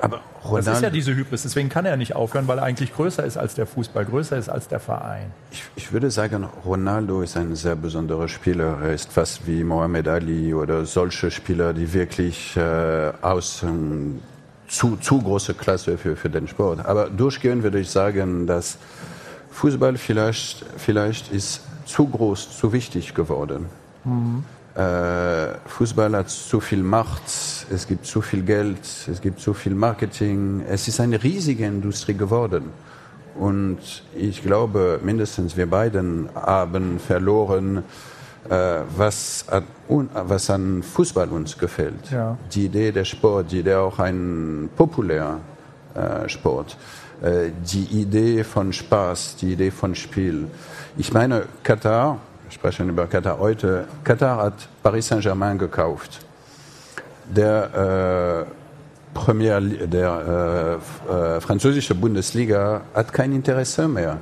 Aber 0.00 0.20
Ronaldo, 0.44 0.66
das 0.66 0.76
ist 0.76 0.82
ja 0.82 0.90
diese 0.90 1.14
Hybris, 1.14 1.42
deswegen 1.42 1.68
kann 1.68 1.84
er 1.84 1.96
nicht 1.96 2.14
aufhören, 2.14 2.46
weil 2.46 2.58
er 2.58 2.64
eigentlich 2.64 2.94
größer 2.94 3.24
ist 3.24 3.36
als 3.36 3.56
der 3.56 3.66
Fußball, 3.66 4.04
größer 4.04 4.36
ist 4.36 4.48
als 4.48 4.68
der 4.68 4.78
Verein. 4.78 5.32
Ich, 5.50 5.64
ich 5.74 5.92
würde 5.92 6.10
sagen, 6.12 6.46
Ronaldo 6.64 7.22
ist 7.22 7.36
ein 7.36 7.56
sehr 7.56 7.74
besonderer 7.74 8.28
Spieler. 8.28 8.78
Er 8.80 8.94
ist 8.94 9.12
fast 9.12 9.46
wie 9.46 9.64
Mohamed 9.64 10.06
Ali 10.06 10.54
oder 10.54 10.84
solche 10.84 11.32
Spieler, 11.32 11.72
die 11.72 11.92
wirklich 11.92 12.56
äh, 12.56 13.12
aus 13.22 13.64
ähm, 13.64 14.20
zu, 14.68 14.96
zu 14.96 15.20
große 15.20 15.54
Klasse 15.54 15.98
für, 15.98 16.14
für 16.14 16.30
den 16.30 16.46
Sport. 16.46 16.86
Aber 16.86 17.10
durchgehend 17.10 17.64
würde 17.64 17.80
ich 17.80 17.90
sagen, 17.90 18.46
dass 18.46 18.78
Fußball 19.50 19.96
vielleicht, 19.96 20.64
vielleicht 20.76 21.32
ist 21.32 21.62
zu 21.88 22.06
groß, 22.06 22.56
zu 22.56 22.72
wichtig 22.72 23.14
geworden. 23.14 23.66
Mhm. 24.04 24.44
Äh, 24.74 25.54
Fußball 25.66 26.14
hat 26.14 26.30
zu 26.30 26.60
viel 26.60 26.82
Macht, 26.82 27.22
es 27.70 27.88
gibt 27.88 28.06
zu 28.06 28.20
viel 28.20 28.42
Geld, 28.42 28.78
es 29.10 29.20
gibt 29.20 29.40
zu 29.40 29.54
viel 29.54 29.74
Marketing. 29.74 30.62
Es 30.68 30.86
ist 30.86 31.00
eine 31.00 31.20
riesige 31.22 31.66
Industrie 31.66 32.14
geworden. 32.14 32.64
Und 33.34 33.78
ich 34.14 34.42
glaube, 34.42 35.00
mindestens 35.02 35.56
wir 35.56 35.66
beiden 35.66 36.28
haben 36.34 37.00
verloren, 37.00 37.84
äh, 38.48 38.80
was, 38.96 39.46
an, 39.48 39.64
was 39.88 40.50
an 40.50 40.82
Fußball 40.82 41.28
uns 41.28 41.56
gefällt. 41.58 42.10
Ja. 42.10 42.36
Die 42.52 42.66
Idee 42.66 42.92
der 42.92 43.04
Sport, 43.04 43.50
die 43.50 43.60
Idee 43.60 43.74
auch 43.74 43.98
ein 43.98 44.68
populärer 44.76 45.40
äh, 45.94 46.28
Sport. 46.28 46.76
Äh, 47.22 47.50
die 47.64 48.00
Idee 48.00 48.44
von 48.44 48.72
Spaß, 48.72 49.36
die 49.36 49.52
Idee 49.52 49.70
von 49.70 49.94
Spiel. 49.94 50.48
Ich 50.96 51.12
meine, 51.12 51.44
Katar, 51.62 52.18
wir 52.44 52.52
sprechen 52.52 52.88
über 52.88 53.06
Katar 53.06 53.38
heute, 53.38 53.86
Katar 54.04 54.42
hat 54.42 54.68
Paris 54.82 55.08
Saint-Germain 55.08 55.58
gekauft. 55.58 56.20
Der, 57.34 58.46
äh, 58.46 58.52
Premier, 59.14 59.60
der 59.60 60.78
äh, 61.08 61.12
äh, 61.12 61.40
französische 61.40 61.94
Bundesliga 61.94 62.82
hat 62.94 63.12
kein 63.12 63.32
Interesse 63.32 63.88
mehr. 63.88 64.18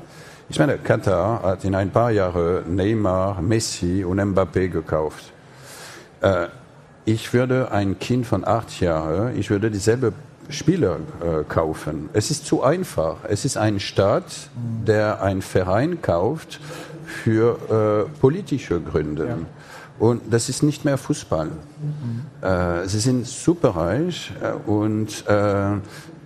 Ich 0.49 0.59
meine, 0.59 0.79
Katar 0.79 1.43
hat 1.43 1.65
in 1.65 1.75
ein 1.75 1.91
paar 1.91 2.11
Jahren 2.11 2.75
Neymar, 2.75 3.43
Messi 3.43 4.05
und 4.05 4.21
Mbappé 4.21 4.69
gekauft. 4.69 5.33
Äh, 6.21 6.47
ich 7.05 7.33
würde 7.35 7.71
ein 7.73 7.99
Kind 7.99 8.27
von 8.27 8.47
acht 8.47 8.81
Jahren, 8.81 9.39
ich 9.39 9.51
würde 9.51 9.71
dieselbe 9.71 10.13
Spieler 10.49 10.99
äh, 11.21 11.45
kaufen. 11.45 12.09
Es 12.13 12.31
ist 12.31 12.47
zu 12.47 12.63
einfach. 12.63 13.19
Es 13.29 13.45
ist 13.45 13.57
ein 13.57 13.81
Staat, 13.81 14.51
der 14.87 15.23
einen 15.23 15.43
Verein 15.43 16.03
kauft 16.03 16.61
für 17.07 18.07
äh, 18.07 18.21
politische 18.21 18.81
Gründe. 18.81 19.27
Ja. 19.27 19.39
Und 19.99 20.23
das 20.31 20.49
ist 20.49 20.63
nicht 20.63 20.85
mehr 20.85 20.99
Fußball. 20.99 21.47
Mhm. 21.47 22.47
Äh, 22.47 22.87
sie 22.89 22.99
sind 22.99 23.27
superreich 23.27 24.33
äh, 24.43 24.71
und 24.71 25.27
äh, 25.27 25.79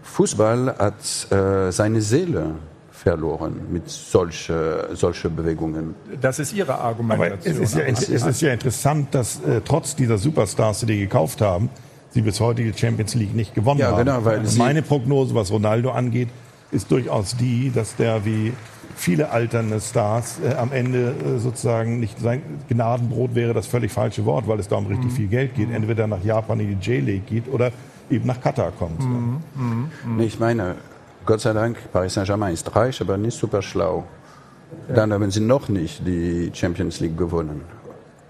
Fußball 0.03 0.75
hat 0.79 1.33
äh, 1.33 1.71
seine 1.71 2.03
Seele 2.03 2.55
verloren 2.91 3.61
mit 3.71 3.89
solchen 3.89 4.55
solche 4.93 5.31
Bewegungen. 5.31 5.95
Das 6.21 6.39
ist 6.39 6.53
Ihre 6.53 6.79
Argumentation. 6.79 7.57
Aber 7.57 7.63
es 7.63 7.73
ist 7.73 7.75
ja, 7.75 8.17
es 8.17 8.27
ist 8.27 8.41
ja 8.43 8.53
interessant, 8.53 9.15
dass 9.15 9.41
äh, 9.43 9.63
trotz 9.65 9.97
dieser 9.97 10.19
Superstars, 10.19 10.81
die 10.81 10.87
die 10.87 10.99
gekauft 10.99 11.41
haben, 11.41 11.71
sie 12.11 12.23
bis 12.23 12.41
heute 12.41 12.63
die 12.63 12.77
Champions 12.77 13.15
League 13.15 13.35
nicht 13.35 13.55
gewonnen 13.55 13.81
ja, 13.81 13.97
genau, 13.97 14.13
haben. 14.13 14.25
Weil 14.25 14.39
also 14.41 14.59
meine 14.59 14.83
Prognose, 14.83 15.35
was 15.35 15.51
Ronaldo 15.51 15.91
angeht, 15.91 16.29
ist 16.73 16.91
durchaus 16.91 17.37
die, 17.37 17.71
dass 17.75 17.97
der 17.97 18.25
wie 18.25 18.53
viele 18.97 19.31
alternde 19.31 19.81
Stars 19.81 20.39
äh, 20.45 20.55
am 20.55 20.73
Ende 20.73 21.15
äh, 21.15 21.39
sozusagen 21.39 22.01
nicht 22.01 22.19
sein 22.21 22.43
Gnadenbrot 22.69 23.35
wäre 23.35 23.55
das 23.55 23.67
völlig 23.67 23.93
falsche 23.93 24.25
Wort, 24.25 24.47
weil 24.47 24.59
es 24.59 24.69
da 24.69 24.77
um 24.77 24.87
richtig 24.87 25.07
mhm. 25.07 25.17
viel 25.17 25.29
Geld 25.29 25.55
geht. 25.55 25.73
Entweder 25.73 26.07
nach 26.07 26.23
Japan 26.23 26.61
in 26.61 26.79
die 26.79 26.91
J-League 26.91 27.27
geht 27.27 27.49
oder 27.49 27.73
eben 28.11 28.27
nach 28.27 28.41
Katar 28.41 28.73
kommt. 28.73 29.01
Mhm. 29.01 29.41
Mhm. 30.07 30.21
Ich 30.21 30.39
meine, 30.39 30.77
Gott 31.25 31.41
sei 31.41 31.53
Dank, 31.53 31.77
Paris 31.93 32.15
Saint-Germain 32.15 32.53
ist 32.53 32.75
reich, 32.75 33.01
aber 33.01 33.17
nicht 33.17 33.39
super 33.39 33.63
schlau. 33.63 34.05
Dann 34.95 35.13
haben 35.13 35.31
sie 35.31 35.41
noch 35.41 35.69
nicht 35.69 36.07
die 36.07 36.51
Champions 36.55 37.01
League 37.01 37.17
gewonnen. 37.17 37.63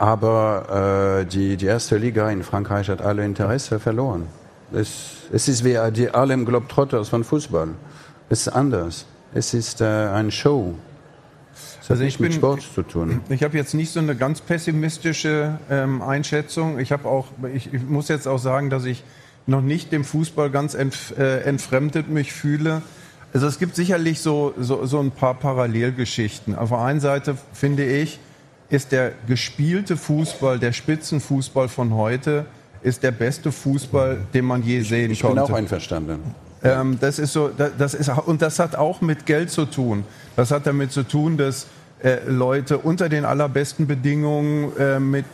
Aber 0.00 1.20
äh, 1.20 1.26
die, 1.26 1.58
die 1.58 1.66
erste 1.66 1.98
Liga 1.98 2.30
in 2.30 2.42
Frankreich 2.42 2.88
hat 2.88 3.02
alle 3.02 3.22
Interesse 3.22 3.78
verloren. 3.78 4.28
Es, 4.72 5.28
es 5.30 5.46
ist 5.46 5.62
wie 5.62 5.76
die 5.92 6.08
allem 6.08 6.46
Globetrotters 6.46 7.10
von 7.10 7.22
Fußball. 7.22 7.68
Es 8.30 8.46
ist 8.46 8.48
anders. 8.48 9.04
Es 9.34 9.52
ist 9.52 9.82
äh, 9.82 9.84
eine 9.84 10.30
Show. 10.30 10.74
Das 11.52 11.90
also 11.90 12.04
ich 12.04 12.18
mit 12.18 12.32
Sport 12.32 12.62
zu 12.62 12.82
tun. 12.82 13.20
Ich 13.28 13.42
habe 13.42 13.58
jetzt 13.58 13.74
nicht 13.74 13.92
so 13.92 14.00
eine 14.00 14.16
ganz 14.16 14.40
pessimistische 14.40 15.58
ähm, 15.68 16.00
Einschätzung. 16.00 16.78
Ich 16.78 16.92
habe 16.92 17.06
auch, 17.06 17.26
ich, 17.52 17.74
ich, 17.74 17.82
muss 17.82 18.08
jetzt 18.08 18.26
auch 18.26 18.38
sagen, 18.38 18.70
dass 18.70 18.86
ich 18.86 19.04
noch 19.46 19.60
nicht 19.60 19.92
dem 19.92 20.04
Fußball 20.04 20.48
ganz 20.48 20.72
entf 20.72 21.12
äh, 21.18 21.40
entfremdet 21.42 22.08
mich 22.08 22.32
fühle. 22.32 22.80
Also 23.34 23.46
es 23.46 23.58
gibt 23.58 23.76
sicherlich 23.76 24.20
so, 24.20 24.54
so, 24.58 24.86
so 24.86 24.98
ein 24.98 25.10
paar 25.10 25.34
Parallelgeschichten. 25.34 26.54
Auf 26.54 26.70
der 26.70 26.78
einen 26.78 27.00
Seite 27.00 27.36
finde 27.52 27.84
ich, 27.84 28.18
ist 28.70 28.92
der 28.92 29.12
gespielte 29.26 29.96
Fußball, 29.96 30.58
der 30.58 30.72
Spitzenfußball 30.72 31.68
von 31.68 31.94
heute, 31.94 32.46
ist 32.82 33.02
der 33.02 33.10
beste 33.10 33.52
Fußball, 33.52 34.18
den 34.32 34.44
man 34.44 34.62
je 34.62 34.80
sehen 34.80 35.10
ich, 35.10 35.18
ich 35.18 35.22
konnte. 35.22 35.40
Ich 35.40 35.46
bin 35.46 35.54
auch 35.54 35.58
einverstanden. 35.58 36.34
Ähm, 36.62 36.98
das 37.00 37.18
ist 37.18 37.32
so, 37.32 37.48
das 37.48 37.94
ist, 37.94 38.08
und 38.08 38.42
das 38.42 38.58
hat 38.58 38.76
auch 38.76 39.00
mit 39.00 39.26
Geld 39.26 39.50
zu 39.50 39.64
tun. 39.64 40.04
Das 40.36 40.50
hat 40.50 40.66
damit 40.66 40.92
zu 40.92 41.02
tun, 41.02 41.36
dass 41.36 41.66
Leute 42.26 42.78
unter 42.78 43.08
den 43.08 43.24
allerbesten 43.24 43.86
Bedingungen 43.86 44.76
äh, 44.78 44.98
mit 44.98 45.26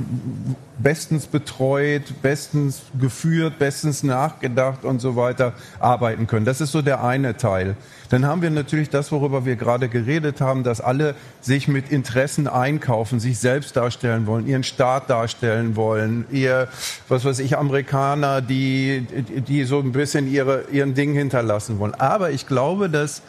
bestens 0.79 1.27
betreut, 1.27 2.03
bestens 2.23 2.83
geführt, 3.01 3.59
bestens 3.59 4.03
nachgedacht 4.03 4.85
und 4.85 5.01
so 5.01 5.17
weiter 5.17 5.53
arbeiten 5.79 6.27
können. 6.27 6.45
Das 6.45 6.61
ist 6.61 6.73
so 6.73 6.83
der 6.83 7.05
eine 7.05 7.37
Teil. 7.37 7.77
Dann 8.11 8.27
haben 8.27 8.43
wir 8.43 8.51
natürlich 8.51 8.91
das, 8.91 9.11
worüber 9.13 9.45
wir 9.45 9.57
gerade 9.57 9.89
geredet 9.89 10.41
haben, 10.41 10.65
dass 10.65 10.81
alle 10.81 11.15
sich 11.41 11.69
mit 11.69 11.91
Interessen 11.91 12.49
einkaufen, 12.49 13.21
sich 13.21 13.39
selbst 13.39 13.77
darstellen 13.77 14.27
wollen, 14.27 14.47
ihren 14.47 14.65
Staat 14.65 15.09
darstellen 15.09 15.77
wollen, 15.77 16.27
ihr, 16.31 16.69
was 17.09 17.25
weiß 17.25 17.39
ich, 17.39 17.57
Amerikaner, 17.57 18.43
die, 18.43 19.07
die 19.49 19.65
so 19.65 19.79
ein 19.79 19.93
bisschen 19.93 20.31
ihre, 20.31 20.65
ihren 20.73 20.95
Ding 20.95 21.15
hinterlassen 21.15 21.79
wollen. 21.79 21.95
Aber 21.95 22.31
ich 22.31 22.47
glaube, 22.47 22.91
dass 22.91 23.23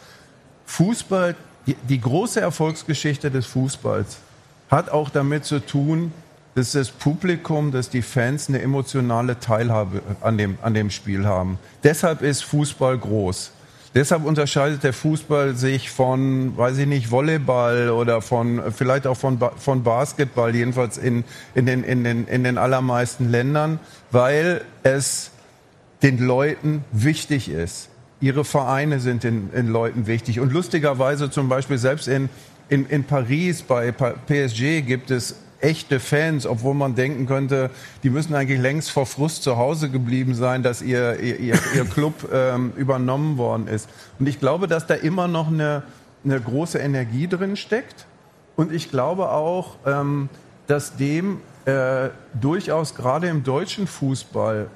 Fußball 0.66 1.34
die, 1.88 2.00
große 2.00 2.40
Erfolgsgeschichte 2.40 3.30
des 3.30 3.46
Fußballs 3.46 4.18
hat 4.70 4.90
auch 4.90 5.10
damit 5.10 5.44
zu 5.44 5.64
tun, 5.64 6.12
dass 6.54 6.72
das 6.72 6.90
Publikum, 6.90 7.72
dass 7.72 7.90
die 7.90 8.02
Fans 8.02 8.48
eine 8.48 8.60
emotionale 8.60 9.38
Teilhabe 9.38 10.02
an 10.20 10.38
dem, 10.38 10.58
an 10.62 10.74
dem 10.74 10.90
Spiel 10.90 11.26
haben. 11.26 11.58
Deshalb 11.84 12.22
ist 12.22 12.42
Fußball 12.44 12.98
groß. 12.98 13.52
Deshalb 13.94 14.24
unterscheidet 14.24 14.84
der 14.84 14.92
Fußball 14.92 15.56
sich 15.56 15.90
von, 15.90 16.56
weiß 16.56 16.78
ich 16.78 16.86
nicht, 16.86 17.10
Volleyball 17.10 17.90
oder 17.90 18.20
von, 18.20 18.62
vielleicht 18.72 19.06
auch 19.06 19.16
von, 19.16 19.38
von 19.56 19.82
Basketball, 19.82 20.54
jedenfalls 20.54 20.98
in, 20.98 21.24
in, 21.54 21.66
den, 21.66 21.84
in, 21.84 22.04
den, 22.04 22.26
in 22.26 22.44
den 22.44 22.58
allermeisten 22.58 23.30
Ländern, 23.30 23.80
weil 24.10 24.62
es 24.82 25.30
den 26.02 26.18
Leuten 26.18 26.84
wichtig 26.92 27.48
ist 27.48 27.88
ihre 28.20 28.44
Vereine 28.44 29.00
sind 29.00 29.24
den, 29.24 29.50
den 29.52 29.68
Leuten 29.68 30.06
wichtig. 30.06 30.40
Und 30.40 30.52
lustigerweise 30.52 31.30
zum 31.30 31.48
Beispiel 31.48 31.78
selbst 31.78 32.08
in, 32.08 32.28
in, 32.68 32.86
in 32.86 33.04
Paris 33.04 33.62
bei 33.62 33.92
PSG 33.92 34.82
gibt 34.82 35.10
es 35.10 35.36
echte 35.60 35.98
Fans, 36.00 36.46
obwohl 36.46 36.74
man 36.74 36.94
denken 36.94 37.26
könnte, 37.26 37.70
die 38.02 38.10
müssen 38.10 38.34
eigentlich 38.34 38.60
längst 38.60 38.90
vor 38.90 39.06
Frust 39.06 39.42
zu 39.42 39.56
Hause 39.56 39.90
geblieben 39.90 40.34
sein, 40.34 40.62
dass 40.62 40.82
ihr, 40.82 41.18
ihr, 41.18 41.58
ihr 41.74 41.84
Club 41.84 42.28
ähm, 42.32 42.72
übernommen 42.76 43.38
worden 43.38 43.66
ist. 43.66 43.88
Und 44.18 44.28
ich 44.28 44.38
glaube, 44.38 44.68
dass 44.68 44.86
da 44.86 44.94
immer 44.94 45.26
noch 45.28 45.48
eine, 45.48 45.82
eine 46.24 46.40
große 46.40 46.78
Energie 46.78 47.26
drin 47.26 47.56
steckt. 47.56 48.06
Und 48.56 48.72
ich 48.72 48.90
glaube 48.90 49.30
auch, 49.30 49.76
ähm, 49.86 50.28
dass 50.66 50.96
dem 50.96 51.40
äh, 51.64 52.10
durchaus 52.40 52.94
gerade 52.94 53.28
im 53.28 53.42
deutschen 53.42 53.86
Fußball 53.86 54.68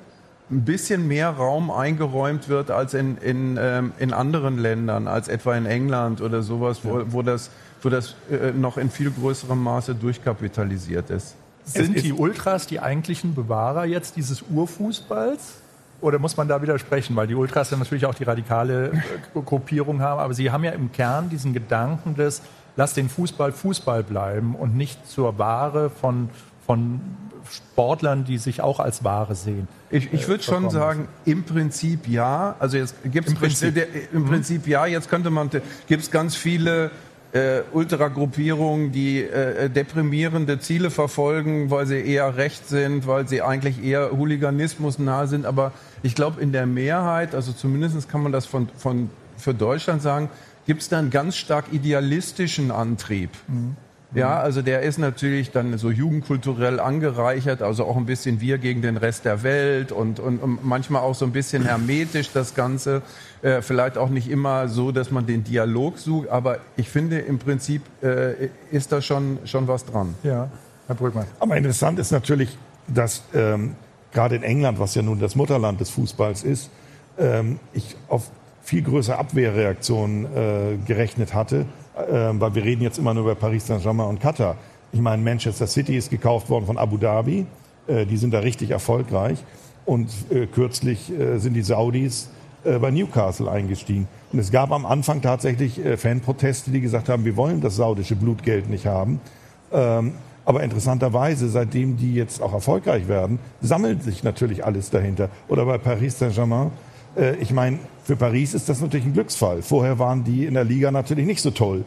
ein 0.53 0.65
bisschen 0.65 1.09
mehr 1.09 1.31
Raum 1.31 1.71
eingeräumt 1.71 2.49
wird 2.49 2.71
als 2.71 2.95
in, 2.95 3.17
in, 3.19 3.59
ähm, 3.61 3.93
in 3.99 4.13
anderen 4.13 4.59
Ländern, 4.59 5.09
als 5.09 5.29
etwa 5.29 5.57
in 5.57 5.67
England 5.67 6.21
oder 6.21 6.43
sowas, 6.43 6.81
wo, 6.83 7.03
wo 7.07 7.23
das, 7.23 7.51
wo 7.81 7.89
das 7.89 8.15
äh, 8.31 8.53
noch 8.53 8.77
in 8.77 8.91
viel 8.91 9.11
größerem 9.11 9.61
Maße 9.61 9.95
durchkapitalisiert 9.95 11.11
ist. 11.11 11.37
Sind 11.65 12.03
die 12.03 12.13
Ultras 12.13 12.67
die 12.67 12.81
eigentlichen 12.81 13.35
Bewahrer 13.35 13.85
jetzt 13.85 14.17
dieses 14.17 14.43
Urfußballs? 14.51 15.55
Oder 16.01 16.19
muss 16.19 16.37
man 16.37 16.49
da 16.49 16.61
widersprechen? 16.61 17.15
Weil 17.15 17.29
die 17.29 17.37
Ultras 17.37 17.71
ja 17.71 17.77
natürlich 17.77 18.05
auch 18.07 18.15
die 18.15 18.25
radikale 18.25 18.89
äh, 18.89 19.41
Gruppierung 19.45 20.01
haben, 20.03 20.21
aber 20.21 20.35
sie 20.35 20.51
haben 20.51 20.65
ja 20.65 20.73
im 20.73 20.93
Kern 20.93 21.31
diesen 21.31 21.55
Gedanken 21.55 22.15
des, 22.17 22.43
lass 22.77 22.95
den 22.95 23.09
Fußball 23.09 23.53
Fußball 23.53 24.03
bleiben 24.03 24.55
und 24.57 24.77
nicht 24.77 25.09
zur 25.09 25.39
Ware 25.39 25.89
von, 25.91 26.29
von 26.67 27.01
Sportlern, 27.51 28.25
die 28.25 28.39
sich 28.39 28.61
auch 28.61 28.81
als 28.81 29.05
Ware 29.05 29.35
sehen. 29.35 29.69
Ich, 29.91 30.13
ich 30.13 30.29
würde 30.29 30.43
schon 30.43 30.71
sagen, 30.71 31.09
im 31.25 31.45
Prinzip 31.45 32.09
ja. 32.09 32.57
Also 32.59 32.77
jetzt 32.77 32.95
gibt 33.05 33.27
es 33.27 33.35
im, 33.35 33.39
Prinzip. 33.39 33.77
Äh, 33.77 33.87
im 34.13 34.23
mhm. 34.23 34.27
Prinzip 34.27 34.67
ja. 34.67 34.87
Jetzt 34.87 35.09
könnte 35.09 35.31
man 35.31 35.51
gibt 35.51 36.03
es 36.03 36.11
ganz 36.11 36.35
viele 36.37 36.91
äh, 37.33 37.63
Ultragruppierungen, 37.73 38.93
die 38.93 39.23
äh, 39.23 39.69
deprimierende 39.69 40.61
Ziele 40.61 40.91
verfolgen, 40.91 41.71
weil 41.71 41.87
sie 41.87 42.01
eher 42.01 42.37
recht 42.37 42.69
sind, 42.69 43.07
weil 43.07 43.27
sie 43.27 43.43
eigentlich 43.43 43.83
eher 43.83 44.13
Hooliganismus 44.13 44.99
nah 44.99 45.27
sind. 45.27 45.47
Aber 45.47 45.73
ich 46.03 46.15
glaube, 46.15 46.41
in 46.41 46.53
der 46.53 46.67
Mehrheit, 46.67 47.35
also 47.35 47.53
zumindest 47.53 48.09
kann 48.09 48.23
man 48.23 48.33
das 48.33 48.47
von, 48.47 48.69
von, 48.77 49.11
für 49.37 49.55
Deutschland 49.55 50.03
sagen, 50.03 50.29
gibt 50.67 50.83
es 50.83 50.89
da 50.89 50.99
einen 50.99 51.11
ganz 51.11 51.37
stark 51.37 51.67
idealistischen 51.73 52.71
Antrieb. 52.71 53.31
Mhm. 53.49 53.77
Ja, 54.15 54.41
also 54.41 54.61
der 54.61 54.83
ist 54.83 54.99
natürlich 54.99 55.53
dann 55.53 55.79
so 55.79 55.91
jugendkulturell 55.91 56.81
angereichert, 56.81 57.63
also 57.63 57.85
auch 57.85 57.97
ein 57.97 58.05
bisschen 58.05 58.41
wir 58.41 58.59
gegen 58.59 58.83
den 58.83 58.99
Rest 58.99 59.25
der 59.25 59.43
Welt 59.43 59.91
und, 59.91 60.21
und, 60.21 60.39
und 60.39 60.65
manchmal 60.65 61.03
auch 61.03 61.15
so 61.15 61.25
ein 61.25 61.33
bisschen 61.33 61.65
hermetisch 61.65 62.31
das 62.33 62.55
Ganze. 62.55 63.03
Äh, 63.41 63.63
vielleicht 63.63 63.97
auch 63.97 64.11
nicht 64.11 64.29
immer 64.29 64.69
so, 64.69 64.93
dass 64.93 65.11
man 65.11 65.27
den 65.27 65.45
Dialog 65.45 65.99
sucht, 65.99 66.29
aber 66.29 66.59
ich 66.77 66.91
finde 66.91 67.21
im 67.21 67.39
Prinzip 67.39 67.83
äh, 68.03 68.49
ist 68.71 68.93
da 68.93 69.01
schon, 69.01 69.39
schon 69.45 69.67
was 69.67 69.87
dran. 69.87 70.15
Ja, 70.23 70.51
Herr 70.87 70.95
Brückmann. 70.95 71.27
Aber 71.41 71.57
interessant 71.57 71.99
ist 71.99 72.13
natürlich, 72.13 72.57
dass 72.89 73.23
ähm, 73.33 73.77
gerade 74.13 74.37
in 74.37 74.43
England, 74.43 74.79
was 74.79 74.95
ja 74.95 75.03
nun 75.03 75.21
das 75.21 75.37
Mutterland 75.37 75.81
des 75.81 75.89
Fußballs 75.89 76.45
ist, 76.45 76.71
ähm, 77.19 77.59
ich 77.73 77.97
auf 78.09 78.31
viel 78.63 78.83
größere 78.83 79.19
Abwehrreaktionen 79.19 80.27
äh, 80.27 80.77
gerechnet 80.87 81.35
hatte 81.35 81.67
äh, 81.97 82.31
weil 82.33 82.55
wir 82.55 82.65
reden 82.65 82.83
jetzt 82.83 82.99
immer 82.99 83.15
nur 83.15 83.25
über 83.25 83.35
Paris 83.35 83.67
Saint-Germain 83.67 84.09
und 84.09 84.21
Katar. 84.21 84.57
Ich 84.93 85.01
meine, 85.01 85.23
Manchester 85.23 85.67
City 85.67 85.97
ist 85.97 86.11
gekauft 86.11 86.51
worden 86.51 86.67
von 86.67 86.79
Abu 86.79 86.97
Dhabi. 86.97 87.47
Äh, 87.87 88.07
die 88.07 88.17
sind 88.17 88.33
da 88.33 88.41
richtig 88.41 88.71
erfolgreich. 88.71 89.39
Und 89.85 90.11
äh, 90.31 90.47
kürzlich 90.47 91.11
äh, 91.11 91.39
sind 91.39 91.55
die 91.55 91.63
Saudis 91.63 92.29
äh, 92.65 92.79
bei 92.79 92.91
Newcastle 92.91 93.51
eingestiegen. 93.51 94.07
Und 94.33 94.39
es 94.39 94.53
gab 94.53 94.71
am 94.71 94.87
Anfang 94.87 95.21
tatsächlich 95.23 95.85
äh, 95.85 95.97
Fanproteste, 95.97 96.71
die 96.71 96.81
gesagt 96.81 97.09
haben, 97.09 97.25
wir 97.25 97.37
wollen 97.37 97.61
das 97.61 97.77
saudische 97.77 98.15
Blutgeld 98.15 98.71
nicht 98.71 98.87
haben. 98.87 99.21
Ähm, 99.73 100.15
aber 100.45 100.63
interessanterweise, 100.63 101.49
seitdem 101.49 101.97
die 101.97 102.15
jetzt 102.15 102.43
auch 102.43 102.53
erfolgreich 102.53 103.07
werden, 103.09 103.39
sammelt 103.61 104.03
sich 104.03 104.25
natürlich 104.25 104.65
alles 104.65 104.91
dahinter. 104.91 105.29
Oder 105.49 105.65
bei 105.67 105.79
Paris 105.79 106.19
Saint-Germain. 106.19 106.73
Ich 107.41 107.53
meine, 107.53 107.79
für 108.05 108.17
Paris 108.17 108.55
ist 108.55 108.69
das 108.69 108.81
natürlich 108.81 109.07
ein 109.07 109.13
Glücksfall. 109.13 109.63
Vorher 109.63 109.99
waren 109.99 110.25
die 110.25 110.47
in 110.47 110.55
der 110.55 110.65
Liga 110.65 110.91
natürlich 110.91 111.27
nicht 111.27 111.41
so 111.41 111.51
toll. 111.51 111.85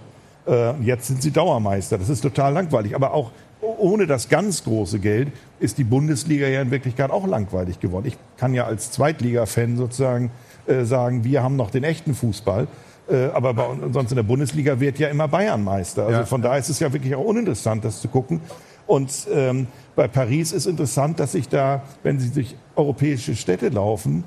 Äh, 0.47 0.73
jetzt 0.81 1.07
sind 1.07 1.21
sie 1.21 1.31
Dauermeister. 1.31 1.97
Das 1.97 2.09
ist 2.09 2.21
total 2.21 2.53
langweilig. 2.53 2.95
Aber 2.95 3.13
auch 3.13 3.31
ohne 3.61 4.07
das 4.07 4.29
ganz 4.29 4.63
große 4.63 4.99
Geld 4.99 5.29
ist 5.59 5.77
die 5.77 5.83
Bundesliga 5.83 6.47
ja 6.47 6.61
in 6.61 6.71
Wirklichkeit 6.71 7.11
auch 7.11 7.27
langweilig 7.27 7.79
geworden. 7.79 8.05
Ich 8.07 8.17
kann 8.37 8.53
ja 8.53 8.65
als 8.65 8.91
Zweitliga-Fan 8.91 9.77
sozusagen 9.77 10.31
äh, 10.67 10.83
sagen, 10.83 11.23
wir 11.23 11.43
haben 11.43 11.55
noch 11.55 11.71
den 11.71 11.83
echten 11.83 12.13
Fußball. 12.13 12.67
Äh, 13.09 13.25
aber 13.33 13.53
bei, 13.53 13.65
sonst 13.91 14.11
in 14.11 14.15
der 14.15 14.23
Bundesliga 14.23 14.79
wird 14.79 14.99
ja 14.99 15.09
immer 15.09 15.27
Bayern 15.27 15.63
Meister. 15.63 16.07
Also 16.07 16.25
von 16.25 16.41
daher 16.41 16.59
ist 16.59 16.69
es 16.69 16.79
ja 16.79 16.91
wirklich 16.93 17.15
auch 17.15 17.25
uninteressant, 17.25 17.83
das 17.83 18.01
zu 18.01 18.07
gucken. 18.07 18.41
Und 18.87 19.27
ähm, 19.33 19.67
bei 19.95 20.07
Paris 20.07 20.51
ist 20.51 20.67
interessant, 20.67 21.19
dass 21.19 21.31
sich 21.31 21.49
da, 21.49 21.83
wenn 22.03 22.19
Sie 22.19 22.29
durch 22.29 22.55
europäische 22.75 23.35
Städte 23.35 23.69
laufen, 23.69 24.23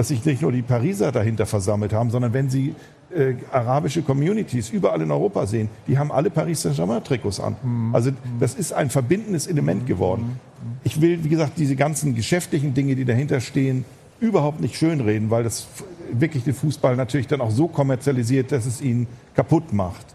dass 0.00 0.08
sich 0.08 0.24
nicht 0.24 0.40
nur 0.40 0.50
die 0.50 0.62
Pariser 0.62 1.12
dahinter 1.12 1.44
versammelt 1.44 1.92
haben, 1.92 2.08
sondern 2.08 2.32
wenn 2.32 2.48
Sie 2.48 2.74
äh, 3.14 3.34
arabische 3.52 4.00
Communities 4.00 4.70
überall 4.70 5.02
in 5.02 5.10
Europa 5.10 5.46
sehen, 5.46 5.68
die 5.86 5.98
haben 5.98 6.10
alle 6.10 6.30
Paris 6.30 6.62
Saint-Germain-Trikots 6.62 7.38
an. 7.38 7.56
Mhm. 7.62 7.94
Also 7.94 8.10
das 8.38 8.54
ist 8.54 8.72
ein 8.72 8.88
verbindendes 8.88 9.46
Element 9.46 9.86
geworden. 9.86 10.40
Ich 10.84 11.02
will, 11.02 11.22
wie 11.22 11.28
gesagt, 11.28 11.58
diese 11.58 11.76
ganzen 11.76 12.14
geschäftlichen 12.14 12.72
Dinge, 12.72 12.94
die 12.94 13.04
dahinter 13.04 13.42
stehen, 13.42 13.84
überhaupt 14.20 14.62
nicht 14.62 14.74
schönreden, 14.76 15.28
weil 15.28 15.44
das 15.44 15.66
wirklich 16.10 16.44
den 16.44 16.54
Fußball 16.54 16.96
natürlich 16.96 17.26
dann 17.26 17.42
auch 17.42 17.50
so 17.50 17.68
kommerzialisiert, 17.68 18.52
dass 18.52 18.64
es 18.64 18.80
ihn 18.80 19.06
kaputt 19.34 19.74
macht. 19.74 20.06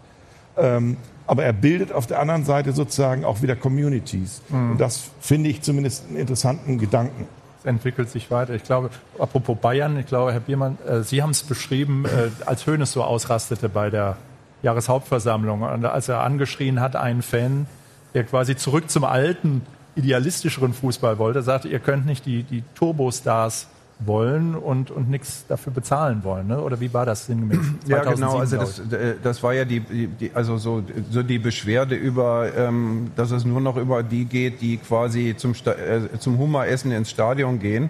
Ähm, 0.56 0.96
aber 1.28 1.44
er 1.44 1.52
bildet 1.52 1.92
auf 1.92 2.08
der 2.08 2.18
anderen 2.18 2.44
Seite 2.44 2.72
sozusagen 2.72 3.24
auch 3.24 3.40
wieder 3.40 3.54
Communities. 3.54 4.42
Mhm. 4.48 4.72
Und 4.72 4.80
das 4.80 5.10
finde 5.20 5.48
ich 5.48 5.62
zumindest 5.62 6.06
einen 6.08 6.16
interessanten 6.16 6.76
Gedanken. 6.78 7.28
Entwickelt 7.66 8.08
sich 8.08 8.30
weiter. 8.30 8.54
Ich 8.54 8.62
glaube, 8.62 8.90
apropos 9.18 9.58
Bayern, 9.58 9.98
ich 9.98 10.06
glaube, 10.06 10.32
Herr 10.32 10.40
Biermann, 10.40 10.78
äh, 10.88 11.02
Sie 11.02 11.22
haben 11.22 11.30
es 11.30 11.42
beschrieben, 11.42 12.04
äh, 12.04 12.30
als 12.46 12.66
Hoeneß 12.66 12.92
so 12.92 13.02
ausrastete 13.02 13.68
bei 13.68 13.90
der 13.90 14.16
Jahreshauptversammlung. 14.62 15.62
Und 15.62 15.84
als 15.84 16.08
er 16.08 16.20
angeschrien 16.20 16.80
hat, 16.80 16.96
einen 16.96 17.22
Fan, 17.22 17.66
der 18.14 18.24
quasi 18.24 18.56
zurück 18.56 18.88
zum 18.88 19.04
alten, 19.04 19.62
idealistischeren 19.96 20.74
Fußball 20.74 21.18
wollte, 21.18 21.42
sagte, 21.42 21.68
ihr 21.68 21.80
könnt 21.80 22.06
nicht 22.06 22.24
die, 22.24 22.42
die 22.44 22.62
Turbostars 22.74 23.66
wollen 23.98 24.54
und, 24.54 24.90
und 24.90 25.08
nichts 25.08 25.46
dafür 25.48 25.72
bezahlen 25.72 26.22
wollen, 26.22 26.48
ne? 26.48 26.60
oder 26.60 26.80
wie 26.80 26.92
war 26.92 27.06
das 27.06 27.26
sinngemäß? 27.26 27.58
ja, 27.86 28.04
genau, 28.04 28.38
also 28.38 28.58
das, 28.58 28.78
äh, 28.78 29.14
das 29.22 29.42
war 29.42 29.54
ja 29.54 29.64
die, 29.64 29.80
die, 29.80 30.30
also 30.34 30.58
so, 30.58 30.82
so 31.10 31.22
die 31.22 31.38
Beschwerde 31.38 31.94
über, 31.94 32.54
ähm, 32.54 33.10
dass 33.16 33.30
es 33.30 33.44
nur 33.46 33.60
noch 33.60 33.76
über 33.76 34.02
die 34.02 34.26
geht, 34.26 34.60
die 34.60 34.76
quasi 34.76 35.34
zum, 35.36 35.52
äh, 35.52 36.18
zum 36.18 36.38
Hummeressen 36.38 36.92
ins 36.92 37.10
Stadion 37.10 37.58
gehen. 37.58 37.88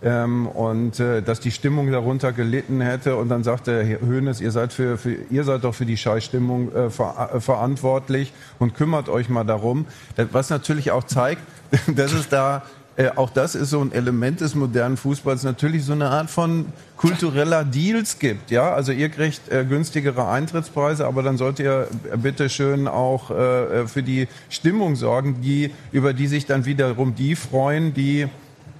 Ähm, 0.00 0.46
und 0.46 1.00
äh, 1.00 1.22
dass 1.22 1.40
die 1.40 1.50
Stimmung 1.50 1.90
darunter 1.90 2.32
gelitten 2.32 2.80
hätte. 2.80 3.16
Und 3.16 3.30
dann 3.30 3.42
sagte 3.42 3.82
Herr 3.82 4.00
Höhnes, 4.00 4.40
ihr 4.40 4.52
seid, 4.52 4.72
für, 4.72 4.96
für, 4.96 5.12
ihr 5.28 5.42
seid 5.42 5.64
doch 5.64 5.74
für 5.74 5.86
die 5.86 5.96
Scheißstimmung 5.96 6.72
äh, 6.72 6.90
ver 6.90 7.30
äh, 7.34 7.40
verantwortlich 7.40 8.32
und 8.60 8.76
kümmert 8.76 9.08
euch 9.08 9.28
mal 9.28 9.42
darum. 9.42 9.86
Was 10.30 10.50
natürlich 10.50 10.92
auch 10.92 11.02
zeigt, 11.02 11.42
dass 11.96 12.12
es 12.12 12.28
da 12.28 12.62
äh, 12.98 13.10
auch 13.14 13.30
das 13.30 13.54
ist 13.54 13.70
so 13.70 13.80
ein 13.80 13.92
Element 13.92 14.40
des 14.40 14.56
modernen 14.56 14.96
Fußballs, 14.96 15.44
natürlich 15.44 15.84
so 15.84 15.92
eine 15.92 16.10
Art 16.10 16.30
von 16.30 16.66
kultureller 16.96 17.64
Deals 17.64 18.18
gibt. 18.18 18.50
Ja, 18.50 18.72
also 18.72 18.90
ihr 18.90 19.08
kriegt 19.08 19.48
äh, 19.52 19.64
günstigere 19.64 20.26
Eintrittspreise, 20.26 21.06
aber 21.06 21.22
dann 21.22 21.36
sollt 21.36 21.60
ihr 21.60 21.86
äh, 22.12 22.16
bitte 22.16 22.48
schön 22.48 22.88
auch 22.88 23.30
äh, 23.30 23.86
für 23.86 24.02
die 24.02 24.26
Stimmung 24.50 24.96
sorgen, 24.96 25.40
die 25.42 25.70
über 25.92 26.12
die 26.12 26.26
sich 26.26 26.46
dann 26.46 26.64
wiederum 26.64 27.14
die 27.14 27.36
freuen, 27.36 27.94
die 27.94 28.26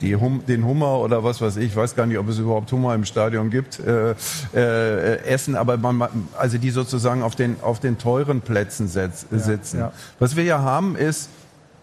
die 0.01 0.17
hum, 0.17 0.43
den 0.47 0.65
Hummer 0.65 0.99
oder 0.99 1.23
was 1.23 1.41
weiß 1.41 1.57
ich, 1.57 1.67
ich 1.67 1.77
weiß 1.77 1.95
gar 1.95 2.07
nicht, 2.07 2.19
ob 2.19 2.29
es 2.29 2.39
überhaupt 2.39 2.73
Hummer 2.73 2.97
im 2.97 3.05
Stadion 3.05 3.51
gibt, 3.51 3.79
äh, 3.79 4.15
äh, 4.53 5.25
essen, 5.27 5.55
aber 5.55 5.77
man, 5.77 6.09
also 6.37 6.59
die 6.59 6.71
sozusagen 6.71 7.23
auf 7.23 7.37
den 7.37 7.57
auf 7.63 7.79
den 7.79 7.99
teuren 7.99 8.41
Plätzen 8.41 8.89
setz, 8.89 9.27
ja, 9.31 9.39
sitzen. 9.39 9.79
Ja. 9.79 9.93
Was 10.19 10.35
wir 10.35 10.43
ja 10.43 10.61
haben 10.61 10.97
ist 10.97 11.31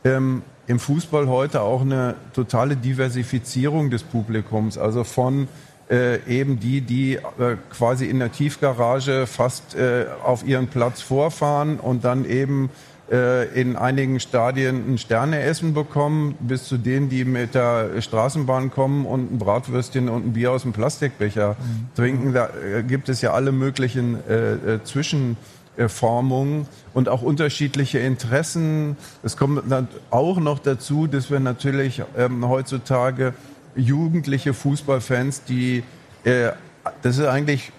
ähm, 0.03 0.43
im 0.67 0.79
Fußball 0.79 1.27
heute 1.27 1.61
auch 1.61 1.81
eine 1.81 2.15
totale 2.33 2.75
Diversifizierung 2.75 3.89
des 3.89 4.03
Publikums, 4.03 4.77
also 4.77 5.03
von 5.03 5.47
äh, 5.89 6.19
eben 6.27 6.59
die, 6.59 6.81
die 6.81 7.15
äh, 7.15 7.57
quasi 7.69 8.05
in 8.05 8.19
der 8.19 8.31
Tiefgarage 8.31 9.27
fast 9.27 9.75
äh, 9.75 10.05
auf 10.23 10.45
ihren 10.45 10.67
Platz 10.67 11.01
vorfahren 11.01 11.79
und 11.79 12.03
dann 12.03 12.25
eben 12.25 12.71
äh, 13.11 13.47
in 13.59 13.75
einigen 13.75 14.19
Stadien 14.19 14.93
ein 14.93 14.97
Sterneessen 14.97 15.75
bekommen, 15.75 16.35
bis 16.39 16.63
zu 16.63 16.77
denen, 16.77 17.09
die 17.09 17.23
mit 17.23 17.53
der 17.53 18.01
Straßenbahn 18.01 18.71
kommen 18.71 19.05
und 19.05 19.31
ein 19.31 19.37
Bratwürstchen 19.37 20.09
und 20.09 20.25
ein 20.25 20.33
Bier 20.33 20.51
aus 20.51 20.63
dem 20.63 20.73
Plastikbecher 20.73 21.49
mhm. 21.59 21.95
trinken. 21.95 22.33
Da 22.33 22.47
äh, 22.47 22.81
gibt 22.81 23.09
es 23.09 23.21
ja 23.21 23.33
alle 23.33 23.51
möglichen 23.51 24.15
äh, 24.27 24.79
Zwischen 24.83 25.37
Formungen 25.87 26.67
und 26.93 27.09
auch 27.09 27.21
unterschiedliche 27.21 27.99
Interessen. 27.99 28.97
Es 29.23 29.37
kommt 29.37 29.69
dann 29.69 29.87
auch 30.09 30.37
noch 30.37 30.59
dazu, 30.59 31.07
dass 31.07 31.29
wir 31.29 31.39
natürlich 31.39 32.01
ähm, 32.17 32.47
heutzutage 32.47 33.33
jugendliche 33.75 34.53
Fußballfans, 34.53 35.43
die 35.43 35.83
äh, 36.23 36.51
das 37.01 37.17
ist 37.17 37.25
eigentlich 37.25 37.71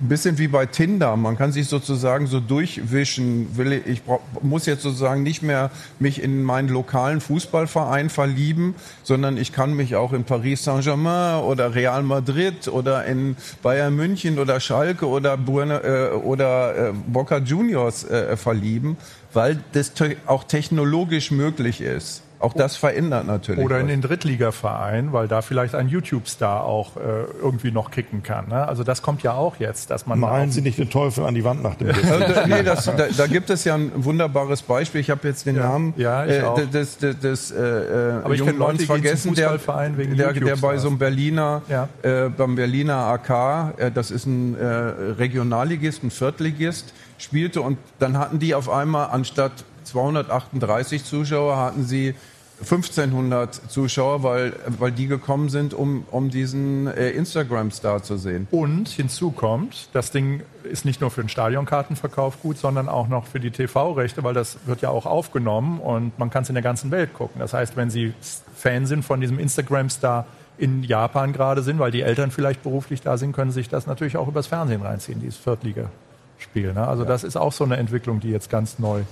ein 0.00 0.08
bisschen 0.08 0.38
wie 0.38 0.48
bei 0.48 0.66
Tinder. 0.66 1.16
Man 1.16 1.38
kann 1.38 1.52
sich 1.52 1.68
sozusagen 1.68 2.26
so 2.26 2.40
durchwischen. 2.40 3.56
Will 3.56 3.72
ich, 3.72 3.86
ich 3.86 4.02
muss 4.42 4.66
jetzt 4.66 4.82
sozusagen 4.82 5.22
nicht 5.22 5.42
mehr 5.42 5.70
mich 5.98 6.22
in 6.22 6.42
meinen 6.42 6.68
lokalen 6.68 7.20
Fußballverein 7.20 8.10
verlieben, 8.10 8.74
sondern 9.02 9.38
ich 9.38 9.52
kann 9.52 9.74
mich 9.74 9.96
auch 9.96 10.12
in 10.12 10.24
Paris 10.24 10.64
Saint-Germain 10.64 11.42
oder 11.42 11.74
Real 11.74 12.02
Madrid 12.02 12.68
oder 12.68 13.06
in 13.06 13.36
Bayern 13.62 13.96
München 13.96 14.38
oder 14.38 14.60
Schalke 14.60 15.06
oder, 15.06 15.36
Buena, 15.36 15.82
äh, 15.82 16.10
oder 16.10 16.90
äh, 16.90 16.92
Boca 16.92 17.38
Juniors 17.38 18.04
äh, 18.04 18.36
verlieben, 18.36 18.98
weil 19.32 19.58
das 19.72 19.94
te 19.94 20.16
auch 20.26 20.44
technologisch 20.44 21.30
möglich 21.30 21.80
ist. 21.80 22.22
Auch 22.38 22.52
das 22.52 22.76
verändert 22.76 23.26
natürlich. 23.26 23.64
Oder 23.64 23.80
in 23.80 23.88
den 23.88 24.02
Drittligaverein, 24.02 25.12
weil 25.12 25.26
da 25.26 25.40
vielleicht 25.40 25.74
ein 25.74 25.88
YouTube-Star 25.88 26.64
auch 26.64 26.96
äh, 26.96 27.00
irgendwie 27.40 27.70
noch 27.70 27.90
kicken 27.90 28.22
kann. 28.22 28.48
Ne? 28.48 28.68
Also 28.68 28.84
das 28.84 29.00
kommt 29.00 29.22
ja 29.22 29.32
auch 29.32 29.56
jetzt, 29.56 29.90
dass 29.90 30.06
man. 30.06 30.20
Malen 30.20 30.50
Sie 30.50 30.60
nicht 30.60 30.78
den 30.78 30.90
Teufel 30.90 31.24
an 31.24 31.34
die 31.34 31.44
Wand 31.44 31.62
nach 31.62 31.76
dem 31.76 31.88
also, 31.94 32.46
nee, 32.46 32.62
das, 32.62 32.84
da, 32.84 33.06
da, 33.16 33.26
gibt 33.26 33.48
es 33.48 33.64
ja 33.64 33.74
ein 33.74 33.90
wunderbares 33.96 34.62
Beispiel. 34.62 35.00
Ich 35.00 35.10
habe 35.10 35.26
jetzt 35.26 35.46
den 35.46 35.56
ja, 35.56 35.62
Namen 35.62 35.94
ja, 35.96 36.26
ich 36.26 36.32
äh, 36.32 36.66
des, 36.66 36.98
des, 36.98 37.18
des 37.18 37.50
äh, 37.52 38.20
Aber 38.22 38.34
ich 38.34 38.40
jungen 38.40 38.58
Leute 38.58 38.84
vergessen, 38.84 39.34
der, 39.34 39.56
der, 39.56 40.32
der 40.32 40.56
bei 40.56 40.76
so 40.76 40.88
einem 40.88 40.98
Berliner, 40.98 41.62
ja. 41.68 41.88
äh, 42.02 42.28
beim 42.28 42.54
Berliner 42.54 42.96
AK, 42.96 43.78
äh, 43.78 43.90
das 43.90 44.10
ist 44.10 44.26
ein 44.26 44.58
äh, 44.58 44.64
Regionalligist, 44.64 46.02
ein 46.04 46.10
Viertligist, 46.10 46.92
spielte 47.18 47.62
und 47.62 47.78
dann 47.98 48.18
hatten 48.18 48.38
die 48.38 48.54
auf 48.54 48.68
einmal 48.68 49.08
anstatt 49.10 49.64
238 49.86 51.04
Zuschauer 51.04 51.56
hatten 51.56 51.84
sie 51.84 52.14
1500 52.60 53.54
Zuschauer, 53.70 54.22
weil, 54.22 54.54
weil 54.78 54.90
die 54.90 55.06
gekommen 55.08 55.50
sind, 55.50 55.74
um, 55.74 56.06
um 56.10 56.30
diesen 56.30 56.86
äh, 56.86 57.10
Instagram-Star 57.10 58.02
zu 58.02 58.16
sehen. 58.16 58.48
Und 58.50 58.88
hinzu 58.88 59.30
kommt, 59.30 59.90
das 59.92 60.10
Ding 60.10 60.42
ist 60.64 60.86
nicht 60.86 61.02
nur 61.02 61.10
für 61.10 61.20
den 61.20 61.28
Stadionkartenverkauf 61.28 62.40
gut, 62.40 62.56
sondern 62.56 62.88
auch 62.88 63.08
noch 63.08 63.26
für 63.26 63.40
die 63.40 63.50
TV-Rechte, 63.50 64.24
weil 64.24 64.32
das 64.32 64.56
wird 64.64 64.80
ja 64.80 64.88
auch 64.88 65.04
aufgenommen 65.04 65.80
und 65.80 66.18
man 66.18 66.30
kann 66.30 66.44
es 66.44 66.48
in 66.48 66.54
der 66.54 66.62
ganzen 66.62 66.90
Welt 66.90 67.12
gucken. 67.12 67.40
Das 67.40 67.52
heißt, 67.52 67.76
wenn 67.76 67.90
Sie 67.90 68.14
Fan 68.54 68.86
sind 68.86 69.04
von 69.04 69.20
diesem 69.20 69.38
Instagram-Star 69.38 70.24
in 70.56 70.82
Japan 70.82 71.34
gerade 71.34 71.62
sind, 71.62 71.78
weil 71.78 71.90
die 71.90 72.00
Eltern 72.00 72.30
vielleicht 72.30 72.62
beruflich 72.62 73.02
da 73.02 73.18
sind, 73.18 73.32
können 73.32 73.50
Sie 73.50 73.56
sich 73.56 73.68
das 73.68 73.86
natürlich 73.86 74.16
auch 74.16 74.28
übers 74.28 74.46
Fernsehen 74.46 74.80
reinziehen, 74.80 75.20
dieses 75.20 75.36
Viertligaspiel. 75.36 76.72
Ne? 76.72 76.88
Also 76.88 77.02
ja. 77.02 77.08
das 77.08 77.22
ist 77.22 77.36
auch 77.36 77.52
so 77.52 77.64
eine 77.64 77.76
Entwicklung, 77.76 78.20
die 78.20 78.30
jetzt 78.30 78.48
ganz 78.48 78.78
neu 78.78 79.02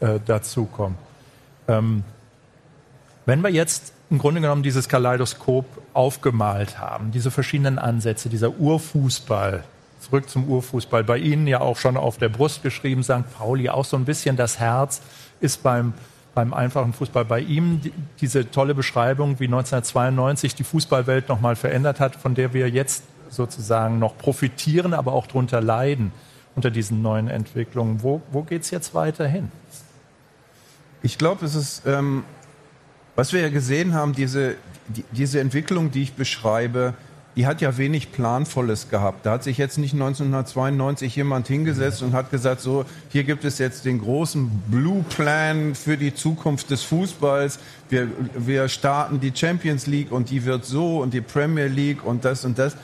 äh, 0.00 0.18
dazukommen. 0.24 0.96
Ähm, 1.66 2.04
wenn 3.26 3.42
wir 3.42 3.50
jetzt 3.50 3.92
im 4.10 4.18
Grunde 4.18 4.40
genommen 4.40 4.62
dieses 4.62 4.88
Kaleidoskop 4.88 5.66
aufgemalt 5.92 6.78
haben, 6.78 7.10
diese 7.10 7.30
verschiedenen 7.30 7.78
Ansätze, 7.78 8.28
dieser 8.28 8.58
Urfußball, 8.58 9.64
zurück 10.00 10.30
zum 10.30 10.48
Urfußball, 10.48 11.04
bei 11.04 11.18
Ihnen 11.18 11.46
ja 11.46 11.60
auch 11.60 11.76
schon 11.76 11.96
auf 11.96 12.16
der 12.16 12.30
Brust 12.30 12.62
geschrieben, 12.62 13.02
St. 13.02 13.30
Pauli, 13.36 13.68
auch 13.68 13.84
so 13.84 13.96
ein 13.96 14.04
bisschen 14.04 14.36
das 14.36 14.58
Herz 14.58 15.02
ist 15.40 15.62
beim, 15.62 15.92
beim 16.34 16.54
einfachen 16.54 16.92
Fußball. 16.92 17.24
Bei 17.24 17.40
ihm 17.40 17.80
die, 17.82 17.92
diese 18.20 18.50
tolle 18.50 18.74
Beschreibung, 18.74 19.40
wie 19.40 19.44
1992 19.44 20.54
die 20.54 20.64
Fußballwelt 20.64 21.28
nochmal 21.28 21.56
verändert 21.56 22.00
hat, 22.00 22.16
von 22.16 22.34
der 22.34 22.54
wir 22.54 22.70
jetzt 22.70 23.02
sozusagen 23.28 23.98
noch 23.98 24.16
profitieren, 24.16 24.94
aber 24.94 25.12
auch 25.12 25.26
darunter 25.26 25.60
leiden 25.60 26.12
unter 26.54 26.70
diesen 26.70 27.02
neuen 27.02 27.28
Entwicklungen. 27.28 28.02
Wo, 28.02 28.22
wo 28.32 28.42
geht 28.42 28.62
es 28.62 28.70
jetzt 28.70 28.94
weiter 28.94 29.26
hin? 29.26 29.52
Ich 31.02 31.18
glaube, 31.18 31.44
es 31.44 31.54
ist, 31.54 31.82
ähm, 31.86 32.24
was 33.14 33.32
wir 33.32 33.40
ja 33.40 33.48
gesehen 33.48 33.94
haben, 33.94 34.12
diese, 34.14 34.56
die, 34.88 35.04
diese 35.12 35.40
Entwicklung, 35.40 35.90
die 35.90 36.02
ich 36.02 36.14
beschreibe, 36.14 36.94
die 37.38 37.46
hat 37.46 37.60
ja 37.60 37.76
wenig 37.76 38.10
Planvolles 38.10 38.90
gehabt. 38.90 39.24
Da 39.24 39.30
hat 39.30 39.44
sich 39.44 39.58
jetzt 39.58 39.78
nicht 39.78 39.92
1992 39.92 41.14
jemand 41.14 41.46
hingesetzt 41.46 42.02
und 42.02 42.12
hat 42.12 42.32
gesagt, 42.32 42.60
so, 42.60 42.84
hier 43.10 43.22
gibt 43.22 43.44
es 43.44 43.58
jetzt 43.58 43.84
den 43.84 44.00
großen 44.00 44.50
Blue 44.66 45.04
Plan 45.08 45.76
für 45.76 45.96
die 45.96 46.12
Zukunft 46.12 46.70
des 46.70 46.82
Fußballs. 46.82 47.60
Wir, 47.90 48.08
wir 48.36 48.68
starten 48.68 49.20
die 49.20 49.30
Champions 49.32 49.86
League 49.86 50.10
und 50.10 50.30
die 50.30 50.44
wird 50.44 50.64
so 50.64 50.98
und 51.00 51.14
die 51.14 51.20
Premier 51.20 51.68
League 51.68 52.04
und 52.04 52.24
das 52.24 52.44
und 52.44 52.58
das. 52.58 52.76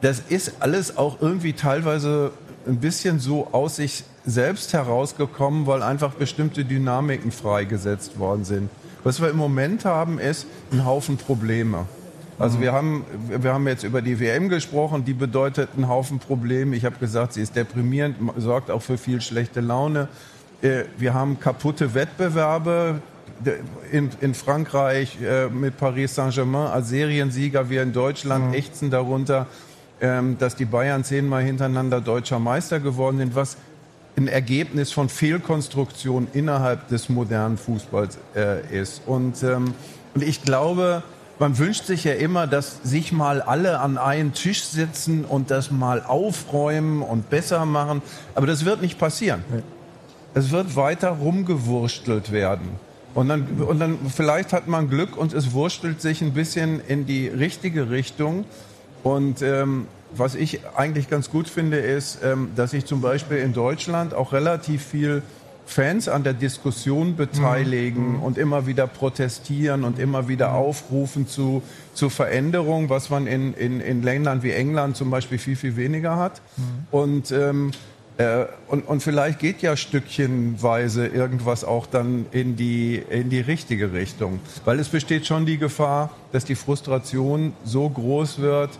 Das 0.00 0.18
ist 0.28 0.54
alles 0.58 0.96
auch 0.96 1.20
irgendwie 1.20 1.52
teilweise 1.52 2.32
ein 2.66 2.78
bisschen 2.78 3.20
so 3.20 3.50
aus 3.52 3.76
sich 3.76 4.02
selbst 4.30 4.72
herausgekommen, 4.72 5.66
weil 5.66 5.82
einfach 5.82 6.14
bestimmte 6.14 6.64
Dynamiken 6.64 7.32
freigesetzt 7.32 8.18
worden 8.18 8.44
sind. 8.44 8.70
Was 9.04 9.20
wir 9.20 9.30
im 9.30 9.36
Moment 9.36 9.84
haben, 9.84 10.18
ist 10.18 10.46
ein 10.72 10.84
Haufen 10.84 11.16
Probleme. 11.16 11.86
Also 12.38 12.60
wir 12.60 12.72
haben, 12.72 13.04
wir 13.28 13.52
haben 13.52 13.68
jetzt 13.68 13.84
über 13.84 14.00
die 14.00 14.18
WM 14.18 14.48
gesprochen, 14.48 15.04
die 15.04 15.12
bedeutet 15.12 15.70
einen 15.76 15.88
Haufen 15.88 16.18
Probleme. 16.18 16.74
Ich 16.74 16.86
habe 16.86 16.96
gesagt, 16.96 17.34
sie 17.34 17.42
ist 17.42 17.54
deprimierend, 17.54 18.16
sorgt 18.38 18.70
auch 18.70 18.80
für 18.80 18.96
viel 18.96 19.20
schlechte 19.20 19.60
Laune. 19.60 20.08
Äh, 20.62 20.84
wir 20.96 21.12
haben 21.12 21.38
kaputte 21.38 21.92
Wettbewerbe 21.92 23.02
in, 23.92 24.10
in 24.20 24.34
Frankreich 24.34 25.18
äh, 25.22 25.48
mit 25.48 25.76
Paris 25.76 26.14
Saint-Germain 26.14 26.68
als 26.68 26.88
Seriensieger. 26.88 27.68
Wir 27.68 27.82
in 27.82 27.92
Deutschland 27.92 28.48
mhm. 28.48 28.54
ächzen 28.54 28.90
darunter, 28.90 29.46
ähm, 30.00 30.38
dass 30.38 30.56
die 30.56 30.64
Bayern 30.64 31.04
zehnmal 31.04 31.42
hintereinander 31.42 32.00
deutscher 32.00 32.38
Meister 32.38 32.80
geworden 32.80 33.18
sind, 33.18 33.34
was 33.34 33.58
ein 34.16 34.28
Ergebnis 34.28 34.92
von 34.92 35.08
Fehlkonstruktion 35.08 36.28
innerhalb 36.32 36.88
des 36.88 37.08
modernen 37.08 37.56
Fußballs 37.56 38.18
äh, 38.36 38.80
ist. 38.80 39.02
Und, 39.06 39.42
ähm, 39.42 39.74
und 40.14 40.22
ich 40.22 40.42
glaube, 40.42 41.02
man 41.38 41.56
wünscht 41.56 41.86
sich 41.86 42.04
ja 42.04 42.12
immer, 42.12 42.46
dass 42.46 42.80
sich 42.82 43.12
mal 43.12 43.40
alle 43.40 43.80
an 43.80 43.96
einen 43.96 44.34
Tisch 44.34 44.62
sitzen 44.62 45.24
und 45.24 45.50
das 45.50 45.70
mal 45.70 46.02
aufräumen 46.02 47.02
und 47.02 47.30
besser 47.30 47.64
machen. 47.64 48.02
Aber 48.34 48.46
das 48.46 48.66
wird 48.66 48.82
nicht 48.82 48.98
passieren. 48.98 49.42
Es 50.34 50.50
wird 50.50 50.76
weiter 50.76 51.10
rumgewurstelt 51.10 52.30
werden. 52.30 52.68
Und 53.14 53.28
dann, 53.28 53.46
und 53.66 53.80
dann 53.80 53.98
vielleicht 54.14 54.52
hat 54.52 54.68
man 54.68 54.88
Glück 54.88 55.16
und 55.16 55.32
es 55.32 55.52
wurstelt 55.52 56.00
sich 56.00 56.20
ein 56.20 56.34
bisschen 56.34 56.80
in 56.86 57.06
die 57.06 57.26
richtige 57.26 57.90
Richtung. 57.90 58.44
Und 59.02 59.42
ähm, 59.42 59.86
was 60.12 60.34
ich 60.34 60.60
eigentlich 60.76 61.08
ganz 61.08 61.30
gut 61.30 61.48
finde, 61.48 61.78
ist, 61.78 62.18
ähm, 62.22 62.50
dass 62.56 62.72
sich 62.72 62.84
zum 62.84 63.00
Beispiel 63.00 63.38
in 63.38 63.52
Deutschland 63.52 64.14
auch 64.14 64.32
relativ 64.32 64.84
viel 64.84 65.22
Fans 65.70 66.08
an 66.08 66.24
der 66.24 66.32
Diskussion 66.32 67.14
beteiligen 67.14 68.14
mhm. 68.16 68.22
und 68.22 68.38
immer 68.38 68.66
wieder 68.66 68.88
protestieren 68.88 69.84
und 69.84 70.00
immer 70.00 70.26
wieder 70.26 70.48
mhm. 70.48 70.54
aufrufen 70.56 71.28
zu, 71.28 71.62
zu 71.94 72.10
Veränderungen, 72.10 72.90
was 72.90 73.08
man 73.08 73.28
in, 73.28 73.54
in, 73.54 73.80
in 73.80 74.02
Ländern 74.02 74.42
wie 74.42 74.50
England 74.50 74.96
zum 74.96 75.10
Beispiel 75.10 75.38
viel, 75.38 75.54
viel 75.54 75.76
weniger 75.76 76.16
hat. 76.16 76.42
Mhm. 76.56 76.62
Und, 76.90 77.30
ähm, 77.30 77.70
äh, 78.18 78.46
und, 78.66 78.86
und 78.88 79.00
vielleicht 79.00 79.38
geht 79.38 79.62
ja 79.62 79.76
stückchenweise 79.76 81.06
irgendwas 81.06 81.62
auch 81.62 81.86
dann 81.86 82.26
in 82.32 82.56
die, 82.56 83.00
in 83.08 83.30
die 83.30 83.40
richtige 83.40 83.92
Richtung. 83.92 84.40
Weil 84.64 84.80
es 84.80 84.88
besteht 84.88 85.24
schon 85.26 85.46
die 85.46 85.58
Gefahr, 85.58 86.10
dass 86.32 86.44
die 86.44 86.56
Frustration 86.56 87.52
so 87.64 87.88
groß 87.88 88.40
wird, 88.40 88.70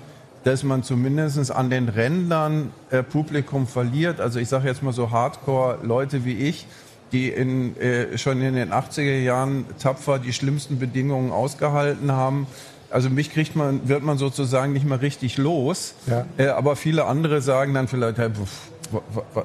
dass 0.44 0.62
man 0.62 0.82
zumindest 0.82 1.50
an 1.50 1.70
den 1.70 1.88
Rändern 1.88 2.72
äh, 2.90 3.02
Publikum 3.02 3.66
verliert. 3.66 4.20
Also 4.20 4.38
ich 4.38 4.48
sage 4.48 4.68
jetzt 4.68 4.82
mal 4.82 4.92
so 4.92 5.10
Hardcore-Leute 5.10 6.24
wie 6.24 6.34
ich, 6.34 6.66
die 7.12 7.28
in, 7.28 7.76
äh, 7.78 8.16
schon 8.16 8.40
in 8.40 8.54
den 8.54 8.72
80er 8.72 9.18
Jahren 9.18 9.64
tapfer 9.78 10.18
die 10.18 10.32
schlimmsten 10.32 10.78
Bedingungen 10.78 11.32
ausgehalten 11.32 12.12
haben. 12.12 12.46
Also 12.90 13.10
mich 13.10 13.32
kriegt 13.32 13.54
man, 13.54 13.88
wird 13.88 14.02
man 14.02 14.18
sozusagen 14.18 14.72
nicht 14.72 14.86
mehr 14.86 15.00
richtig 15.00 15.36
los. 15.36 15.94
Ja. 16.06 16.24
Äh, 16.38 16.48
aber 16.48 16.76
viele 16.76 17.04
andere 17.04 17.40
sagen 17.40 17.74
dann 17.74 17.88
vielleicht, 17.88 18.18
hey, 18.18 18.30
pff, 18.30 18.70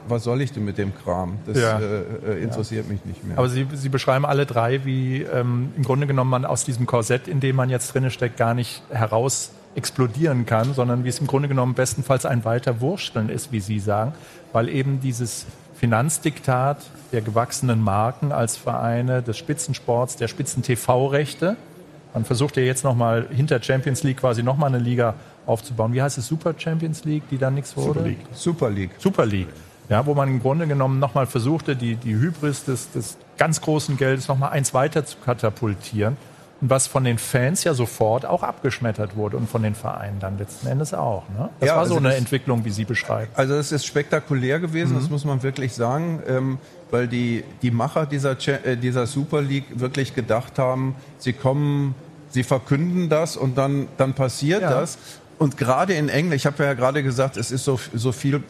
was 0.07 0.23
soll 0.23 0.41
ich 0.41 0.53
denn 0.53 0.65
mit 0.65 0.79
dem 0.79 0.93
Kram? 0.95 1.37
Das 1.45 1.59
ja. 1.59 1.79
äh, 1.79 2.01
äh 2.27 2.43
interessiert 2.43 2.85
ja. 2.87 2.93
mich 2.93 3.05
nicht 3.05 3.23
mehr. 3.23 3.37
Aber 3.37 3.47
Sie, 3.47 3.67
Sie 3.73 3.89
beschreiben 3.89 4.25
alle 4.25 4.47
drei, 4.47 4.85
wie 4.85 5.21
ähm, 5.21 5.71
im 5.77 5.83
Grunde 5.83 6.07
genommen 6.07 6.31
man 6.31 6.45
aus 6.45 6.65
diesem 6.65 6.87
Korsett, 6.87 7.27
in 7.27 7.41
dem 7.41 7.55
man 7.55 7.69
jetzt 7.69 7.93
drinne 7.93 8.09
steckt, 8.09 8.37
gar 8.37 8.55
nicht 8.55 8.81
heraus 8.89 9.51
explodieren 9.75 10.45
kann, 10.45 10.73
sondern 10.73 11.03
wie 11.03 11.09
es 11.09 11.19
im 11.19 11.27
Grunde 11.27 11.47
genommen 11.47 11.73
bestenfalls 11.73 12.25
ein 12.25 12.45
weiter 12.45 12.81
Wursteln 12.81 13.29
ist, 13.29 13.51
wie 13.51 13.59
Sie 13.59 13.79
sagen, 13.79 14.13
weil 14.53 14.69
eben 14.69 15.01
dieses 15.01 15.45
Finanzdiktat 15.75 16.77
der 17.11 17.21
gewachsenen 17.21 17.81
Marken 17.81 18.31
als 18.31 18.55
Vereine 18.55 19.21
des 19.21 19.37
Spitzensports, 19.37 20.15
der 20.15 20.27
Spitzen-TV-Rechte, 20.27 21.57
man 22.13 22.23
versucht 22.23 22.55
ja 22.55 22.63
jetzt 22.63 22.85
nochmal 22.85 23.27
hinter 23.29 23.61
Champions 23.61 24.03
League 24.03 24.17
quasi 24.17 24.41
nochmal 24.41 24.69
eine 24.69 24.79
Liga 24.79 25.15
aufzubauen. 25.45 25.93
Wie 25.93 26.01
heißt 26.01 26.17
es? 26.17 26.27
Super 26.27 26.53
Champions 26.57 27.03
League, 27.03 27.23
die 27.29 27.37
dann 27.37 27.55
nichts 27.55 27.75
wurde? 27.75 27.99
Super 27.99 28.07
League. 28.07 28.19
Super 28.31 28.69
League. 28.69 28.91
Super 28.97 29.25
League. 29.25 29.49
Ja, 29.89 30.05
wo 30.05 30.15
man 30.15 30.29
im 30.29 30.41
Grunde 30.41 30.65
genommen 30.65 30.99
nochmal 30.99 31.27
versuchte, 31.27 31.75
die, 31.75 31.95
die 31.95 32.15
Hybris 32.15 32.63
des, 32.63 32.91
des 32.91 33.17
ganz 33.37 33.59
großen 33.59 33.97
Geldes 33.97 34.29
nochmal 34.29 34.51
eins 34.51 34.73
weiter 34.73 35.05
zu 35.05 35.17
katapultieren 35.23 36.15
was 36.69 36.87
von 36.87 37.03
den 37.03 37.17
Fans 37.17 37.63
ja 37.63 37.73
sofort 37.73 38.25
auch 38.25 38.43
abgeschmettert 38.43 39.15
wurde 39.15 39.37
und 39.37 39.49
von 39.49 39.63
den 39.63 39.75
Vereinen 39.75 40.19
dann 40.19 40.37
letzten 40.37 40.67
Endes 40.67 40.93
auch. 40.93 41.23
Ne? 41.29 41.49
Das 41.59 41.67
ja, 41.67 41.75
war 41.75 41.85
so 41.85 41.95
also 41.95 41.97
eine 41.97 42.09
das, 42.09 42.17
Entwicklung, 42.19 42.65
wie 42.65 42.69
Sie 42.69 42.85
beschreiben. 42.85 43.31
Also 43.35 43.55
es 43.55 43.71
ist 43.71 43.85
spektakulär 43.85 44.59
gewesen, 44.59 44.93
mhm. 44.93 44.99
das 44.99 45.09
muss 45.09 45.25
man 45.25 45.43
wirklich 45.43 45.73
sagen, 45.73 46.21
ähm, 46.27 46.57
weil 46.91 47.07
die, 47.07 47.43
die 47.61 47.71
Macher 47.71 48.05
dieser, 48.05 48.37
äh, 48.65 48.77
dieser 48.77 49.07
Super 49.07 49.41
League 49.41 49.79
wirklich 49.79 50.15
gedacht 50.15 50.59
haben, 50.59 50.95
sie 51.17 51.33
kommen, 51.33 51.95
sie 52.29 52.43
verkünden 52.43 53.09
das 53.09 53.37
und 53.37 53.57
dann, 53.57 53.87
dann 53.97 54.13
passiert 54.13 54.61
ja. 54.61 54.69
das. 54.69 54.97
Und 55.37 55.57
gerade 55.57 55.93
in 55.93 56.09
England, 56.09 56.35
ich 56.35 56.45
habe 56.45 56.63
ja 56.63 56.73
gerade 56.73 57.03
gesagt, 57.03 57.37
es 57.37 57.51
ist 57.51 57.65
so, 57.65 57.79
so 57.93 58.11
viel 58.11 58.41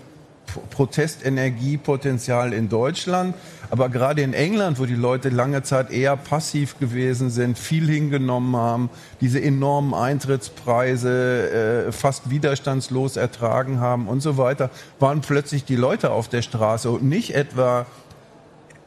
Protestenergiepotenzial 0.70 2.54
in 2.54 2.70
Deutschland. 2.70 3.36
Aber 3.70 3.90
gerade 3.90 4.22
in 4.22 4.34
England, 4.34 4.80
wo 4.80 4.86
die 4.86 4.96
Leute 4.96 5.30
lange 5.30 5.64
Zeit 5.64 5.92
eher 5.92 6.16
passiv 6.18 6.80
gewesen 6.80 7.30
sind, 7.30 7.58
viel 7.58 7.88
hingenommen 7.88 8.56
haben, 8.56 8.90
diese 9.22 9.42
enormen 9.42 9.94
Eintrittspreise 9.94 11.88
äh, 11.88 11.92
fast 11.92 12.30
widerstandslos 12.30 13.18
ertragen 13.18 13.80
haben 13.80 14.08
und 14.08 14.22
so 14.22 14.38
weiter, 14.38 14.70
waren 15.00 15.22
plötzlich 15.22 15.66
die 15.66 15.76
Leute 15.76 16.12
auf 16.12 16.28
der 16.28 16.42
Straße 16.42 16.90
und 16.90 17.04
nicht 17.04 17.34
etwa, 17.34 17.86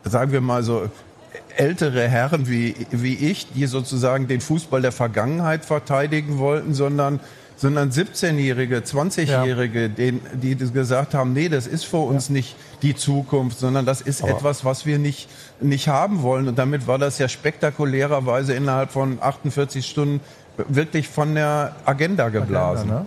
sagen 0.04 0.32
wir 0.32 0.40
mal 0.40 0.62
so, 0.62 0.88
ältere 1.56 2.06
Herren 2.09 2.48
wie, 2.48 2.74
wie 2.90 3.14
ich, 3.14 3.52
die 3.52 3.66
sozusagen 3.66 4.28
den 4.28 4.40
Fußball 4.40 4.80
der 4.80 4.92
Vergangenheit 4.92 5.64
verteidigen 5.64 6.38
wollten, 6.38 6.72
sondern 6.72 7.20
sondern 7.59 7.90
17-Jährige, 7.90 8.78
20-Jährige, 8.78 9.90
ja. 9.96 10.12
die 10.32 10.56
gesagt 10.56 11.14
haben, 11.14 11.32
nee, 11.32 11.48
das 11.48 11.66
ist 11.66 11.84
für 11.84 11.98
uns 11.98 12.28
ja. 12.28 12.34
nicht 12.34 12.56
die 12.82 12.94
Zukunft, 12.94 13.59
sondern 13.59 13.84
das 13.84 14.00
ist 14.00 14.22
Aber 14.22 14.30
etwas, 14.32 14.64
was 14.64 14.86
wir 14.86 14.98
nicht, 14.98 15.28
nicht 15.61 15.88
haben 15.88 16.22
wollen. 16.22 16.46
Und 16.46 16.56
damit 16.56 16.86
war 16.86 16.98
das 16.98 17.18
ja 17.18 17.28
spektakulärerweise 17.28 18.54
innerhalb 18.54 18.92
von 18.92 19.18
48 19.20 19.84
Stunden 19.84 20.20
wirklich 20.68 21.09
von 21.09 21.34
der 21.34 21.74
Agenda 21.84 22.28
geblasen. 22.28 22.90
Agenda, 22.90 23.00
ne? 23.00 23.06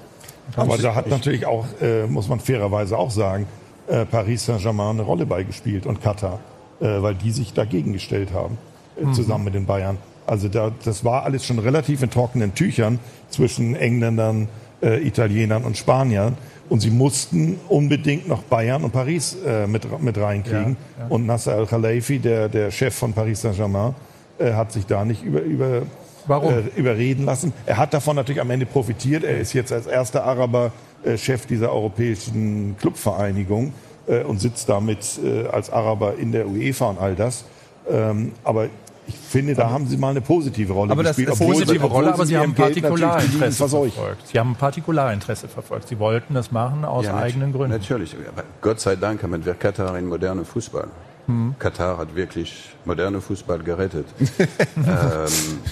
Aber 0.58 0.78
da 0.78 0.95
hat 0.95 1.08
natürlich 1.08 1.45
auch, 1.45 1.66
äh, 1.82 2.06
muss 2.08 2.28
man 2.28 2.41
fairerweise 2.41 2.97
auch 2.97 3.12
sagen, 3.12 3.47
äh, 3.88 4.06
Paris 4.06 4.45
Saint-Germain 4.45 4.91
eine 4.91 5.04
Rolle 5.04 5.26
beigespielt 5.26 5.86
und 5.86 6.02
Katar, 6.02 6.39
äh, 6.82 7.02
weil 7.02 7.16
die 7.16 7.32
sich 7.32 7.54
dagegen 7.54 7.93
gestellt 7.93 8.34
haben, 8.34 8.58
äh, 8.99 9.06
mhm. 9.06 9.14
zusammen 9.14 9.45
mit 9.45 9.54
den 9.54 9.66
Bayern. 9.66 9.97
Also 10.28 10.47
da, 10.47 10.72
das 10.84 11.03
war 11.03 11.24
alles 11.24 11.45
schon 11.45 11.59
relativ 11.59 12.03
in 12.03 12.09
trockenen 12.09 12.53
Tüchern 12.53 12.99
zwischen 13.30 13.76
Engländern, 13.76 14.47
äh, 14.82 15.05
Italienern 15.05 15.63
und 15.63 15.78
Spaniern. 15.78 16.38
Und 16.69 16.80
sie 16.80 16.89
mussten 16.89 17.59
unbedingt 17.67 18.30
noch 18.30 18.43
Bayern 18.43 18.84
und 18.84 18.91
Paris 18.91 19.36
äh, 19.45 19.67
mit, 19.67 20.01
mit 20.01 20.17
reinkriegen. 20.17 20.78
Ja, 20.97 21.03
ja. 21.03 21.07
Und 21.09 21.26
Nasser 21.26 21.55
Al-Khalifi, 21.55 22.19
der, 22.19 22.47
der 22.47 22.72
Chef 22.72 22.95
von 22.95 23.11
Paris 23.11 23.41
Saint-Germain, 23.41 23.93
äh, 24.39 24.53
hat 24.53 24.72
sich 24.72 24.86
da 24.86 25.03
nicht 25.03 25.22
über, 25.24 25.41
über, 25.41 25.82
äh, 26.30 26.80
überreden 26.80 27.26
lassen. 27.26 27.51
Er 27.65 27.78
hat 27.78 27.93
davon 27.93 28.15
natürlich 28.15 28.39
am 28.39 28.49
Ende 28.51 28.65
profitiert. 28.65 29.26
Er 29.26 29.38
ist 29.38 29.51
jetzt 29.51 29.74
als 29.74 29.86
erster 29.86 30.24
Araber 30.24 30.72
äh, 31.03 31.17
Chef 31.17 31.45
dieser 31.45 31.74
europäischen 31.74 32.78
Clubvereinigung 32.80 33.74
äh, 34.07 34.24
und 34.24 34.39
sitzt 34.39 34.69
damit 34.69 35.19
äh, 35.24 35.47
als 35.47 35.69
Araber 35.72 36.15
in 36.17 36.32
der 36.32 36.47
UEFA 36.47 36.91
und 36.91 36.99
all 36.99 37.15
das. 37.15 37.43
Ähm, 37.89 38.32
aber 38.43 38.67
ich 39.08 39.16
finde, 39.18 39.56
da 39.56 39.70
haben 39.70 39.88
Sie 39.88 39.97
mal 39.97 40.10
eine 40.10 40.22
positive 40.22 40.74
Rolle 40.74 40.91
aber 40.91 41.04
gespielt. 41.04 41.30
Das, 41.30 41.39
das 41.39 41.47
positive 41.47 41.86
Rolle, 41.86 42.14
aber 42.14 42.26
Sie 42.26 42.38
haben 42.38 42.54
Partikularinteresse 42.54 43.68
verfolgt. 43.68 44.28
Sie 44.28 44.39
haben 44.39 44.56
Partikularinteresse 44.56 45.47
verfolgt. 45.47 45.88
Sie 45.88 45.99
wollten 45.99 46.34
das 46.34 46.52
machen 46.52 46.86
aus 46.86 47.06
ja, 47.06 47.18
eigenen 47.18 47.52
Gründen. 47.52 47.78
Natürlich. 47.78 48.16
Aber 48.28 48.43
Gott 48.62 48.80
sei 48.80 48.95
Dank 48.95 49.24
haben 49.24 49.45
wir 49.45 49.54
Katar 49.54 49.97
in 49.97 50.08
moderne 50.08 50.45
Fußball. 50.45 50.88
Mhm. 51.28 51.55
Katar 51.59 51.97
hat 51.97 52.15
wirklich 52.15 52.69
moderne 52.86 53.22
Fußball 53.22 53.59
gerettet. 53.59 54.07
ähm, 54.78 55.26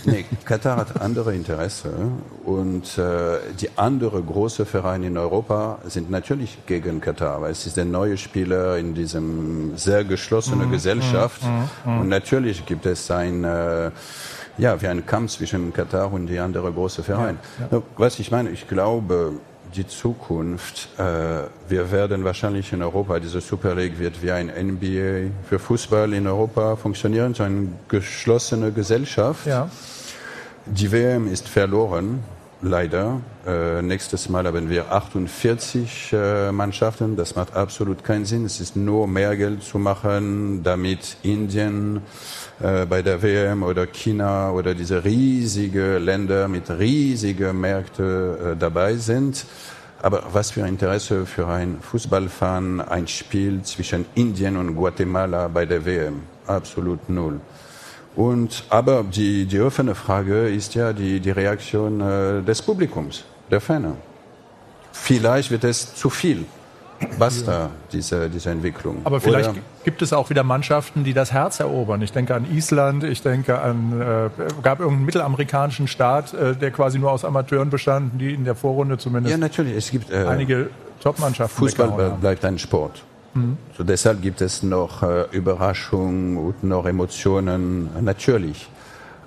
nee, 0.06 0.26
Katar 0.46 0.78
hat 0.78 1.02
andere 1.02 1.34
Interesse 1.34 1.92
und 2.46 2.98
äh, 2.98 3.40
die 3.60 3.70
andere 3.76 4.22
große 4.22 4.66
Vereine 4.66 5.08
in 5.08 5.18
Europa 5.18 5.80
sind 5.86 6.10
natürlich 6.10 6.58
gegen 6.66 7.02
Katar, 7.02 7.42
weil 7.42 7.52
es 7.52 7.66
ist 7.66 7.78
der 7.78 7.86
neue 7.86 8.18
Spieler 8.18 8.78
in 8.78 8.94
diesem 8.94 9.78
sehr 9.78 10.04
geschlossenen 10.04 10.68
mhm. 10.68 10.72
Gesellschaft 10.72 11.42
mhm. 11.44 11.92
mhm. 11.92 12.00
und 12.02 12.10
natürlich 12.10 12.66
gibt 12.66 12.86
es 12.86 13.10
ein 13.12 13.44
äh, 13.44 13.92
ja, 14.60 14.82
wie 14.82 14.88
ein 14.88 15.06
Kampf 15.06 15.32
zwischen 15.32 15.72
Katar 15.74 16.12
und 16.12 16.28
die 16.28 16.38
anderen 16.38 16.74
großen 16.74 17.04
Vereine. 17.04 17.38
Ja, 17.72 17.78
ja. 17.78 17.84
Was 17.98 18.20
ich 18.20 18.30
meine, 18.30 18.50
ich 18.50 18.68
glaube, 18.68 19.34
die 19.76 19.88
Zukunft, 19.88 20.90
äh, 20.98 21.04
wir 21.68 21.92
werden 21.92 22.24
wahrscheinlich 22.24 22.74
in 22.74 22.82
Europa, 22.82 23.20
diese 23.20 23.42
Super 23.42 23.76
League 23.76 24.00
wird 24.00 24.22
wie 24.22 24.32
ein 24.32 24.48
NBA 24.48 25.32
für 25.48 25.60
Fußball 25.60 26.14
in 26.14 26.28
Europa 26.28 26.76
funktionieren, 26.76 27.34
so 27.34 27.44
eine 27.44 27.68
geschlossene 27.88 28.72
Gesellschaft. 28.72 29.46
Ja. 29.46 29.70
Die 30.66 30.92
WM 30.92 31.32
ist 31.32 31.48
verloren, 31.48 32.24
leider. 32.62 33.22
Äh, 33.46 33.82
nächstes 33.82 34.30
Mal 34.30 34.46
haben 34.46 34.70
wir 34.70 34.92
48 34.92 36.12
äh, 36.14 36.52
Mannschaften. 36.52 37.16
Das 37.16 37.36
macht 37.36 37.56
absolut 37.56 38.04
keinen 38.04 38.26
Sinn. 38.26 38.46
Es 38.46 38.60
ist 38.60 38.76
nur 38.76 39.08
mehr 39.08 39.36
Geld 39.38 39.64
zu 39.64 39.80
machen, 39.80 40.62
damit 40.64 41.18
Indien 41.24 42.02
äh, 42.62 42.86
bei 42.86 43.02
der 43.02 43.22
WM 43.22 43.64
oder 43.64 43.88
China 43.88 44.52
oder 44.52 44.76
diese 44.76 45.04
riesige 45.04 45.98
Länder 45.98 46.48
mit 46.48 46.70
riesigen 46.70 47.60
Märkten 47.60 48.06
äh, 48.06 48.56
dabei 48.58 48.96
sind. 48.96 49.46
Aber 50.02 50.24
was 50.32 50.52
für 50.52 50.68
Interesse 50.68 51.26
für 51.26 51.48
ein 51.48 51.80
Fußballfan 51.82 52.82
ein 52.82 53.08
Spiel 53.08 53.62
zwischen 53.64 54.06
Indien 54.16 54.58
und 54.58 54.76
Guatemala 54.76 55.48
bei 55.48 55.66
der 55.66 55.86
WM? 55.86 56.22
Absolut 56.48 57.10
null. 57.10 57.40
Und, 58.16 58.64
aber 58.70 59.04
die, 59.04 59.46
die 59.46 59.62
offene 59.62 59.96
Frage 59.96 60.50
ist 60.50 60.76
ja 60.76 60.92
die, 60.94 61.20
die 61.20 61.32
Reaktion 61.32 62.02
äh, 62.02 62.42
des 62.42 62.62
Publikums, 62.62 63.24
der 63.50 63.62
Fans. 63.62 63.96
Vielleicht 64.92 65.52
wird 65.52 65.64
es 65.64 65.96
zu 65.96 66.10
viel. 66.10 66.46
Basta, 67.18 67.70
diese, 67.92 68.30
diese 68.30 68.50
Entwicklung. 68.50 68.98
Aber 69.04 69.22
vielleicht 69.22 69.52
Oder? 69.52 69.60
gibt 69.84 70.02
es 70.02 70.12
auch 70.12 70.30
wieder 70.30 70.44
Mannschaften, 70.44 71.04
die 71.04 71.14
das 71.14 71.32
Herz 71.32 71.60
erobern. 71.60 72.02
Ich 72.02 72.12
denke 72.12 72.36
an 72.36 72.46
Island, 72.52 73.04
ich 73.04 73.22
denke 73.22 73.60
an, 73.60 74.02
äh, 74.02 74.30
gab 74.62 74.80
irgendeinen 74.80 75.06
mittelamerikanischen 75.06 75.88
Staat, 75.88 76.34
äh, 76.34 76.56
der 76.56 76.72
quasi 76.72 77.00
nur 77.00 77.12
aus 77.12 77.24
Amateuren 77.24 77.70
bestand, 77.70 78.20
die 78.20 78.34
in 78.34 78.44
der 78.44 78.56
Vorrunde 78.56 78.98
zumindest 78.98 79.32
ja, 79.32 79.38
natürlich. 79.38 79.76
Es 79.76 79.92
gibt, 79.92 80.12
äh, 80.12 80.26
einige 80.26 80.70
Top-Mannschaften. 81.02 81.58
Fußball 81.58 82.18
bleibt 82.20 82.44
ein 82.44 82.60
Sport. 82.60 83.04
Mhm. 83.34 83.58
So 83.78 83.84
deshalb 83.84 84.22
gibt 84.22 84.42
es 84.42 84.64
noch 84.64 85.04
äh, 85.04 85.26
Überraschungen 85.32 86.38
und 86.38 86.64
noch 86.64 86.86
Emotionen, 86.86 87.90
natürlich. 88.02 88.70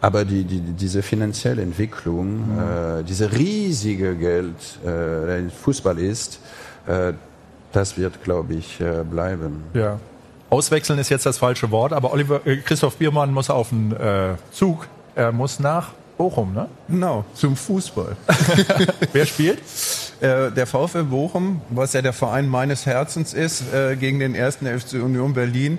Aber 0.01 0.25
die, 0.25 0.45
die, 0.45 0.61
diese 0.61 1.01
finanzielle 1.01 1.63
Entwicklung, 1.63 2.55
mhm. 2.55 2.59
äh, 2.59 3.03
diese 3.05 3.33
riesige 3.33 4.17
Geld, 4.17 4.57
äh, 4.85 4.87
der 4.87 5.51
Fußball 5.51 5.99
ist, 5.99 6.41
äh, 6.87 7.13
das 7.73 7.99
wird, 7.99 8.23
glaube 8.25 8.55
ich, 8.55 8.81
äh, 8.81 9.05
bleiben. 9.05 9.65
Ja. 9.75 9.99
Auswechseln 10.51 10.99
ist 10.99 11.09
jetzt 11.09 11.25
das 11.25 11.39
falsche 11.39 11.71
Wort, 11.71 11.93
aber 11.93 12.13
Oliver, 12.13 12.47
äh, 12.47 12.59
Christoph 12.59 12.97
Biermann 12.97 13.33
muss 13.33 13.49
auf 13.49 13.71
den 13.71 13.93
äh, 13.93 14.35
Zug. 14.51 14.87
Er 15.15 15.33
muss 15.33 15.59
nach 15.59 15.93
Bochum, 16.19 16.53
ne? 16.53 16.69
Genau, 16.89 17.25
zum 17.35 17.57
Fußball. 17.57 18.17
Wer 19.13 19.27
spielt? 19.27 19.59
Äh, 20.21 20.51
der 20.51 20.67
VfL 20.67 21.05
Bochum, 21.05 21.63
was 21.71 21.95
ja 21.95 22.03
der 22.03 22.13
Verein 22.13 22.49
meines 22.49 22.87
Herzens 22.87 23.35
ist, 23.35 23.73
äh, 23.75 23.97
gegen 23.97 24.19
den 24.19 24.35
ersten 24.35 24.67
FC 24.67 24.95
Union 24.95 25.33
Berlin 25.33 25.79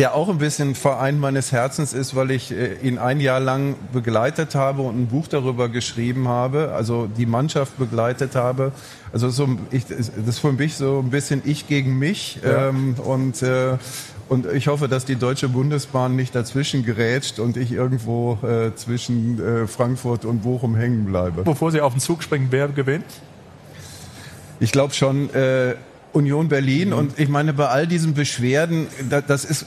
der 0.00 0.14
auch 0.14 0.30
ein 0.30 0.38
bisschen 0.38 0.74
Verein 0.74 1.20
meines 1.20 1.52
Herzens 1.52 1.92
ist, 1.92 2.16
weil 2.16 2.30
ich 2.30 2.52
äh, 2.52 2.76
ihn 2.82 2.96
ein 2.96 3.20
Jahr 3.20 3.38
lang 3.38 3.74
begleitet 3.92 4.54
habe 4.54 4.80
und 4.80 4.98
ein 4.98 5.06
Buch 5.08 5.28
darüber 5.28 5.68
geschrieben 5.68 6.26
habe, 6.26 6.72
also 6.74 7.06
die 7.06 7.26
Mannschaft 7.26 7.76
begleitet 7.76 8.34
habe. 8.34 8.72
Also 9.12 9.28
so, 9.28 9.46
ich, 9.70 9.84
das 9.84 10.08
ist 10.08 10.38
für 10.38 10.52
mich 10.52 10.76
so 10.76 11.00
ein 11.00 11.10
bisschen 11.10 11.42
ich 11.44 11.68
gegen 11.68 11.98
mich 11.98 12.38
ja. 12.42 12.68
ähm, 12.68 12.94
und 12.94 13.42
äh, 13.42 13.76
und 14.30 14.46
ich 14.46 14.68
hoffe, 14.68 14.88
dass 14.88 15.04
die 15.04 15.16
Deutsche 15.16 15.50
Bundesbahn 15.50 16.16
nicht 16.16 16.34
dazwischen 16.34 16.82
gerätscht 16.82 17.38
und 17.38 17.58
ich 17.58 17.72
irgendwo 17.72 18.38
äh, 18.42 18.74
zwischen 18.76 19.38
äh, 19.38 19.66
Frankfurt 19.66 20.24
und 20.24 20.44
Bochum 20.44 20.76
hängen 20.76 21.04
bleibe. 21.04 21.42
Bevor 21.42 21.72
Sie 21.72 21.82
auf 21.82 21.92
den 21.92 22.00
Zug 22.00 22.22
springen, 22.22 22.46
wer 22.50 22.68
gewinnt? 22.68 23.04
Ich 24.60 24.72
glaube 24.72 24.94
schon, 24.94 25.34
äh, 25.34 25.74
Union 26.12 26.48
Berlin 26.48 26.88
mhm. 26.88 26.94
und 26.94 27.18
ich 27.18 27.28
meine 27.28 27.52
bei 27.52 27.68
all 27.68 27.86
diesen 27.86 28.14
Beschwerden, 28.14 28.88
das 29.26 29.44
ist 29.44 29.66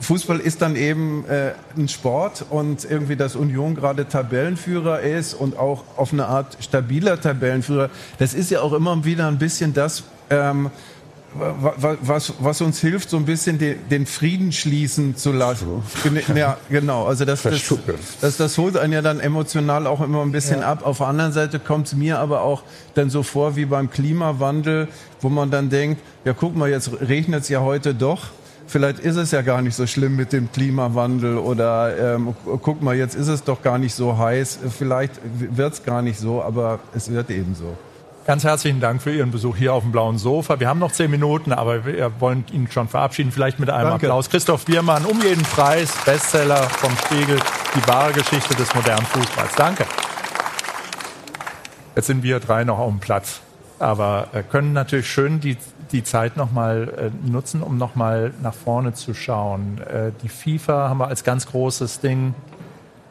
Fußball 0.00 0.38
ist 0.38 0.62
dann 0.62 0.76
eben 0.76 1.24
äh, 1.26 1.52
ein 1.76 1.88
Sport 1.88 2.46
und 2.48 2.84
irgendwie, 2.84 3.16
dass 3.16 3.36
Union 3.36 3.74
gerade 3.74 4.08
Tabellenführer 4.08 5.00
ist 5.00 5.34
und 5.34 5.58
auch 5.58 5.84
auf 5.96 6.12
eine 6.12 6.26
Art 6.26 6.56
stabiler 6.60 7.20
Tabellenführer, 7.20 7.90
das 8.18 8.34
ist 8.34 8.50
ja 8.50 8.60
auch 8.60 8.72
immer 8.72 9.04
wieder 9.04 9.28
ein 9.28 9.38
bisschen 9.38 9.74
das, 9.74 10.04
ähm, 10.30 10.70
was, 11.34 12.34
was 12.38 12.60
uns 12.60 12.80
hilft, 12.80 13.10
so 13.10 13.16
ein 13.16 13.24
bisschen 13.24 13.58
den, 13.58 13.76
den 13.88 14.06
Frieden 14.06 14.52
schließen 14.52 15.16
zu 15.16 15.32
lassen. 15.32 15.82
Ja, 16.34 16.56
genau. 16.70 17.06
Also 17.06 17.24
das, 17.24 17.42
das, 17.42 17.62
das, 18.20 18.36
das 18.36 18.58
holt 18.58 18.76
einen 18.76 18.92
ja 18.92 19.02
dann 19.02 19.20
emotional 19.20 19.86
auch 19.86 20.00
immer 20.00 20.22
ein 20.22 20.32
bisschen 20.32 20.60
ja. 20.60 20.72
ab. 20.72 20.86
Auf 20.86 20.98
der 20.98 21.08
anderen 21.08 21.32
Seite 21.32 21.58
kommt 21.58 21.88
es 21.88 21.94
mir 21.94 22.18
aber 22.18 22.42
auch 22.42 22.62
dann 22.94 23.10
so 23.10 23.22
vor 23.22 23.56
wie 23.56 23.64
beim 23.64 23.90
Klimawandel, 23.90 24.88
wo 25.20 25.28
man 25.28 25.50
dann 25.50 25.68
denkt, 25.70 26.02
ja 26.24 26.32
guck 26.32 26.56
mal, 26.56 26.68
jetzt 26.68 26.90
regnet 27.00 27.42
es 27.42 27.48
ja 27.48 27.60
heute 27.60 27.94
doch. 27.94 28.28
Vielleicht 28.66 29.00
ist 29.00 29.16
es 29.16 29.30
ja 29.32 29.42
gar 29.42 29.60
nicht 29.60 29.74
so 29.74 29.86
schlimm 29.86 30.16
mit 30.16 30.32
dem 30.32 30.50
Klimawandel 30.50 31.36
oder 31.38 32.14
ähm, 32.14 32.34
guck 32.62 32.82
mal, 32.82 32.96
jetzt 32.96 33.14
ist 33.14 33.28
es 33.28 33.44
doch 33.44 33.62
gar 33.62 33.78
nicht 33.78 33.94
so 33.94 34.16
heiß. 34.16 34.60
Vielleicht 34.76 35.14
wird 35.22 35.74
es 35.74 35.82
gar 35.82 36.02
nicht 36.02 36.18
so, 36.18 36.42
aber 36.42 36.80
es 36.94 37.10
wird 37.10 37.30
eben 37.30 37.54
so. 37.54 37.76
Ganz 38.24 38.44
herzlichen 38.44 38.78
Dank 38.78 39.02
für 39.02 39.12
Ihren 39.12 39.32
Besuch 39.32 39.56
hier 39.56 39.74
auf 39.74 39.82
dem 39.82 39.90
blauen 39.90 40.16
Sofa. 40.16 40.60
Wir 40.60 40.68
haben 40.68 40.78
noch 40.78 40.92
zehn 40.92 41.10
Minuten, 41.10 41.52
aber 41.52 41.84
wir 41.84 42.20
wollen 42.20 42.44
ihn 42.52 42.70
schon 42.70 42.86
verabschieden. 42.86 43.32
Vielleicht 43.32 43.58
mit 43.58 43.68
einem 43.68 43.90
Danke. 43.90 44.06
Applaus. 44.06 44.30
Christoph 44.30 44.64
Biermann, 44.64 45.04
um 45.04 45.20
jeden 45.22 45.42
Preis, 45.42 45.92
Bestseller 46.04 46.62
vom 46.62 46.96
Spiegel, 46.98 47.40
die 47.74 47.88
wahre 47.88 48.12
Geschichte 48.12 48.54
des 48.54 48.72
modernen 48.76 49.04
Fußballs. 49.06 49.56
Danke. 49.56 49.86
Jetzt 51.96 52.06
sind 52.06 52.22
wir 52.22 52.38
drei 52.38 52.62
noch 52.62 52.78
auf 52.78 52.90
dem 52.90 53.00
Platz, 53.00 53.40
aber 53.80 54.28
äh, 54.32 54.44
können 54.44 54.72
natürlich 54.72 55.10
schön 55.10 55.40
die, 55.40 55.56
die 55.90 56.04
Zeit 56.04 56.36
nochmal 56.36 57.10
äh, 57.12 57.28
nutzen, 57.28 57.60
um 57.60 57.76
nochmal 57.76 58.32
nach 58.40 58.54
vorne 58.54 58.94
zu 58.94 59.14
schauen. 59.14 59.80
Äh, 59.80 60.12
die 60.22 60.28
FIFA 60.28 60.88
haben 60.88 60.98
wir 60.98 61.08
als 61.08 61.24
ganz 61.24 61.46
großes 61.48 61.98
Ding, 61.98 62.34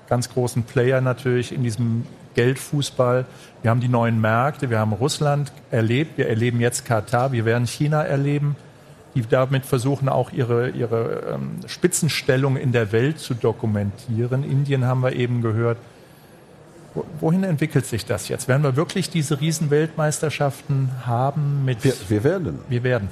ganz 0.08 0.30
großen 0.30 0.64
Player 0.64 1.02
natürlich 1.02 1.54
in 1.54 1.64
diesem 1.64 2.06
Geldfußball. 2.36 3.26
Wir 3.62 3.70
haben 3.70 3.80
die 3.80 3.90
neuen 3.90 4.20
Märkte, 4.20 4.70
wir 4.70 4.80
haben 4.80 4.94
Russland 4.94 5.52
erlebt, 5.70 6.18
wir 6.18 6.28
erleben 6.28 6.60
jetzt 6.60 6.86
Katar, 6.86 7.32
wir 7.32 7.46
werden 7.46 7.68
China 7.68 8.04
erleben, 8.04 8.56
die 9.14 9.24
damit 9.28 9.66
versuchen 9.66 10.10
auch 10.10 10.32
ihre, 10.32 10.70
ihre 10.70 11.34
ähm, 11.34 11.60
Spitzenstellung 11.68 12.56
in 12.58 12.72
der 12.72 12.92
Welt 12.92 13.20
zu 13.20 13.34
dokumentieren. 13.34 14.44
Indien 14.44 14.86
haben 14.86 15.02
wir 15.02 15.14
eben 15.14 15.42
gehört. 15.42 15.78
Wohin 17.22 17.46
entwickelt 17.46 17.86
sich 17.86 18.06
das 18.06 18.28
jetzt? 18.28 18.50
Werden 18.50 18.64
wir 18.64 18.76
wirklich 18.76 19.10
diese 19.10 19.40
Riesenweltmeisterschaften 19.40 20.90
haben 21.06 21.64
mit? 21.64 21.84
Wir, 21.86 21.94
wir 22.10 22.24
werden. 22.26 22.60
Wir 22.68 22.84
werden. 22.84 23.08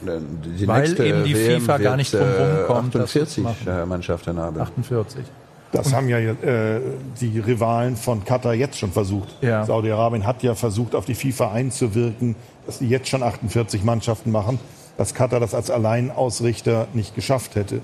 Die 0.58 0.68
Weil 0.68 1.00
eben 1.00 1.24
die 1.24 1.34
FIFA 1.34 1.78
gar 1.78 1.96
nicht 1.96 2.14
drum 2.14 2.28
rumkommt. 2.28 2.96
48 2.98 3.46
Mannschaften 3.88 4.38
haben. 4.38 4.60
48. 4.60 5.24
Das 5.72 5.94
haben 5.94 6.10
ja 6.10 6.18
äh, 6.18 6.82
die 7.22 7.40
Rivalen 7.40 7.96
von 7.96 8.24
Katar 8.26 8.56
jetzt 8.56 8.78
schon 8.78 8.92
versucht. 8.92 9.30
Ja. 9.42 9.66
Saudi-Arabien 9.66 10.26
hat 10.26 10.42
ja 10.42 10.56
versucht, 10.56 10.96
auf 10.96 11.06
die 11.06 11.14
FIFA 11.14 11.52
einzuwirken, 11.52 12.36
dass 12.66 12.80
die 12.80 12.90
jetzt 12.90 13.08
schon 13.08 13.22
48 13.22 13.84
Mannschaften 13.84 14.32
machen, 14.32 14.60
dass 14.98 15.14
Katar 15.14 15.40
das 15.40 15.54
als 15.54 15.70
Alleinausrichter 15.70 16.88
nicht 16.94 17.14
geschafft 17.14 17.56
hätte. 17.56 17.82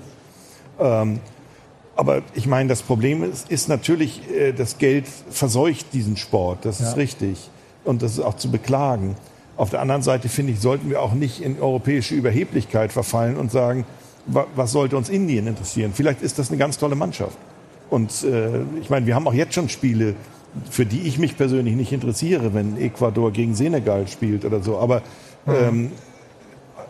Ähm, 0.80 1.20
aber 1.94 2.22
ich 2.34 2.46
meine, 2.46 2.68
das 2.68 2.82
Problem 2.82 3.22
ist, 3.22 3.50
ist 3.50 3.68
natürlich, 3.68 4.20
äh, 4.30 4.52
das 4.52 4.78
Geld 4.78 5.06
verseucht 5.30 5.92
diesen 5.92 6.16
Sport. 6.16 6.64
Das 6.64 6.80
ja. 6.80 6.88
ist 6.88 6.96
richtig. 6.96 7.50
Und 7.84 8.02
das 8.02 8.12
ist 8.12 8.20
auch 8.20 8.36
zu 8.36 8.50
beklagen. 8.50 9.16
Auf 9.56 9.70
der 9.70 9.80
anderen 9.80 10.02
Seite, 10.02 10.28
finde 10.28 10.52
ich, 10.52 10.60
sollten 10.60 10.90
wir 10.90 11.00
auch 11.00 11.14
nicht 11.14 11.40
in 11.40 11.58
europäische 11.58 12.14
Überheblichkeit 12.14 12.92
verfallen 12.92 13.36
und 13.36 13.50
sagen, 13.50 13.86
was 14.26 14.72
sollte 14.72 14.96
uns 14.96 15.08
Indien 15.08 15.46
interessieren? 15.46 15.92
Vielleicht 15.94 16.20
ist 16.20 16.38
das 16.38 16.48
eine 16.48 16.58
ganz 16.58 16.78
tolle 16.78 16.96
Mannschaft. 16.96 17.38
Und 17.90 18.24
äh, 18.24 18.60
ich 18.80 18.90
meine, 18.90 19.06
wir 19.06 19.14
haben 19.14 19.26
auch 19.28 19.34
jetzt 19.34 19.54
schon 19.54 19.68
Spiele, 19.68 20.14
für 20.70 20.86
die 20.86 21.02
ich 21.02 21.18
mich 21.18 21.36
persönlich 21.36 21.74
nicht 21.74 21.92
interessiere, 21.92 22.54
wenn 22.54 22.80
Ecuador 22.80 23.30
gegen 23.32 23.54
Senegal 23.54 24.08
spielt 24.08 24.44
oder 24.44 24.62
so. 24.62 24.78
Aber 24.78 25.02
mhm. 25.46 25.54
ähm, 25.54 25.92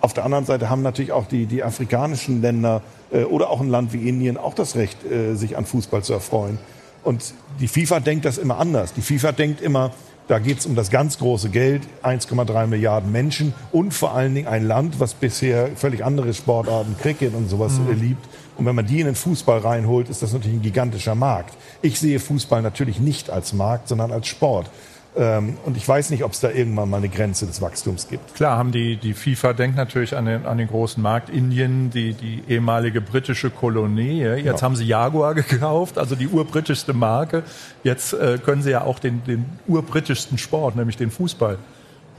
auf 0.01 0.15
der 0.15 0.25
anderen 0.25 0.45
Seite 0.45 0.71
haben 0.71 0.83
natürlich 0.83 1.13
auch 1.13 1.27
die, 1.27 1.47
die 1.47 1.63
afrikanischen 1.63 2.41
Länder 2.41 2.83
äh, 3.11 3.25
oder 3.25 3.51
auch 3.51 3.61
ein 3.61 3.69
Land 3.69 3.93
wie 3.93 4.09
Indien 4.09 4.37
auch 4.37 4.55
das 4.55 4.77
Recht, 4.77 5.05
äh, 5.05 5.35
sich 5.35 5.57
an 5.57 5.67
Fußball 5.67 6.03
zu 6.03 6.13
erfreuen. 6.13 6.59
Und 7.03 7.35
die 7.61 7.69
FIFA 7.69 8.01
denkt 8.01 8.25
das 8.25 8.39
immer 8.39 8.59
anders. 8.59 8.93
Die 8.93 9.01
FIFA 9.01 9.33
denkt 9.33 9.61
immer, 9.61 9.93
da 10.29 10.41
geht 10.41 10.59
es 10.59 10.67
um 10.67 10.75
das 10.75 10.91
ganz 10.91 11.19
große 11.19 11.51
Geld, 11.51 11.83
1,3 12.03 12.67
Milliarden 12.67 13.13
Menschen 13.13 13.55
und 13.71 13.95
vor 13.95 14.13
allen 14.15 14.35
Dingen 14.35 14.49
ein 14.49 14.67
Land, 14.67 14.99
was 14.99 15.15
bisher 15.15 15.69
völlig 15.77 16.05
andere 16.05 16.35
Sportarten, 16.35 16.97
Cricket 17.01 17.35
und 17.35 17.49
sowas 17.49 17.79
mhm. 17.79 18.01
liebt. 18.01 18.27
Und 18.57 18.67
wenn 18.67 18.75
man 18.75 18.87
die 18.87 19.01
in 19.01 19.07
den 19.07 19.15
Fußball 19.15 19.59
reinholt, 19.59 20.09
ist 20.09 20.23
das 20.23 20.33
natürlich 20.33 20.57
ein 20.57 20.63
gigantischer 20.63 21.15
Markt. 21.15 21.55
Ich 21.83 22.01
sehe 22.01 22.19
Fußball 22.19 22.63
natürlich 22.63 23.01
nicht 23.01 23.31
als 23.31 23.53
Markt, 23.53 23.89
sondern 23.89 24.13
als 24.13 24.27
Sport. 24.27 24.71
Ähm, 25.17 25.57
und 25.65 25.77
ich 25.77 25.89
weiß 25.89 26.11
nicht, 26.11 26.25
ob 26.25 26.33
es 26.33 26.41
da 26.41 26.51
irgendwann 26.51 26.91
mal 26.91 26.99
eine 26.99 27.09
Grenze 27.09 27.47
des 27.47 27.63
Wachstums 27.63 28.09
gibt. 28.09 28.35
Klar, 28.35 28.59
haben 28.59 28.71
die, 28.71 28.97
die 28.97 29.15
FIFA 29.15 29.55
denkt 29.55 29.77
natürlich 29.77 30.15
an 30.15 30.27
den, 30.27 30.45
an 30.45 30.59
den 30.59 30.69
großen 30.69 31.03
Markt 31.03 31.31
Indien, 31.31 31.91
die, 31.91 32.13
die 32.13 32.43
ehemalige 32.49 33.01
britische 33.01 33.49
Kolonie. 33.51 34.23
Jetzt 34.23 34.45
ja. 34.45 34.63
haben 34.63 34.77
sie 34.77 34.85
Jaguar 34.85 35.35
gekauft, 35.35 35.97
also 35.97 36.17
die 36.17 36.29
urbritischste 36.29 36.93
Marke. 36.93 37.45
Jetzt 37.83 38.13
äh, 38.13 38.39
können 38.45 38.63
sie 38.63 38.71
ja 38.71 38.83
auch 38.83 38.99
den, 38.99 39.25
den 39.25 39.47
urbritischsten 39.67 40.37
Sport, 40.37 40.77
nämlich 40.77 40.99
den 40.99 41.11
Fußball, 41.11 41.59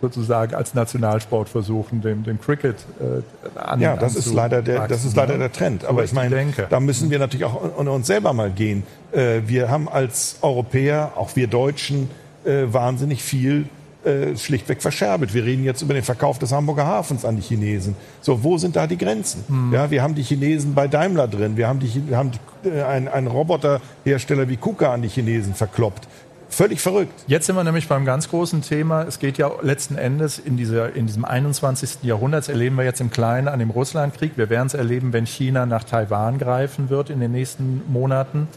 sozusagen 0.01 0.53
als 0.53 0.73
Nationalsport 0.73 1.49
versuchen, 1.49 2.01
dem, 2.01 2.23
dem 2.23 2.39
Cricket 2.39 2.75
äh, 2.99 3.59
an. 3.59 3.79
Ja, 3.79 3.95
das 3.95 4.15
ist 4.15 4.33
leider 4.33 4.61
der, 4.61 4.87
das 4.87 5.05
ist 5.05 5.15
leider 5.15 5.33
ne? 5.33 5.39
der 5.39 5.51
Trend. 5.51 5.85
Aber 5.85 6.03
ich 6.03 6.13
meine, 6.13 6.53
da 6.69 6.79
müssen 6.79 7.09
wir 7.09 7.19
natürlich 7.19 7.45
auch 7.45 7.77
unter 7.77 7.93
uns 7.93 8.07
selber 8.07 8.33
mal 8.33 8.51
gehen. 8.51 8.83
Äh, 9.11 9.41
wir 9.47 9.69
haben 9.69 9.89
als 9.89 10.37
Europäer, 10.41 11.13
auch 11.15 11.35
wir 11.35 11.47
Deutschen, 11.47 12.09
äh, 12.45 12.65
wahnsinnig 12.71 13.23
viel 13.23 13.65
äh, 14.07 14.37
schlichtweg 14.37 14.81
verscherbelt. 14.81 15.33
Wir 15.33 15.43
reden 15.43 15.63
jetzt 15.65 15.81
über 15.81 15.93
den 15.93 16.03
Verkauf 16.03 16.39
des 16.39 16.51
Hamburger 16.51 16.85
Hafens 16.85 17.25
an 17.25 17.35
die 17.35 17.41
Chinesen. 17.41 17.95
So, 18.21 18.43
wo 18.43 18.57
sind 18.57 18.75
da 18.75 18.87
die 18.87 18.97
Grenzen? 18.97 19.43
Hm. 19.47 19.73
Ja, 19.73 19.91
wir 19.91 20.01
haben 20.01 20.15
die 20.15 20.21
Chinesen 20.21 20.73
bei 20.73 20.87
Daimler 20.87 21.27
drin. 21.27 21.57
Wir 21.57 21.67
haben, 21.67 21.79
die, 21.79 22.07
wir 22.07 22.15
haben 22.15 22.31
die, 22.31 22.69
äh, 22.69 22.83
einen, 22.83 23.07
einen 23.07 23.27
Roboterhersteller 23.27 24.47
wie 24.47 24.55
KUKA 24.55 24.93
an 24.93 25.01
die 25.01 25.09
Chinesen 25.09 25.55
verkloppt. 25.55 26.07
Völlig 26.49 26.79
verrückt. 26.79 27.13
Jetzt 27.27 27.45
sind 27.45 27.55
wir 27.55 27.63
nämlich 27.63 27.87
beim 27.87 28.05
ganz 28.05 28.29
großen 28.29 28.61
Thema. 28.61 29.03
Es 29.03 29.19
geht 29.19 29.37
ja 29.37 29.51
letzten 29.61 29.97
Endes 29.97 30.39
in, 30.39 30.57
dieser, 30.57 30.95
in 30.95 31.05
diesem 31.05 31.25
21. 31.25 32.03
Jahrhundert, 32.03 32.43
das 32.43 32.49
erleben 32.49 32.77
wir 32.77 32.85
jetzt 32.85 33.01
im 33.01 33.11
Kleinen 33.11 33.47
an 33.47 33.59
dem 33.59 33.69
Russlandkrieg. 33.69 34.37
Wir 34.37 34.49
werden 34.49 34.67
es 34.67 34.73
erleben, 34.73 35.13
wenn 35.13 35.25
China 35.25 35.65
nach 35.65 35.83
Taiwan 35.83 36.37
greifen 36.39 36.89
wird 36.89 37.09
in 37.09 37.19
den 37.19 37.31
nächsten 37.31 37.83
Monaten. 37.91 38.47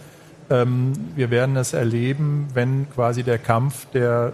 Ähm, 0.51 0.93
wir 1.17 1.31
werden 1.31 1.57
es 1.57 1.73
erleben, 1.73 2.49
wenn 2.55 2.89
quasi 2.95 3.23
der 3.23 3.39
Kampf 3.39 3.87
der 3.93 4.33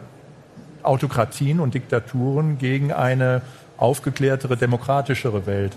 Autokratien 0.83 1.59
und 1.59 1.75
Diktaturen 1.75 2.59
gegen 2.59 2.93
eine 2.93 3.43
aufgeklärtere, 3.79 4.57
demokratischere 4.57 5.47
Welt 5.47 5.77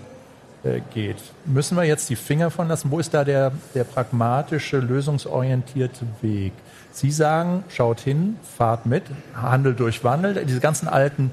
äh, 0.64 0.80
geht. 0.94 1.16
Müssen 1.46 1.76
wir 1.76 1.84
jetzt 1.84 2.08
die 2.10 2.16
Finger 2.16 2.50
von 2.50 2.68
lassen? 2.68 2.90
Wo 2.90 2.98
ist 2.98 3.12
da 3.12 3.24
der, 3.24 3.52
der 3.74 3.84
pragmatische, 3.84 4.78
lösungsorientierte 4.78 6.06
Weg? 6.22 6.52
Sie 6.92 7.10
sagen, 7.10 7.64
schaut 7.68 8.00
hin, 8.00 8.36
fahrt 8.56 8.86
mit, 8.86 9.04
handelt 9.34 9.78
durch 9.80 10.02
Wandel. 10.04 10.44
Diese 10.44 10.60
ganzen 10.60 10.88
alten, 10.88 11.30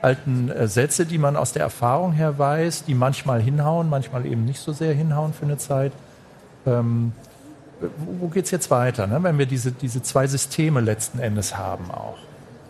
alten 0.00 0.50
äh, 0.50 0.68
Sätze, 0.68 1.06
die 1.06 1.18
man 1.18 1.36
aus 1.36 1.52
der 1.52 1.62
Erfahrung 1.62 2.12
her 2.12 2.38
weiß, 2.38 2.84
die 2.84 2.94
manchmal 2.94 3.42
hinhauen, 3.42 3.90
manchmal 3.90 4.26
eben 4.26 4.44
nicht 4.44 4.60
so 4.60 4.72
sehr 4.72 4.94
hinhauen 4.94 5.32
für 5.32 5.44
eine 5.44 5.58
Zeit. 5.58 5.92
Ähm, 6.66 7.12
wo 8.20 8.28
geht 8.28 8.44
es 8.44 8.50
jetzt 8.52 8.70
weiter, 8.70 9.06
ne? 9.06 9.22
wenn 9.22 9.38
wir 9.38 9.46
diese, 9.46 9.72
diese 9.72 10.02
zwei 10.02 10.26
Systeme 10.26 10.80
letzten 10.80 11.18
Endes 11.18 11.56
haben 11.56 11.90
auch? 11.90 12.16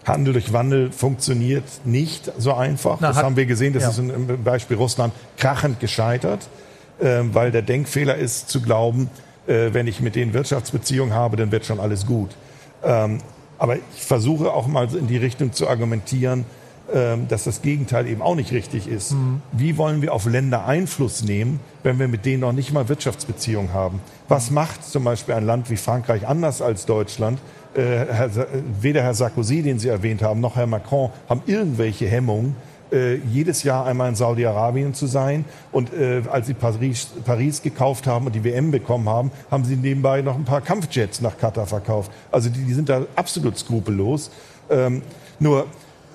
Handel 0.05 0.33
durch 0.33 0.53
Wandel 0.53 0.91
funktioniert 0.91 1.65
nicht 1.85 2.33
so 2.39 2.55
einfach. 2.55 2.99
Na, 3.01 3.09
das 3.09 3.19
hat, 3.19 3.25
haben 3.25 3.37
wir 3.37 3.47
gesehen, 3.47 3.73
das 3.73 3.85
ja. 3.85 3.91
ist 3.91 3.99
im 3.99 4.43
Beispiel 4.43 4.77
Russland 4.77 5.13
krachend 5.37 5.81
gescheitert, 5.81 6.49
äh, 6.99 7.21
weil 7.33 7.53
der 7.53 7.63
Denkfehler 7.63 8.17
ist 8.17 8.49
zu 8.49 8.63
glauben, 8.63 9.11
äh, 9.47 9.73
wenn 9.73 9.87
ich 9.87 10.01
mit 10.01 10.15
denen 10.15 10.33
Wirtschaftsbeziehungen 10.33 11.15
habe, 11.15 11.37
dann 11.37 11.53
wird 11.53 11.65
schon 11.65 11.81
alles 11.81 12.07
gut. 12.07 12.31
Ähm, 12.85 13.19
aber 13.59 13.77
ich 13.77 13.83
versuche 14.03 14.53
auch 14.53 14.67
mal 14.67 14.89
in 14.95 15.07
die 15.07 15.17
Richtung 15.17 15.53
zu 15.53 15.69
argumentieren, 15.69 16.45
ähm, 16.93 17.29
dass 17.29 17.45
das 17.45 17.63
Gegenteil 17.63 18.07
eben 18.09 18.21
auch 18.21 18.35
nicht 18.35 18.53
richtig 18.53 18.89
ist. 18.89 19.13
Mhm. 19.13 19.41
Wie 19.53 19.79
wollen 19.79 20.03
wir 20.03 20.13
auf 20.13 20.27
Länder 20.27 20.67
Einfluss 20.67 21.23
nehmen, 21.23 21.61
wenn 21.85 21.99
wir 21.99 22.09
mit 22.09 22.27
denen 22.27 22.41
noch 22.41 22.53
nicht 22.53 22.73
mal 22.73 22.89
Wirtschaftsbeziehungen 22.89 23.73
haben? 23.73 24.01
Was 24.29 24.51
mhm. 24.51 24.57
macht 24.57 24.85
zum 24.85 25.05
Beispiel 25.05 25.35
ein 25.35 25.47
Land 25.47 25.71
wie 25.71 25.77
Frankreich 25.77 26.27
anders 26.27 26.61
als 26.61 26.85
Deutschland? 26.85 27.39
Äh, 27.75 27.83
Herr, 27.83 28.31
weder 28.81 29.03
Herr 29.03 29.15
Sarkozy, 29.15 29.63
den 29.63 29.79
Sie 29.79 29.89
erwähnt 29.89 30.23
haben, 30.23 30.41
noch 30.41 30.57
Herr 30.57 30.67
Macron 30.67 31.11
haben 31.29 31.43
irgendwelche 31.47 32.07
Hemmungen, 32.07 32.57
äh, 32.93 33.17
jedes 33.17 33.63
Jahr 33.63 33.87
einmal 33.87 34.11
in 34.11 34.15
Saudi-Arabien 34.15 34.95
zu 34.95 35.07
sein. 35.07 35.45
Und 35.71 35.93
äh, 35.93 36.23
als 36.31 36.47
sie 36.47 36.55
Paris, 36.55 37.09
Paris 37.25 37.63
gekauft 37.63 38.07
haben 38.07 38.27
und 38.27 38.35
die 38.35 38.45
WM 38.45 38.71
bekommen 38.71 39.09
haben, 39.09 39.31
haben 39.51 39.65
sie 39.65 39.77
nebenbei 39.77 40.23
noch 40.23 40.37
ein 40.37 40.45
paar 40.45 40.61
Kampfjets 40.61 41.21
nach 41.21 41.39
Katar 41.39 41.67
verkauft. 41.67 42.11
Also 42.31 42.51
die, 42.51 42.65
die 42.65 42.75
sind 42.75 42.89
da 42.89 43.07
absolut 43.17 43.59
skrupellos. 43.59 44.31
Ähm, 44.71 45.03
nur 45.39 45.67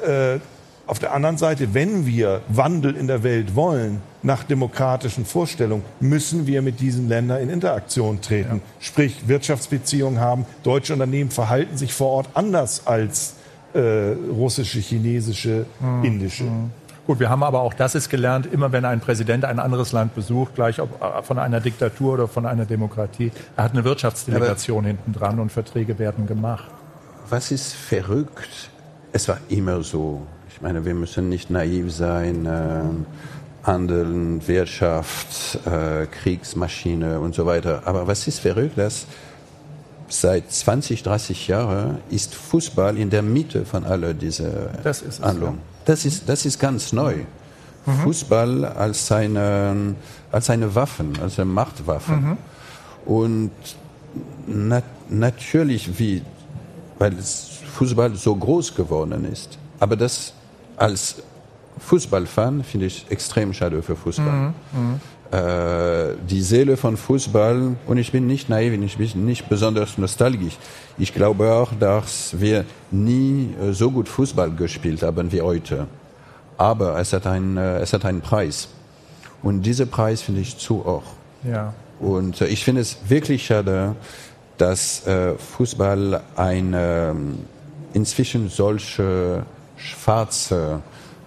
äh, 0.06 0.40
auf 0.88 1.00
der 1.00 1.14
anderen 1.14 1.38
Seite, 1.38 1.74
wenn 1.74 2.06
wir 2.06 2.42
Wandel 2.48 2.96
in 2.96 3.08
der 3.08 3.22
Welt 3.24 3.56
wollen, 3.56 4.02
nach 4.24 4.44
demokratischen 4.44 5.26
Vorstellungen, 5.26 5.84
müssen 6.00 6.48
wir 6.48 6.62
mit 6.62 6.80
diesen 6.80 7.10
Ländern 7.10 7.42
in 7.42 7.50
Interaktion 7.50 8.22
treten. 8.22 8.56
Ja. 8.56 8.62
Sprich, 8.80 9.28
Wirtschaftsbeziehungen 9.28 10.20
haben. 10.20 10.46
Deutsche 10.64 10.94
Unternehmen 10.94 11.30
verhalten 11.30 11.78
sich 11.78 11.94
vor 11.94 12.08
Ort 12.10 12.30
anders 12.36 12.88
als 12.88 13.34
äh, 13.74 14.14
russische, 14.32 14.80
chinesische, 14.80 15.66
mhm. 15.80 16.04
indische. 16.04 16.44
Mhm. 16.44 16.72
Gut, 17.06 17.22
wir 17.22 17.30
haben 17.30 17.44
aber 17.44 17.62
auch 17.62 17.74
das 17.74 17.96
ist 17.96 18.10
gelernt, 18.10 18.48
immer 18.52 18.74
wenn 18.74 18.84
ein 18.84 19.00
Präsident 19.00 19.46
ein 19.46 19.60
anderes 19.60 19.94
Land 19.94 20.14
besucht, 20.14 20.56
gleich 20.56 20.82
ob 20.82 21.02
äh, 21.02 21.24
von 21.24 21.40
einer 21.40 21.62
Diktatur 21.62 22.16
oder 22.16 22.28
von 22.28 22.46
einer 22.46 22.66
Demokratie, 22.66 23.32
er 23.56 23.64
hat 23.64 23.72
eine 23.72 23.86
Wirtschaftsdelegation 23.86 24.80
aber 24.80 24.88
hinten 24.88 25.14
dran 25.14 25.40
und 25.40 25.52
Verträge 25.52 26.00
werden 26.00 26.28
gemacht. 26.28 26.70
Was 27.30 27.52
ist 27.52 27.74
verrückt? 27.74 28.70
Es 29.14 29.28
war 29.28 29.38
immer 29.50 29.84
so. 29.84 30.22
Ich 30.50 30.62
meine, 30.62 30.86
wir 30.86 30.96
müssen 30.96 31.30
nicht 31.30 31.50
naiv 31.50 31.94
sein. 31.94 32.46
Äh, 32.46 33.68
Handeln, 33.68 34.48
Wirtschaft, 34.48 35.60
äh, 35.66 36.08
Kriegsmaschine 36.08 37.20
und 37.20 37.36
so 37.36 37.46
weiter. 37.46 37.84
Aber 37.86 38.08
was 38.08 38.28
ist 38.28 38.40
verrückt, 38.40 38.78
dass 38.78 39.06
seit 40.10 40.52
20, 40.52 41.04
30 41.04 41.48
Jahren 41.48 41.98
ist 42.10 42.36
Fußball 42.36 42.98
in 42.98 43.10
der 43.10 43.22
Mitte 43.22 43.66
von 43.66 43.84
all 43.84 44.14
diese 44.14 44.70
das 44.84 45.02
es, 45.02 45.20
Handlungen. 45.22 45.58
Ja. 45.58 45.84
Das, 45.86 46.06
ist, 46.06 46.28
das 46.28 46.46
ist 46.46 46.60
ganz 46.60 46.94
neu. 46.94 47.16
Mhm. 47.86 47.92
Fußball 48.04 48.66
als 48.66 49.12
eine, 49.12 49.96
als 50.32 50.50
eine 50.50 50.74
Waffe, 50.76 51.06
als 51.22 51.40
eine 51.40 51.46
Machtwaffe. 51.46 52.12
Mhm. 52.12 52.38
Und 53.06 53.52
nat 54.46 54.84
natürlich, 55.10 55.98
wie, 55.98 56.22
weil 57.00 57.14
Fußball 57.76 58.16
so 58.16 58.36
groß 58.36 58.76
geworden 58.76 59.26
ist. 59.32 59.58
Aber 59.80 59.96
das 59.96 60.34
als 60.76 61.18
Fußballfan 61.80 62.64
finde 62.64 62.88
ich 62.88 63.06
extrem 63.10 63.54
schade 63.54 63.82
für 63.82 63.96
Fußball. 63.96 64.26
Mhm, 64.26 64.54
mhm. 64.74 65.02
Die 65.30 66.42
Seele 66.42 66.78
von 66.78 66.96
Fußball, 66.96 67.76
und 67.86 67.98
ich 67.98 68.12
bin 68.14 68.28
nicht 68.28 68.50
naiv, 68.50 68.74
ich 68.82 68.98
bin 68.98 69.26
nicht 69.26 69.50
besonders 69.50 69.98
nostalgisch. 69.98 70.58
Ich 70.98 71.14
glaube 71.14 71.52
auch, 71.52 71.74
dass 71.80 72.40
wir 72.40 72.66
nie 72.92 73.54
äh, 73.62 73.74
so 73.74 73.92
gut 73.92 74.08
Fußball 74.10 74.52
gespielt 74.52 75.04
haben 75.04 75.32
wie 75.32 75.42
heute. 75.42 75.88
Aber 76.58 76.98
es 77.00 77.14
hat, 77.14 77.28
ein, 77.28 77.58
äh, 77.58 77.80
es 77.80 77.94
hat 77.94 78.06
einen 78.06 78.22
Preis. 78.22 78.70
Und 79.44 79.62
dieser 79.62 79.86
Preis 79.86 80.22
finde 80.22 80.42
ich 80.42 80.58
zu 80.58 80.84
hoch. 80.86 81.04
Ja. 81.44 81.74
Und 82.00 82.42
äh, 82.42 82.48
ich 82.48 82.64
finde 82.64 82.82
es 82.82 82.98
wirklich 83.08 83.46
schade, 83.46 83.96
dass 84.58 85.06
äh, 85.06 85.36
Fußball 85.36 86.22
eine, 86.36 87.12
ähm, 87.12 87.38
inzwischen 87.94 88.50
solche 88.50 89.44
schwarze 89.76 90.82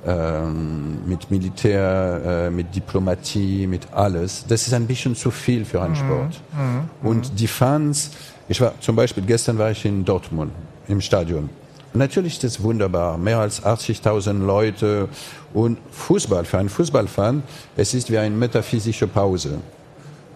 ähm, 0.07 1.07
mit 1.07 1.31
Militär, 1.31 2.47
äh, 2.47 2.51
mit 2.51 2.75
Diplomatie, 2.75 3.67
mit 3.67 3.93
alles. 3.93 4.45
Das 4.47 4.67
ist 4.67 4.73
ein 4.73 4.87
bisschen 4.87 5.15
zu 5.15 5.31
viel 5.31 5.65
für 5.65 5.83
einen 5.83 5.93
mhm. 5.93 5.97
Sport. 5.97 6.41
Mhm. 6.53 7.09
Und 7.09 7.41
die 7.41 7.47
Fans, 7.47 8.11
ich 8.49 8.61
war 8.61 8.75
zum 8.81 8.97
Beispiel 8.97 9.25
gestern 9.25 9.59
war 9.59 9.71
ich 9.71 9.85
in 9.85 10.05
Dortmund 10.05 10.53
im 10.89 11.01
Stadion. 11.01 11.51
Natürlich 11.93 12.35
ist 12.35 12.45
es 12.45 12.63
wunderbar, 12.63 13.19
mehr 13.19 13.39
als 13.39 13.63
80.000 13.65 14.45
Leute 14.45 15.09
und 15.53 15.79
Fußball 15.91 16.45
für 16.45 16.59
einen 16.59 16.69
Fußballfan, 16.69 17.43
es 17.77 17.95
ist 17.95 18.13
wie 18.13 18.19
eine 18.19 18.35
metaphysische 18.35 19.09
Pause. 19.09 19.59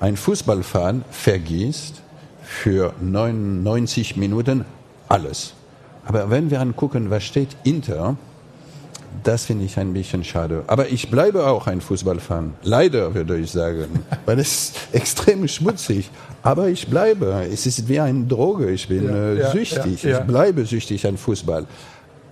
Ein 0.01 0.17
Fußballfan 0.17 1.05
vergisst 1.11 2.03
für 2.43 2.93
99 3.01 4.17
Minuten 4.17 4.65
alles. 5.09 5.55
Aber 6.05 6.29
wenn 6.29 6.51
wir 6.51 6.61
angucken, 6.61 7.09
was 7.11 7.23
steht 7.23 7.57
Inter, 7.63 8.17
das 9.23 9.47
finde 9.47 9.65
ich 9.65 9.79
ein 9.79 9.93
bisschen 9.93 10.25
schade. 10.25 10.65
Aber 10.67 10.89
ich 10.89 11.11
bleibe 11.11 11.47
auch 11.47 11.67
ein 11.67 11.81
Fußballfan. 11.81 12.55
Leider, 12.63 13.15
würde 13.15 13.39
ich 13.39 13.51
sagen. 13.51 14.05
Weil 14.27 14.39
es 14.39 14.49
ist 14.49 14.77
extrem 14.93 15.47
schmutzig. 15.49 16.11
Aber 16.43 16.69
ich 16.69 16.87
bleibe. 16.89 17.47
Es 17.51 17.67
ist 17.67 17.89
wie 17.89 18.01
eine 18.01 18.25
Droge. 18.25 18.71
Ich 18.71 18.89
bin 18.89 19.09
ja, 19.09 19.33
äh, 19.33 19.53
süchtig. 19.53 20.03
Ja, 20.03 20.11
ja. 20.11 20.21
Ich 20.21 20.27
bleibe 20.27 20.65
süchtig 20.67 21.07
an 21.07 21.17
Fußball. 21.17 21.67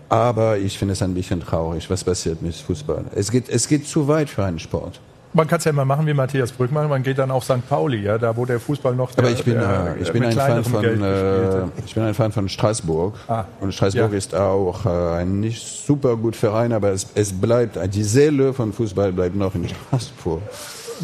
Aber 0.08 0.58
ich 0.58 0.76
finde 0.76 0.92
es 0.92 1.02
ein 1.02 1.14
bisschen 1.14 1.40
traurig, 1.40 1.88
was 1.88 2.04
passiert 2.04 2.42
mit 2.42 2.54
Fußball. 2.54 3.04
Es 3.14 3.30
geht, 3.30 3.48
es 3.48 3.66
geht 3.66 3.86
zu 3.86 4.08
weit 4.08 4.28
für 4.28 4.44
einen 4.44 4.58
Sport 4.58 5.00
man 5.32 5.46
kann 5.46 5.58
es 5.58 5.64
ja 5.64 5.70
immer 5.70 5.84
machen 5.84 6.06
wie 6.06 6.14
Matthias 6.14 6.52
Brückmann, 6.52 6.88
man 6.88 7.02
geht 7.02 7.18
dann 7.18 7.30
auf 7.30 7.44
St. 7.44 7.68
Pauli, 7.68 8.02
ja, 8.02 8.18
da 8.18 8.36
wo 8.36 8.44
der 8.44 8.60
Fußball 8.60 8.94
noch 8.94 9.12
der, 9.12 9.24
Aber 9.24 9.32
ich 9.32 9.44
bin, 9.44 9.54
der, 9.54 9.96
äh, 9.96 10.02
ich 10.02 10.12
bin 10.12 10.24
ein 10.24 10.32
Fan 10.32 10.64
von 10.64 10.84
äh, 10.84 11.62
ich 11.84 11.94
bin 11.94 12.02
ein 12.04 12.14
Fan 12.14 12.32
von 12.32 12.48
Straßburg 12.48 13.14
ah, 13.28 13.44
und 13.60 13.72
Straßburg 13.72 14.12
ja. 14.12 14.18
ist 14.18 14.34
auch 14.34 14.86
äh, 14.86 15.20
ein 15.20 15.40
nicht 15.40 15.66
super 15.66 16.16
gut 16.16 16.36
Verein, 16.36 16.72
aber 16.72 16.90
es, 16.90 17.06
es 17.14 17.32
bleibt 17.32 17.78
die 17.94 18.04
Seele 18.04 18.52
von 18.52 18.72
Fußball 18.72 19.12
bleibt 19.12 19.36
noch 19.36 19.54
in 19.54 19.68
Straßburg. 19.68 20.42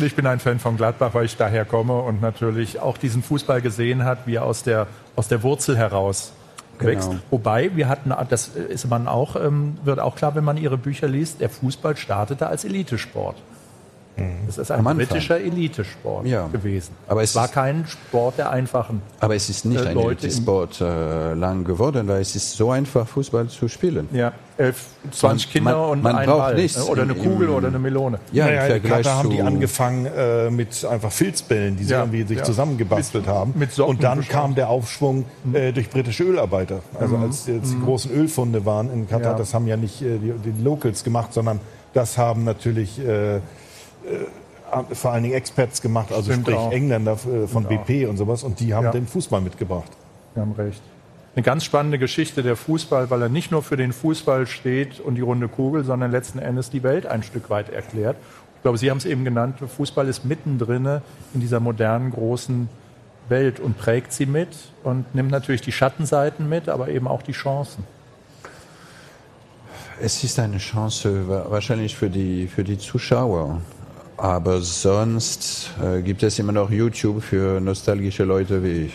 Ich 0.01 0.15
bin 0.15 0.27
ein 0.27 0.39
Fan 0.39 0.61
von 0.61 0.77
Gladbach, 0.77 1.11
weil 1.15 1.25
ich 1.25 1.37
daher 1.37 1.65
komme 1.65 1.95
und 1.95 2.21
natürlich 2.21 2.79
auch 2.79 2.99
diesen 2.99 3.23
Fußball 3.23 3.61
gesehen 3.61 4.05
hat, 4.05 4.27
wie 4.27 4.37
er 4.37 4.45
aus 4.45 4.63
der 4.63 4.87
aus 5.17 5.29
der 5.29 5.43
Wurzel 5.43 5.77
heraus 5.77 6.33
wächst. 6.79 7.11
Genau. 7.11 7.23
Wobei 7.31 7.75
wir 7.75 7.89
hatten, 7.89 8.13
das 8.29 8.49
ist 8.49 8.89
man 8.89 9.09
auch, 9.09 9.35
ähm, 9.35 9.79
wird 9.83 9.99
auch 9.99 10.15
klar, 10.15 10.37
wenn 10.37 10.45
man 10.45 10.57
ihre 10.57 10.79
Bücher 10.79 11.09
liest, 11.09 11.41
der 11.41 11.49
Fußball 11.49 11.97
startete 11.97 12.47
als 12.47 12.65
Elitesport. 12.65 13.37
Es 14.49 14.59
ist 14.59 14.71
ein 14.71 14.85
britischer 14.85 15.39
Elitesport 15.39 16.27
ja. 16.27 16.47
gewesen. 16.49 16.95
Aber 17.07 17.23
es 17.23 17.35
war 17.35 17.49
kein 17.49 17.87
Sport 17.87 18.39
der 18.39 18.51
einfachen. 18.51 19.03
Aber 19.21 19.35
es 19.35 19.49
ist 19.49 19.65
nicht 19.65 19.85
äh, 19.85 19.89
ein 19.89 19.99
Elitesport 19.99 20.81
äh, 20.81 21.35
lang 21.35 21.65
geworden, 21.65 22.09
weil 22.09 22.21
es 22.21 22.35
ist 22.35 22.53
so 22.53 22.71
einfach, 22.71 23.07
Fußball 23.07 23.49
zu 23.49 23.69
spielen. 23.69 24.09
Ja, 24.13 24.33
elf, 24.57 24.87
20 25.11 25.23
man, 25.47 25.53
Kinder 25.53 25.79
man, 25.79 25.91
und 25.91 26.03
man 26.03 26.17
ein 26.17 26.27
braucht 26.27 26.39
Ball. 26.39 26.55
Nichts 26.55 26.89
oder 26.89 27.03
eine 27.03 27.15
Kugel 27.15 27.49
im, 27.49 27.55
oder 27.55 27.69
eine 27.69 27.79
Melone. 27.79 28.19
Ja, 28.33 28.47
naja, 28.47 28.63
im 28.63 28.71
Vergleich 28.71 29.05
da 29.05 29.15
haben 29.17 29.31
die 29.31 29.43
angefangen 29.43 30.07
äh, 30.07 30.51
mit 30.51 30.85
einfach 30.85 31.13
Filzbällen, 31.13 31.77
die 31.77 31.85
sie 31.85 31.93
ja, 31.93 32.01
irgendwie 32.01 32.23
sich 32.25 32.39
ja. 32.39 32.45
zusammengebastelt 32.45 33.27
mit, 33.27 33.35
haben. 33.35 33.55
Mit 33.57 33.79
und 33.79 34.03
dann 34.03 34.27
kam 34.27 34.55
der 34.55 34.69
Aufschwung 34.69 35.27
mhm. 35.45 35.55
äh, 35.55 35.73
durch 35.73 35.91
britische 35.91 36.25
Ölarbeiter. 36.25 36.81
Also 36.99 37.17
mhm. 37.17 37.25
als 37.25 37.47
jetzt 37.47 37.71
die 37.71 37.77
mhm. 37.77 37.85
großen 37.85 38.11
Ölfunde 38.11 38.65
waren 38.65 38.93
in 38.93 39.09
Katar, 39.09 39.33
ja. 39.33 39.39
das 39.39 39.55
haben 39.55 39.67
ja 39.67 39.77
nicht 39.77 40.03
äh, 40.03 40.19
die, 40.19 40.33
die 40.33 40.63
Locals 40.63 41.05
gemacht, 41.05 41.33
sondern 41.33 41.61
das 41.95 42.19
haben 42.19 42.45
natürlich 42.45 42.99
äh, 42.99 43.37
äh, 43.37 43.41
vor 44.93 45.13
allen 45.13 45.23
Dingen 45.23 45.35
Experts 45.35 45.81
gemacht, 45.81 46.13
also 46.13 46.31
Stimmt 46.31 46.47
sprich 46.47 46.57
auch. 46.57 46.73
Engländer 46.73 47.13
äh, 47.13 47.47
von 47.47 47.67
ja. 47.71 47.77
BP 47.77 48.09
und 48.09 48.17
sowas, 48.17 48.43
und 48.43 48.61
die 48.61 48.75
haben 48.75 48.85
ja. 48.85 48.91
den 48.93 49.07
Fußball 49.07 49.41
mitgebracht. 49.41 49.91
Sie 50.35 50.41
haben 50.41 50.53
recht. 50.53 50.81
Eine 51.35 51.43
ganz 51.43 51.65
spannende 51.65 51.99
Geschichte 51.99 52.43
der 52.43 52.57
Fußball, 52.57 53.11
weil 53.11 53.23
er 53.23 53.29
nicht 53.29 53.51
nur 53.51 53.63
für 53.63 53.77
den 53.77 53.93
Fußball 53.93 54.47
steht 54.47 54.99
und 54.99 55.15
die 55.15 55.21
runde 55.21 55.49
Kugel, 55.49 55.85
sondern 55.85 56.11
letzten 56.11 56.39
Endes 56.39 56.71
die 56.71 56.83
Welt 56.83 57.07
ein 57.07 57.23
Stück 57.23 57.49
weit 57.49 57.69
erklärt. 57.71 58.17
Ich 58.57 58.63
glaube, 58.63 58.77
Sie 58.77 58.91
haben 58.91 58.99
es 58.99 59.05
eben 59.05 59.25
genannt, 59.25 59.57
Fußball 59.61 60.09
ist 60.09 60.25
mittendrin 60.25 61.01
in 61.33 61.41
dieser 61.41 61.61
modernen 61.61 62.11
großen 62.11 62.69
Welt 63.29 63.61
und 63.61 63.79
prägt 63.79 64.13
sie 64.13 64.27
mit 64.27 64.49
und 64.83 65.15
nimmt 65.15 65.31
natürlich 65.31 65.61
die 65.61 65.71
Schattenseiten 65.71 66.49
mit, 66.49 66.69
aber 66.69 66.89
eben 66.89 67.07
auch 67.07 67.23
die 67.23 67.33
Chancen. 67.33 67.85
Es 70.01 70.23
ist 70.25 70.39
eine 70.39 70.59
Chance 70.59 71.29
wahrscheinlich 71.51 71.97
für 71.97 72.09
die, 72.09 72.49
für 72.49 72.65
die 72.65 72.79
Zuschauer. 72.79 73.61
Aber 74.19 74.61
sonst 74.63 75.71
äh, 75.81 76.03
gibt 76.03 76.25
es 76.25 76.41
immer 76.41 76.51
noch 76.51 76.71
YouTube 76.71 77.23
für 77.23 77.61
nostalgische 77.61 78.25
Leute 78.25 78.65
wie 78.65 78.87
ich. 78.87 78.95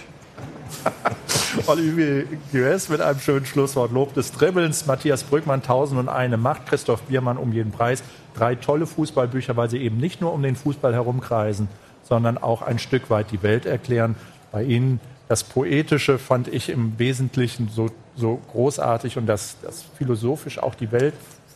Olivier 1.68 2.26
Gues 2.52 2.90
mit 2.90 3.00
einem 3.00 3.20
schönen 3.20 3.46
Schlusswort. 3.46 3.94
Lob 3.94 4.14
des 4.14 4.34
Dribbelns. 4.34 4.86
Matthias 4.86 5.24
Brückmann, 5.24 5.62
1001 5.62 6.36
Macht. 6.38 6.66
Christoph 6.66 7.04
Biermann 7.04 7.38
um 7.38 7.54
jeden 7.54 7.72
Preis. 7.72 8.04
Drei 8.36 8.56
tolle 8.56 8.86
Fußballbücher, 8.86 9.56
weil 9.56 9.70
sie 9.70 9.78
eben 9.78 9.96
nicht 9.96 10.20
nur 10.20 10.34
um 10.34 10.44
den 10.44 10.58
Fußball 10.58 10.94
herumkreisen, 10.94 11.70
sondern 12.04 12.38
auch 12.38 12.62
ein 12.62 12.78
Stück 12.78 13.10
weit 13.10 13.32
die 13.32 13.42
Welt 13.44 13.66
erklären. 13.66 14.16
Bei 14.52 14.64
Ihnen 14.64 15.00
das 15.30 15.46
Poetische 15.46 16.20
fand 16.20 16.50
ich 16.50 16.70
im 16.70 17.00
Wesentlichen 17.00 17.70
so, 17.74 17.90
so 18.18 18.42
großartig 18.52 19.18
und 19.18 19.28
das, 19.28 19.56
das 19.62 19.86
philosophisch 19.98 20.60
auch 20.60 20.76
die 20.76 20.92
Welt 20.92 21.14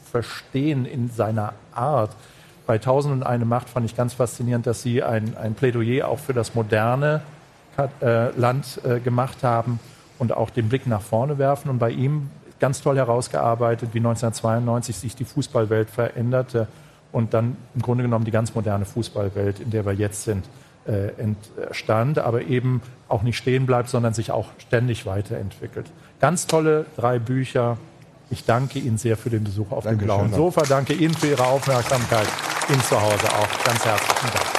verstehen 0.09 0.85
in 0.85 1.09
seiner 1.09 1.51
Art 1.73 2.11
bei 2.67 2.77
Tausend 2.77 3.13
und 3.13 3.23
eine 3.23 3.45
Macht 3.45 3.69
fand 3.69 3.85
ich 3.85 3.95
ganz 3.95 4.13
faszinierend, 4.13 4.67
dass 4.67 4.83
Sie 4.83 5.01
ein, 5.01 5.35
ein 5.37 5.55
Plädoyer 5.55 6.07
auch 6.07 6.19
für 6.19 6.33
das 6.33 6.53
moderne 6.53 7.21
äh, 8.01 8.29
Land 8.37 8.81
äh, 8.83 8.99
gemacht 8.99 9.43
haben 9.43 9.79
und 10.19 10.33
auch 10.33 10.49
den 10.49 10.69
Blick 10.69 10.85
nach 10.85 11.01
vorne 11.01 11.37
werfen. 11.37 11.69
Und 11.69 11.79
bei 11.79 11.91
ihm 11.91 12.29
ganz 12.59 12.81
toll 12.81 12.97
herausgearbeitet, 12.97 13.89
wie 13.93 13.99
1992 13.99 14.97
sich 14.97 15.15
die 15.15 15.25
Fußballwelt 15.25 15.89
veränderte 15.89 16.67
und 17.11 17.33
dann 17.33 17.55
im 17.75 17.81
Grunde 17.81 18.03
genommen 18.03 18.25
die 18.25 18.31
ganz 18.31 18.53
moderne 18.53 18.85
Fußballwelt, 18.85 19.59
in 19.59 19.71
der 19.71 19.85
wir 19.85 19.93
jetzt 19.93 20.23
sind, 20.23 20.45
äh, 20.87 21.09
entstand, 21.17 22.19
aber 22.19 22.43
eben 22.43 22.81
auch 23.07 23.23
nicht 23.23 23.37
stehen 23.37 23.65
bleibt, 23.65 23.89
sondern 23.89 24.13
sich 24.13 24.31
auch 24.31 24.47
ständig 24.57 25.05
weiterentwickelt. 25.05 25.87
Ganz 26.19 26.47
tolle 26.47 26.85
drei 26.95 27.19
Bücher. 27.19 27.77
Ich 28.29 28.45
danke 28.45 28.79
Ihnen 28.79 28.97
sehr 28.97 29.17
für 29.17 29.29
den 29.29 29.43
Besuch 29.43 29.71
auf 29.71 29.85
Dankeschön. 29.85 29.99
dem 29.99 30.05
blauen 30.05 30.33
Sofa. 30.33 30.63
Danke 30.63 30.93
Ihnen 30.93 31.13
für 31.13 31.27
Ihre 31.27 31.45
Aufmerksamkeit. 31.45 32.27
Ihnen 32.69 32.83
zu 32.83 32.99
Hause 33.01 33.27
auch 33.29 33.63
ganz 33.63 33.85
herzlichen 33.85 34.33
Dank. 34.33 34.56